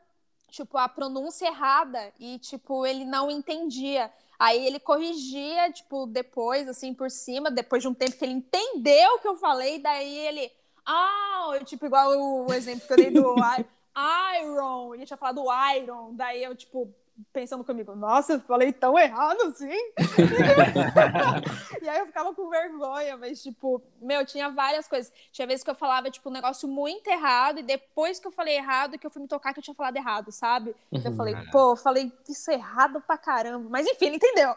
tipo, 0.49 0.75
a 0.77 0.89
pronúncia 0.89 1.45
errada 1.45 2.11
e, 2.19 2.39
tipo, 2.39 2.87
ele 2.87 3.05
não 3.05 3.29
entendia. 3.29 4.11
Aí 4.43 4.67
ele 4.67 4.77
corrigia, 4.77 5.71
tipo, 5.71 6.05
depois, 6.05 6.67
assim, 6.67 6.93
por 6.93 7.09
cima, 7.09 7.49
depois 7.49 7.81
de 7.81 7.87
um 7.87 7.93
tempo 7.93 8.17
que 8.17 8.25
ele 8.25 8.33
entendeu 8.33 9.13
o 9.13 9.19
que 9.19 9.27
eu 9.29 9.37
falei, 9.37 9.79
daí 9.79 10.17
ele. 10.17 10.51
Ah, 10.85 11.51
eu, 11.53 11.63
tipo, 11.63 11.85
igual 11.85 12.11
o 12.11 12.53
exemplo 12.53 12.85
que 12.85 12.91
eu 12.91 12.97
dei 12.97 13.09
do 13.09 13.35
Iron. 14.41 14.95
Ele 14.95 15.05
tinha 15.05 15.15
falado 15.15 15.45
Iron. 15.77 16.13
Daí 16.15 16.43
eu, 16.43 16.53
tipo, 16.57 16.93
pensando 17.31 17.63
comigo, 17.63 17.95
nossa, 17.95 18.33
eu 18.33 18.39
falei 18.41 18.73
tão 18.73 18.97
errado 18.97 19.41
assim. 19.43 19.67
e 21.81 21.89
aí 21.89 21.99
eu 21.99 22.07
ficava 22.07 22.33
com 22.33 22.49
vergonha, 22.49 23.15
mas, 23.17 23.41
tipo, 23.41 23.81
meu, 24.01 24.25
tinha 24.25 24.49
várias 24.49 24.87
coisas. 24.87 25.13
Tinha 25.31 25.47
vezes 25.47 25.63
que 25.63 25.69
eu 25.69 25.75
falava, 25.75 26.09
tipo, 26.09 26.29
um 26.29 26.33
negócio 26.33 26.67
muito 26.67 27.07
errado, 27.07 27.59
e 27.59 27.63
depois 27.63 28.19
que 28.19 28.27
eu 28.27 28.31
falei 28.31 28.55
errado, 28.55 28.97
que 28.97 29.05
eu 29.05 29.11
fui 29.11 29.21
me 29.21 29.27
tocar 29.27 29.53
que 29.53 29.59
eu 29.59 29.63
tinha 29.63 29.75
falado 29.75 29.95
errado, 29.95 30.31
sabe? 30.31 30.75
Eu 30.91 31.13
falei, 31.13 31.35
pô, 31.51 31.71
eu 31.71 31.75
falei 31.75 32.11
isso 32.27 32.51
errado 32.51 33.01
pra 33.01 33.17
caramba. 33.17 33.69
Mas 33.69 33.87
enfim, 33.87 34.07
ele 34.07 34.15
entendeu. 34.15 34.55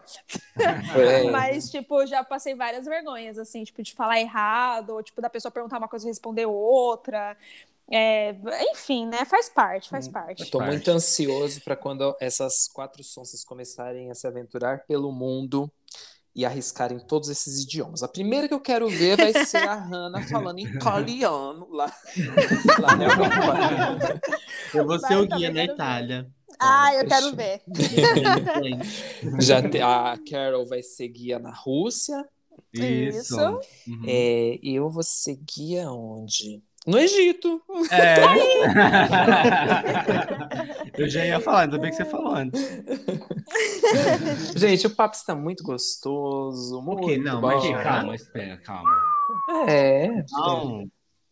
É. 0.59 1.31
Mas, 1.31 1.71
tipo, 1.71 2.07
já 2.07 2.25
passei 2.25 2.55
várias 2.55 2.87
vergonhas, 2.87 3.39
assim, 3.39 3.65
tipo, 3.65 3.83
de 3.83 3.95
falar 3.95 4.21
errado, 4.21 4.91
ou, 4.91 5.03
tipo, 5.03 5.21
da 5.21 5.31
pessoa 5.31 5.53
perguntar 5.53 5.79
uma 5.79 5.89
coisa 5.89 6.07
e 6.07 6.09
responder 6.09 6.47
outra. 6.47 7.37
É, 7.91 8.35
enfim, 8.73 9.07
né? 9.07 9.25
Faz 9.25 9.49
parte, 9.49 9.89
faz 9.89 10.09
parte. 10.09 10.43
Eu 10.43 10.51
tô 10.51 10.59
Parte. 10.59 10.73
muito 10.73 10.91
ansioso 10.91 11.61
pra 11.63 11.77
quando 11.77 12.17
essas 12.21 12.67
quatro 12.69 13.03
sonsas 13.05 13.45
começarem 13.45 14.11
a 14.11 14.15
se 14.15 14.27
aventurar 14.27 14.85
pelo 14.87 15.13
mundo 15.13 15.71
e 16.35 16.45
arriscarem 16.45 16.99
todos 16.99 17.29
esses 17.29 17.63
idiomas. 17.63 18.03
A 18.03 18.09
primeira 18.09 18.49
que 18.49 18.55
eu 18.55 18.61
quero 18.61 18.89
ver 18.89 19.17
vai 19.17 19.33
ser 19.47 19.67
a 19.69 19.75
Hannah 19.75 20.23
falando 20.29 20.59
em 20.59 20.67
italiano 20.67 21.69
lá, 21.71 21.91
lá 22.81 22.97
na 22.97 23.05
Europa. 23.05 24.21
Eu 24.75 24.85
vou 24.87 24.99
ser 24.99 25.17
o 25.17 25.27
guia 25.27 25.49
na 25.49 25.61
ver. 25.65 25.73
Itália. 25.73 26.31
Ah, 26.59 26.93
eu 26.95 27.07
quero 27.07 27.37
ver. 27.37 27.63
Já 29.41 29.63
te- 29.69 29.81
a 29.81 30.19
Carol 30.29 30.67
vai 30.67 30.83
ser 30.83 31.09
guia 31.09 31.39
na 31.39 31.53
Rússia. 31.53 32.27
Isso. 32.73 33.19
Isso. 33.35 33.41
Uhum. 33.87 34.03
É, 34.07 34.59
eu 34.63 34.91
vou 34.91 35.03
ser 35.03 35.37
guia 35.37 35.91
onde? 35.91 36.63
No 36.87 36.99
Egito. 36.99 37.61
É. 37.91 38.17
Eu 40.97 41.09
já 41.09 41.27
ia 41.27 41.41
falar, 41.41 41.63
ainda 41.63 41.79
bem 41.79 41.91
que 41.91 41.97
você 41.97 42.05
falou 42.05 42.35
antes. 42.35 42.61
Gente, 44.57 44.87
o 44.87 44.91
papo 44.91 45.15
está 45.15 45.35
muito 45.35 45.63
gostoso. 45.63 46.81
Muito 46.81 47.07
quê? 47.07 47.19
Não, 47.19 47.41
bom. 47.41 47.49
mas 47.49 47.65
Ok, 47.65 47.75
calma, 47.83 48.15
espera, 48.15 48.57
calma. 48.59 48.91
É. 49.69 50.09
Não, 50.31 50.89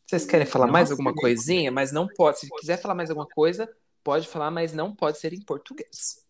Vocês 0.06 0.26
querem 0.26 0.46
falar 0.46 0.66
mais 0.66 0.90
Nossa, 0.90 0.94
alguma 0.94 1.14
coisinha? 1.14 1.72
Mas 1.72 1.92
não 1.92 2.06
pode. 2.06 2.40
Se 2.40 2.48
quiser 2.60 2.76
falar 2.76 2.94
mais 2.94 3.08
alguma 3.08 3.26
coisa, 3.26 3.68
pode 4.02 4.28
falar, 4.28 4.50
mas 4.50 4.74
não 4.74 4.94
pode 4.94 5.18
ser 5.18 5.32
em 5.32 5.40
português. 5.40 6.22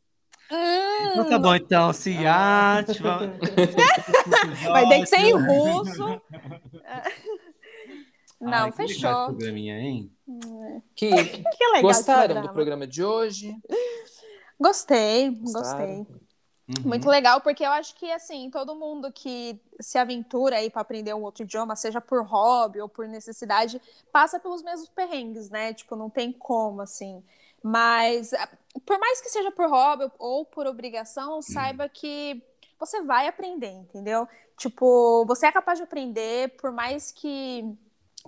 então 1.12 1.28
tá 1.28 1.38
bom, 1.38 1.54
então, 1.54 1.92
se 1.92 2.24
arte, 2.24 3.02
vamos... 3.02 3.34
Vai 4.70 4.88
ter 4.88 5.00
que 5.00 5.06
ser 5.06 5.18
em 5.18 5.32
russo. 5.32 6.20
Não, 8.40 8.52
Ai, 8.52 8.72
que 8.72 8.82
legal 8.82 8.84
esse 8.84 8.94
fechou. 8.94 9.24
programinha, 9.26 9.78
hein? 9.78 10.12
Que, 10.94 11.08
Que 11.56 11.66
legal 11.66 11.82
gostaram 11.82 12.24
programa. 12.26 12.48
do 12.48 12.52
programa 12.52 12.86
de 12.86 13.02
hoje? 13.04 13.56
Gostei, 14.60 15.30
Gostaram? 15.30 16.04
gostei. 16.04 16.24
Uhum. 16.66 16.74
Muito 16.86 17.08
legal, 17.08 17.42
porque 17.42 17.62
eu 17.64 17.70
acho 17.72 17.94
que, 17.96 18.10
assim, 18.10 18.48
todo 18.50 18.74
mundo 18.74 19.12
que 19.12 19.60
se 19.80 19.98
aventura 19.98 20.56
aí 20.56 20.70
para 20.70 20.80
aprender 20.80 21.12
um 21.12 21.22
outro 21.22 21.42
idioma, 21.44 21.76
seja 21.76 22.00
por 22.00 22.24
hobby 22.24 22.80
ou 22.80 22.88
por 22.88 23.06
necessidade, 23.06 23.80
passa 24.10 24.40
pelos 24.40 24.62
mesmos 24.62 24.88
perrengues, 24.88 25.50
né? 25.50 25.74
Tipo, 25.74 25.94
não 25.94 26.08
tem 26.08 26.32
como, 26.32 26.80
assim. 26.80 27.22
Mas, 27.62 28.32
ah, 28.32 28.48
por 28.86 28.98
mais 28.98 29.20
que 29.20 29.28
seja 29.28 29.50
por 29.50 29.68
hobby 29.68 30.10
ou 30.18 30.46
por 30.46 30.66
obrigação, 30.66 31.42
saiba 31.42 31.86
que 31.88 32.42
você 32.78 33.02
vai 33.02 33.26
aprender, 33.28 33.70
entendeu? 33.70 34.26
Tipo, 34.56 35.24
você 35.26 35.46
é 35.46 35.52
capaz 35.52 35.78
de 35.78 35.84
aprender, 35.84 36.56
por 36.56 36.72
mais 36.72 37.12
que 37.12 37.62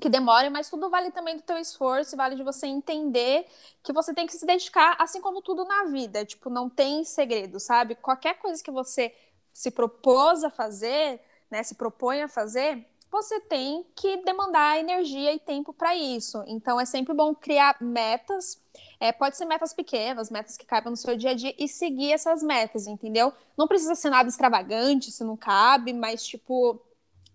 que 0.00 0.08
demore, 0.08 0.50
mas 0.50 0.68
tudo 0.68 0.90
vale 0.90 1.10
também 1.10 1.36
do 1.36 1.42
teu 1.42 1.56
esforço, 1.56 2.16
vale 2.16 2.36
de 2.36 2.42
você 2.42 2.66
entender 2.66 3.46
que 3.82 3.92
você 3.92 4.12
tem 4.12 4.26
que 4.26 4.36
se 4.36 4.44
dedicar, 4.44 4.94
assim 4.98 5.20
como 5.20 5.40
tudo 5.40 5.64
na 5.64 5.84
vida. 5.84 6.24
Tipo, 6.24 6.50
não 6.50 6.68
tem 6.68 7.02
segredo, 7.04 7.58
sabe? 7.58 7.94
Qualquer 7.94 8.34
coisa 8.38 8.62
que 8.62 8.70
você 8.70 9.14
se 9.54 9.70
propôs 9.70 10.44
a 10.44 10.50
fazer, 10.50 11.20
né, 11.50 11.62
se 11.62 11.74
propõe 11.74 12.22
a 12.22 12.28
fazer, 12.28 12.86
você 13.10 13.40
tem 13.40 13.86
que 13.94 14.18
demandar 14.18 14.78
energia 14.78 15.32
e 15.32 15.38
tempo 15.38 15.72
para 15.72 15.96
isso. 15.96 16.44
Então, 16.46 16.78
é 16.78 16.84
sempre 16.84 17.14
bom 17.14 17.34
criar 17.34 17.76
metas. 17.80 18.60
É, 19.00 19.12
pode 19.12 19.38
ser 19.38 19.46
metas 19.46 19.72
pequenas, 19.72 20.30
metas 20.30 20.58
que 20.58 20.66
cabem 20.66 20.90
no 20.90 20.96
seu 20.96 21.16
dia 21.16 21.30
a 21.30 21.34
dia 21.34 21.54
e 21.58 21.66
seguir 21.66 22.12
essas 22.12 22.42
metas, 22.42 22.86
entendeu? 22.86 23.32
Não 23.56 23.66
precisa 23.66 23.94
ser 23.94 24.10
nada 24.10 24.28
extravagante, 24.28 25.10
se 25.10 25.24
não 25.24 25.38
cabe, 25.38 25.94
mas, 25.94 26.26
tipo, 26.26 26.78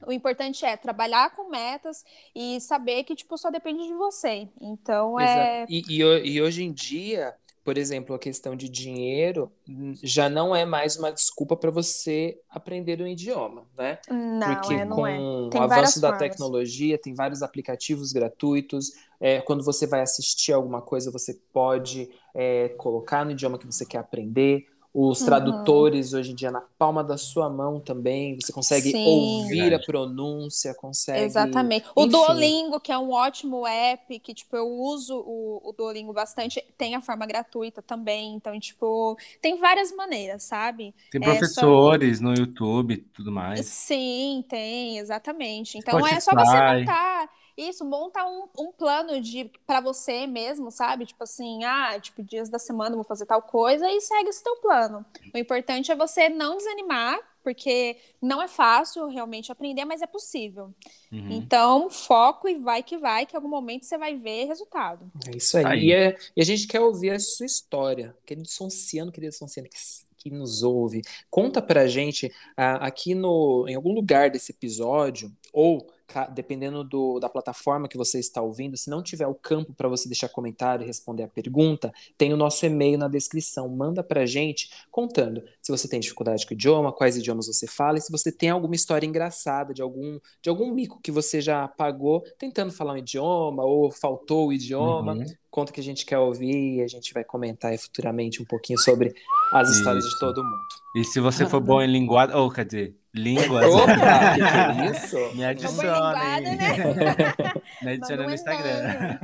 o 0.05 0.11
importante 0.11 0.65
é 0.65 0.75
trabalhar 0.77 1.35
com 1.35 1.49
metas 1.49 2.03
e 2.35 2.59
saber 2.61 3.03
que, 3.03 3.15
tipo, 3.15 3.37
só 3.37 3.49
depende 3.49 3.87
de 3.87 3.93
você. 3.93 4.47
Então, 4.59 5.19
é... 5.19 5.65
E, 5.69 5.83
e 5.89 6.01
e 6.01 6.41
hoje 6.41 6.63
em 6.63 6.71
dia, 6.71 7.35
por 7.63 7.77
exemplo, 7.77 8.15
a 8.15 8.19
questão 8.19 8.55
de 8.55 8.67
dinheiro 8.67 9.51
hum, 9.69 9.93
já 10.01 10.27
não 10.27 10.55
é 10.55 10.65
mais 10.65 10.97
uma 10.97 11.11
desculpa 11.11 11.55
para 11.55 11.69
você 11.69 12.39
aprender 12.49 13.01
um 13.01 13.07
idioma, 13.07 13.67
né? 13.77 13.99
Não, 14.09 14.47
Porque 14.47 14.73
é, 14.73 14.83
não 14.83 14.95
com 14.95 15.07
é. 15.07 15.19
o 15.19 15.49
Tem 15.49 15.61
avanço 15.61 16.01
da 16.01 16.09
formas. 16.09 16.29
tecnologia, 16.29 16.97
tem 16.97 17.13
vários 17.13 17.43
aplicativos 17.43 18.11
gratuitos. 18.11 18.91
É, 19.19 19.41
quando 19.41 19.63
você 19.63 19.85
vai 19.85 20.01
assistir 20.01 20.53
alguma 20.53 20.81
coisa, 20.81 21.11
você 21.11 21.39
pode 21.53 22.09
é, 22.33 22.69
colocar 22.69 23.23
no 23.23 23.31
idioma 23.31 23.59
que 23.59 23.65
você 23.67 23.85
quer 23.85 23.99
aprender. 23.99 24.65
Os 24.93 25.21
Uhum. 25.21 25.25
tradutores 25.25 26.13
hoje 26.13 26.31
em 26.31 26.35
dia 26.35 26.51
na 26.51 26.61
palma 26.61 27.03
da 27.03 27.17
sua 27.17 27.49
mão 27.49 27.79
também. 27.79 28.35
Você 28.39 28.51
consegue 28.51 28.91
Sim. 28.91 29.03
ouvir 29.03 29.73
a 29.73 29.79
Verdade. 29.79 29.85
pronúncia, 29.85 30.73
consegue. 30.75 31.21
Exatamente. 31.25 31.85
O 31.95 32.05
Enfim. 32.05 32.11
Duolingo, 32.11 32.79
que 32.79 32.91
é 32.91 32.97
um 32.97 33.11
ótimo 33.11 33.65
app, 33.67 34.19
que, 34.19 34.33
tipo, 34.33 34.55
eu 34.55 34.67
uso 34.67 35.17
o, 35.19 35.61
o 35.69 35.73
Duolingo 35.73 36.13
bastante, 36.13 36.61
tem 36.77 36.95
a 36.95 37.01
forma 37.01 37.25
gratuita 37.25 37.81
também. 37.81 38.33
Então, 38.35 38.57
tipo, 38.59 39.17
tem 39.41 39.57
várias 39.59 39.91
maneiras, 39.95 40.43
sabe? 40.43 40.93
Tem 41.11 41.21
É, 41.21 41.43
só- 41.43 41.77
professores 41.77 42.19
no 42.21 42.33
YouTube 42.33 42.93
e 42.95 42.97
tudo 42.97 43.31
mais. 43.31 43.67
Sim, 43.67 44.43
tem, 44.47 44.97
exatamente. 44.97 45.77
Então 45.77 46.05
é 46.07 46.19
só 46.19 46.31
Spotify. 46.31 46.45
você 46.45 46.61
montar 46.61 47.29
isso, 47.57 47.85
monta 47.85 48.25
um, 48.25 48.47
um 48.57 48.71
plano 48.71 49.21
de 49.21 49.51
para 49.65 49.81
você 49.81 50.25
mesmo, 50.27 50.71
sabe? 50.71 51.05
Tipo 51.05 51.23
assim, 51.23 51.63
ah, 51.63 51.99
tipo, 51.99 52.23
dias 52.23 52.49
da 52.49 52.59
semana 52.59 52.91
eu 52.91 52.97
vou 52.97 53.05
fazer 53.05 53.25
tal 53.25 53.41
coisa 53.41 53.89
e 53.89 54.01
segue 54.01 54.29
esse 54.29 54.43
teu 54.43 54.55
plano. 54.57 55.05
O 55.33 55.37
importante 55.37 55.91
é 55.91 55.95
você 55.95 56.29
não 56.29 56.57
desanimar, 56.57 57.19
porque 57.43 57.97
não 58.21 58.41
é 58.41 58.47
fácil 58.47 59.07
realmente 59.07 59.51
aprender, 59.51 59.85
mas 59.85 60.01
é 60.01 60.07
possível. 60.07 60.73
Uhum. 61.11 61.31
Então, 61.31 61.89
foco 61.89 62.47
e 62.47 62.55
vai 62.55 62.83
que 62.83 62.97
vai, 62.97 63.25
que 63.25 63.33
em 63.33 63.37
algum 63.37 63.49
momento 63.49 63.85
você 63.85 63.97
vai 63.97 64.15
ver 64.15 64.45
resultado. 64.45 65.11
É 65.27 65.35
isso 65.35 65.57
aí. 65.57 65.65
Aí. 65.65 65.85
E, 65.85 65.93
é- 65.93 66.17
e 66.35 66.41
a 66.41 66.45
gente 66.45 66.67
quer 66.67 66.79
ouvir 66.79 67.11
a 67.11 67.19
sua 67.19 67.45
história. 67.45 68.15
Querido 68.25 68.47
Sonciano, 68.47 69.11
querido 69.11 69.33
Sonciano, 69.33 69.67
que, 69.69 69.77
que 70.17 70.29
nos 70.29 70.61
ouve, 70.61 71.01
conta 71.29 71.61
pra 71.61 71.87
gente 71.87 72.31
ah, 72.55 72.75
aqui 72.85 73.15
no, 73.15 73.65
em 73.67 73.75
algum 73.75 73.93
lugar 73.93 74.29
desse 74.29 74.51
episódio, 74.51 75.31
ou 75.51 75.91
dependendo 76.33 76.83
do, 76.83 77.19
da 77.19 77.29
plataforma 77.29 77.87
que 77.87 77.97
você 77.97 78.19
está 78.19 78.41
ouvindo, 78.41 78.77
se 78.77 78.89
não 78.89 79.01
tiver 79.01 79.27
o 79.27 79.35
campo 79.35 79.73
para 79.73 79.87
você 79.87 80.07
deixar 80.07 80.29
comentário 80.29 80.83
e 80.83 80.87
responder 80.87 81.23
a 81.23 81.27
pergunta, 81.27 81.91
tem 82.17 82.33
o 82.33 82.37
nosso 82.37 82.65
e-mail 82.65 82.97
na 82.97 83.07
descrição. 83.07 83.69
Manda 83.69 84.03
pra 84.03 84.25
gente 84.25 84.69
contando 84.89 85.41
se 85.61 85.71
você 85.71 85.87
tem 85.87 85.99
dificuldade 85.99 86.45
com 86.45 86.53
o 86.53 86.55
idioma, 86.55 86.91
quais 86.91 87.17
idiomas 87.17 87.47
você 87.47 87.67
fala, 87.67 87.97
e 87.97 88.01
se 88.01 88.11
você 88.11 88.31
tem 88.31 88.49
alguma 88.49 88.75
história 88.75 89.05
engraçada 89.05 89.73
de 89.73 89.81
algum, 89.81 90.19
de 90.41 90.49
algum 90.49 90.71
mico 90.73 90.99
que 91.01 91.11
você 91.11 91.41
já 91.41 91.67
pagou 91.67 92.21
tentando 92.37 92.71
falar 92.71 92.93
um 92.93 92.97
idioma 92.97 93.63
ou 93.63 93.91
faltou 93.91 94.47
o 94.47 94.53
idioma. 94.53 95.13
Uhum. 95.13 95.25
Conta 95.49 95.73
que 95.73 95.81
a 95.81 95.83
gente 95.83 96.05
quer 96.05 96.17
ouvir 96.17 96.77
e 96.77 96.81
a 96.81 96.87
gente 96.87 97.13
vai 97.13 97.25
comentar 97.25 97.71
aí 97.71 97.77
futuramente 97.77 98.41
um 98.41 98.45
pouquinho 98.45 98.79
sobre 98.79 99.13
as 99.51 99.69
histórias 99.69 100.03
de 100.03 100.09
Isso. 100.09 100.19
todo 100.19 100.41
mundo. 100.41 100.61
E 100.95 101.03
se 101.03 101.19
você 101.19 101.45
for 101.45 101.59
bom 101.59 101.81
em 101.81 101.91
linguagem, 101.91 102.35
ou 102.35 102.49
quer 102.49 102.65
dizer, 102.65 102.95
línguas, 103.13 103.65
Opa, 103.65 103.93
que 104.35 104.41
que 104.41 104.81
é 104.81 104.91
isso? 104.91 105.35
me 105.35 105.43
adiciona, 105.43 105.83
linguada, 105.83 106.41
né? 106.41 107.33
Me 107.81 107.93
adiciona 107.93 108.23
no 108.27 108.33
Instagram. 108.33 109.17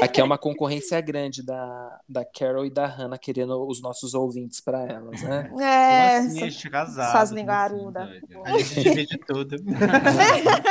Aqui 0.00 0.20
é 0.20 0.24
uma 0.24 0.38
concorrência 0.38 0.98
grande 1.00 1.42
da, 1.42 2.00
da 2.08 2.24
Carol 2.24 2.64
e 2.64 2.70
da 2.70 2.86
Hannah 2.86 3.18
querendo 3.18 3.66
os 3.66 3.82
nossos 3.82 4.14
ouvintes 4.14 4.60
para 4.60 4.80
elas, 4.86 5.22
né? 5.22 5.50
É, 5.60 6.18
Como 6.18 6.28
assim, 6.28 6.42
a 6.42 6.48
gente 6.50 6.66
é 6.66 6.70
casado. 6.70 7.16
Assim, 7.16 7.44
doida? 7.44 8.10
A 8.44 8.58
gente 8.58 8.82
divide 8.82 9.18
tudo. 9.26 9.56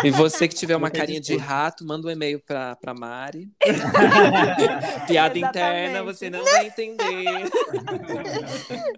E 0.04 0.10
você 0.12 0.48
que 0.48 0.56
tiver 0.56 0.76
uma 0.76 0.90
carinha 0.90 1.22
de 1.22 1.38
rato, 1.38 1.86
manda 1.86 2.08
um 2.08 2.12
e-mail 2.12 2.40
pra, 2.40 2.76
pra 2.76 2.94
Mari. 2.94 3.52
Piada 5.06 5.38
interna, 5.38 6.04
você 6.04 6.30
não 6.30 6.44
vai 6.44 6.68
entender. 6.68 7.50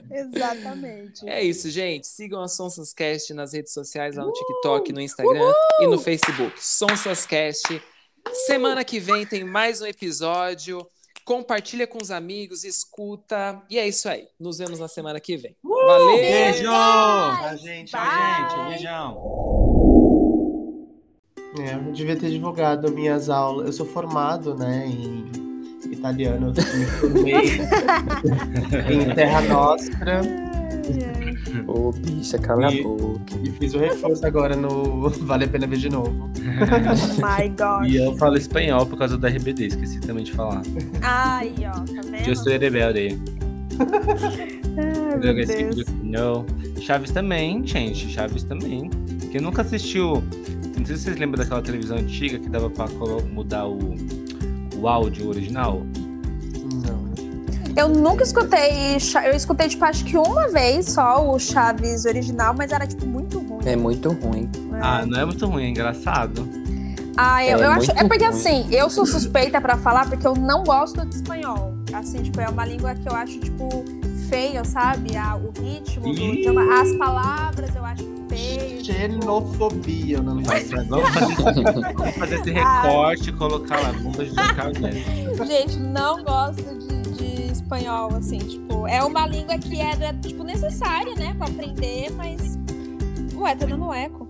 Exatamente. 0.09 1.27
É 1.27 1.43
isso, 1.43 1.69
gente. 1.69 2.07
Sigam 2.07 2.41
a 2.41 2.47
Sonsas 2.47 2.93
Cast 2.93 3.33
nas 3.33 3.53
redes 3.53 3.58
sociais, 3.67 4.15
lá 4.15 4.23
no 4.23 4.31
TikTok, 4.31 4.93
no 4.93 5.01
Instagram 5.01 5.51
e 5.81 5.87
no 5.87 5.99
Facebook. 5.99 6.53
Sonsas 6.57 7.25
Cast. 7.25 7.81
Semana 8.45 8.83
que 8.83 8.99
vem 8.99 9.25
tem 9.25 9.43
mais 9.43 9.81
um 9.81 9.85
episódio. 9.85 10.85
Compartilha 11.25 11.85
com 11.85 12.01
os 12.01 12.11
amigos, 12.11 12.63
escuta. 12.63 13.61
E 13.69 13.77
é 13.77 13.87
isso 13.87 14.09
aí. 14.09 14.27
Nos 14.39 14.57
vemos 14.57 14.79
na 14.79 14.87
semana 14.87 15.19
que 15.19 15.37
vem. 15.37 15.55
Valeu! 15.63 16.15
Beijo! 16.15 16.69
A 16.69 17.55
gente, 17.55 17.95
a 17.95 18.47
gente. 18.47 18.69
Beijão. 18.69 19.17
É, 21.59 21.75
eu 21.75 21.91
devia 21.91 22.15
ter 22.15 22.29
divulgado 22.29 22.91
minhas 22.91 23.29
aulas. 23.29 23.67
Eu 23.67 23.73
sou 23.73 23.85
formado, 23.85 24.55
né, 24.55 24.85
em 24.87 25.29
italiano. 25.91 26.53
Eu 26.55 26.77
me 26.77 26.85
formei 26.85 27.33
em 28.93 29.13
Terra 29.15 29.41
Nostra 29.41 30.48
Ô, 31.67 31.91
bicha, 31.91 32.37
cala 32.37 32.71
E- 32.73 32.79
a 32.79 32.83
boca. 32.83 33.21
e 33.43 33.51
fiz 33.51 33.73
o 33.73 33.79
reforço 33.79 34.25
agora 34.25 34.55
no 34.55 35.09
Vale 35.25 35.45
a 35.45 35.47
Pena 35.47 35.67
Ver 35.67 35.77
de 35.77 35.89
Novo. 35.89 36.29
My 37.17 37.49
God. 37.49 37.89
E 37.89 37.97
eu 37.97 38.15
falo 38.17 38.37
espanhol 38.37 38.85
por 38.85 38.97
causa 38.97 39.17
do 39.17 39.25
RBD, 39.27 39.67
esqueci 39.67 39.99
também 39.99 40.23
de 40.23 40.31
falar. 40.33 40.61
Aí, 41.01 41.53
ó, 41.65 41.71
tá 41.71 42.01
vendo? 42.03 42.27
Eu 42.27 42.35
sou 42.35 42.51
rebelde. 42.51 43.17
Ai. 44.77 46.81
Chaves 46.81 47.11
também, 47.11 47.65
gente. 47.65 48.07
Chaves 48.09 48.43
também. 48.43 48.89
Quem 49.31 49.41
nunca 49.41 49.61
assistiu. 49.61 50.23
Não 50.77 50.85
sei 50.85 50.95
se 50.97 51.03
vocês 51.03 51.17
lembram 51.17 51.43
daquela 51.43 51.61
televisão 51.61 51.97
antiga 51.97 52.39
que 52.39 52.49
dava 52.49 52.69
pra 52.69 52.87
mudar 53.31 53.67
o, 53.67 53.95
o 54.77 54.87
áudio 54.87 55.27
original. 55.29 55.85
Eu 57.79 57.87
nunca 57.87 58.23
escutei. 58.23 58.97
Eu 59.25 59.33
escutei, 59.33 59.69
tipo, 59.69 59.85
acho 59.85 60.03
que 60.03 60.17
uma 60.17 60.49
vez 60.49 60.87
só 60.87 61.25
o 61.33 61.39
Chaves 61.39 62.03
original, 62.03 62.53
mas 62.57 62.73
era, 62.73 62.85
tipo, 62.85 63.05
muito 63.05 63.39
ruim. 63.39 63.61
É 63.65 63.75
muito 63.77 64.09
ruim. 64.11 64.49
né? 64.69 64.79
Ah, 64.83 65.05
não 65.05 65.17
é 65.17 65.23
muito 65.23 65.45
ruim, 65.47 65.63
é 65.63 65.69
engraçado. 65.69 66.45
Ah, 67.15 67.45
eu, 67.45 67.57
É 67.57 67.65
eu 67.65 67.71
acho. 67.71 67.91
É 67.91 68.03
porque 68.03 68.25
ruim. 68.25 68.35
assim, 68.37 68.67
eu 68.69 68.89
sou 68.89 69.05
suspeita 69.05 69.61
pra 69.61 69.77
falar 69.77 70.09
porque 70.09 70.27
eu 70.27 70.33
não 70.35 70.65
gosto 70.65 71.05
de 71.05 71.15
espanhol. 71.15 71.73
Assim, 71.93 72.21
tipo, 72.21 72.41
é 72.41 72.49
uma 72.49 72.65
língua 72.65 72.93
que 72.95 73.07
eu 73.07 73.13
acho, 73.15 73.39
tipo, 73.39 73.85
feia, 74.27 74.65
sabe? 74.65 75.15
Ah, 75.15 75.37
o 75.37 75.51
ritmo 75.61 76.03
do 76.13 76.21
idioma, 76.21 76.81
as 76.81 76.91
palavras 76.97 77.73
eu 77.73 77.85
acho 77.85 78.03
feio. 78.27 78.77
tipo, 78.83 78.93
Xenofobia, 78.93 80.21
não 80.21 80.35
Mas, 80.35 80.69
mas 80.69 80.85
vamos, 80.85 81.09
fazer, 81.09 81.63
vamos 81.93 82.15
fazer 82.15 82.35
esse 82.41 82.51
recorte 82.51 83.29
e 83.29 83.33
colocar 83.33 83.79
lá, 83.81 83.91
de 83.91 84.55
Carlos 84.55 84.79
Neto. 84.79 85.45
Gente, 85.45 85.79
não 85.79 86.21
gosto 86.23 86.63
de 86.77 86.98
espanhol, 87.61 88.15
assim, 88.15 88.37
tipo, 88.37 88.87
é 88.87 89.03
uma 89.03 89.27
língua 89.27 89.57
que 89.57 89.79
era, 89.79 90.13
tipo, 90.13 90.43
necessária, 90.43 91.15
né, 91.15 91.33
pra 91.35 91.47
aprender, 91.47 92.11
mas. 92.11 92.57
Ué, 93.35 93.55
tá 93.55 93.65
dando 93.65 93.93
eco. 93.93 94.28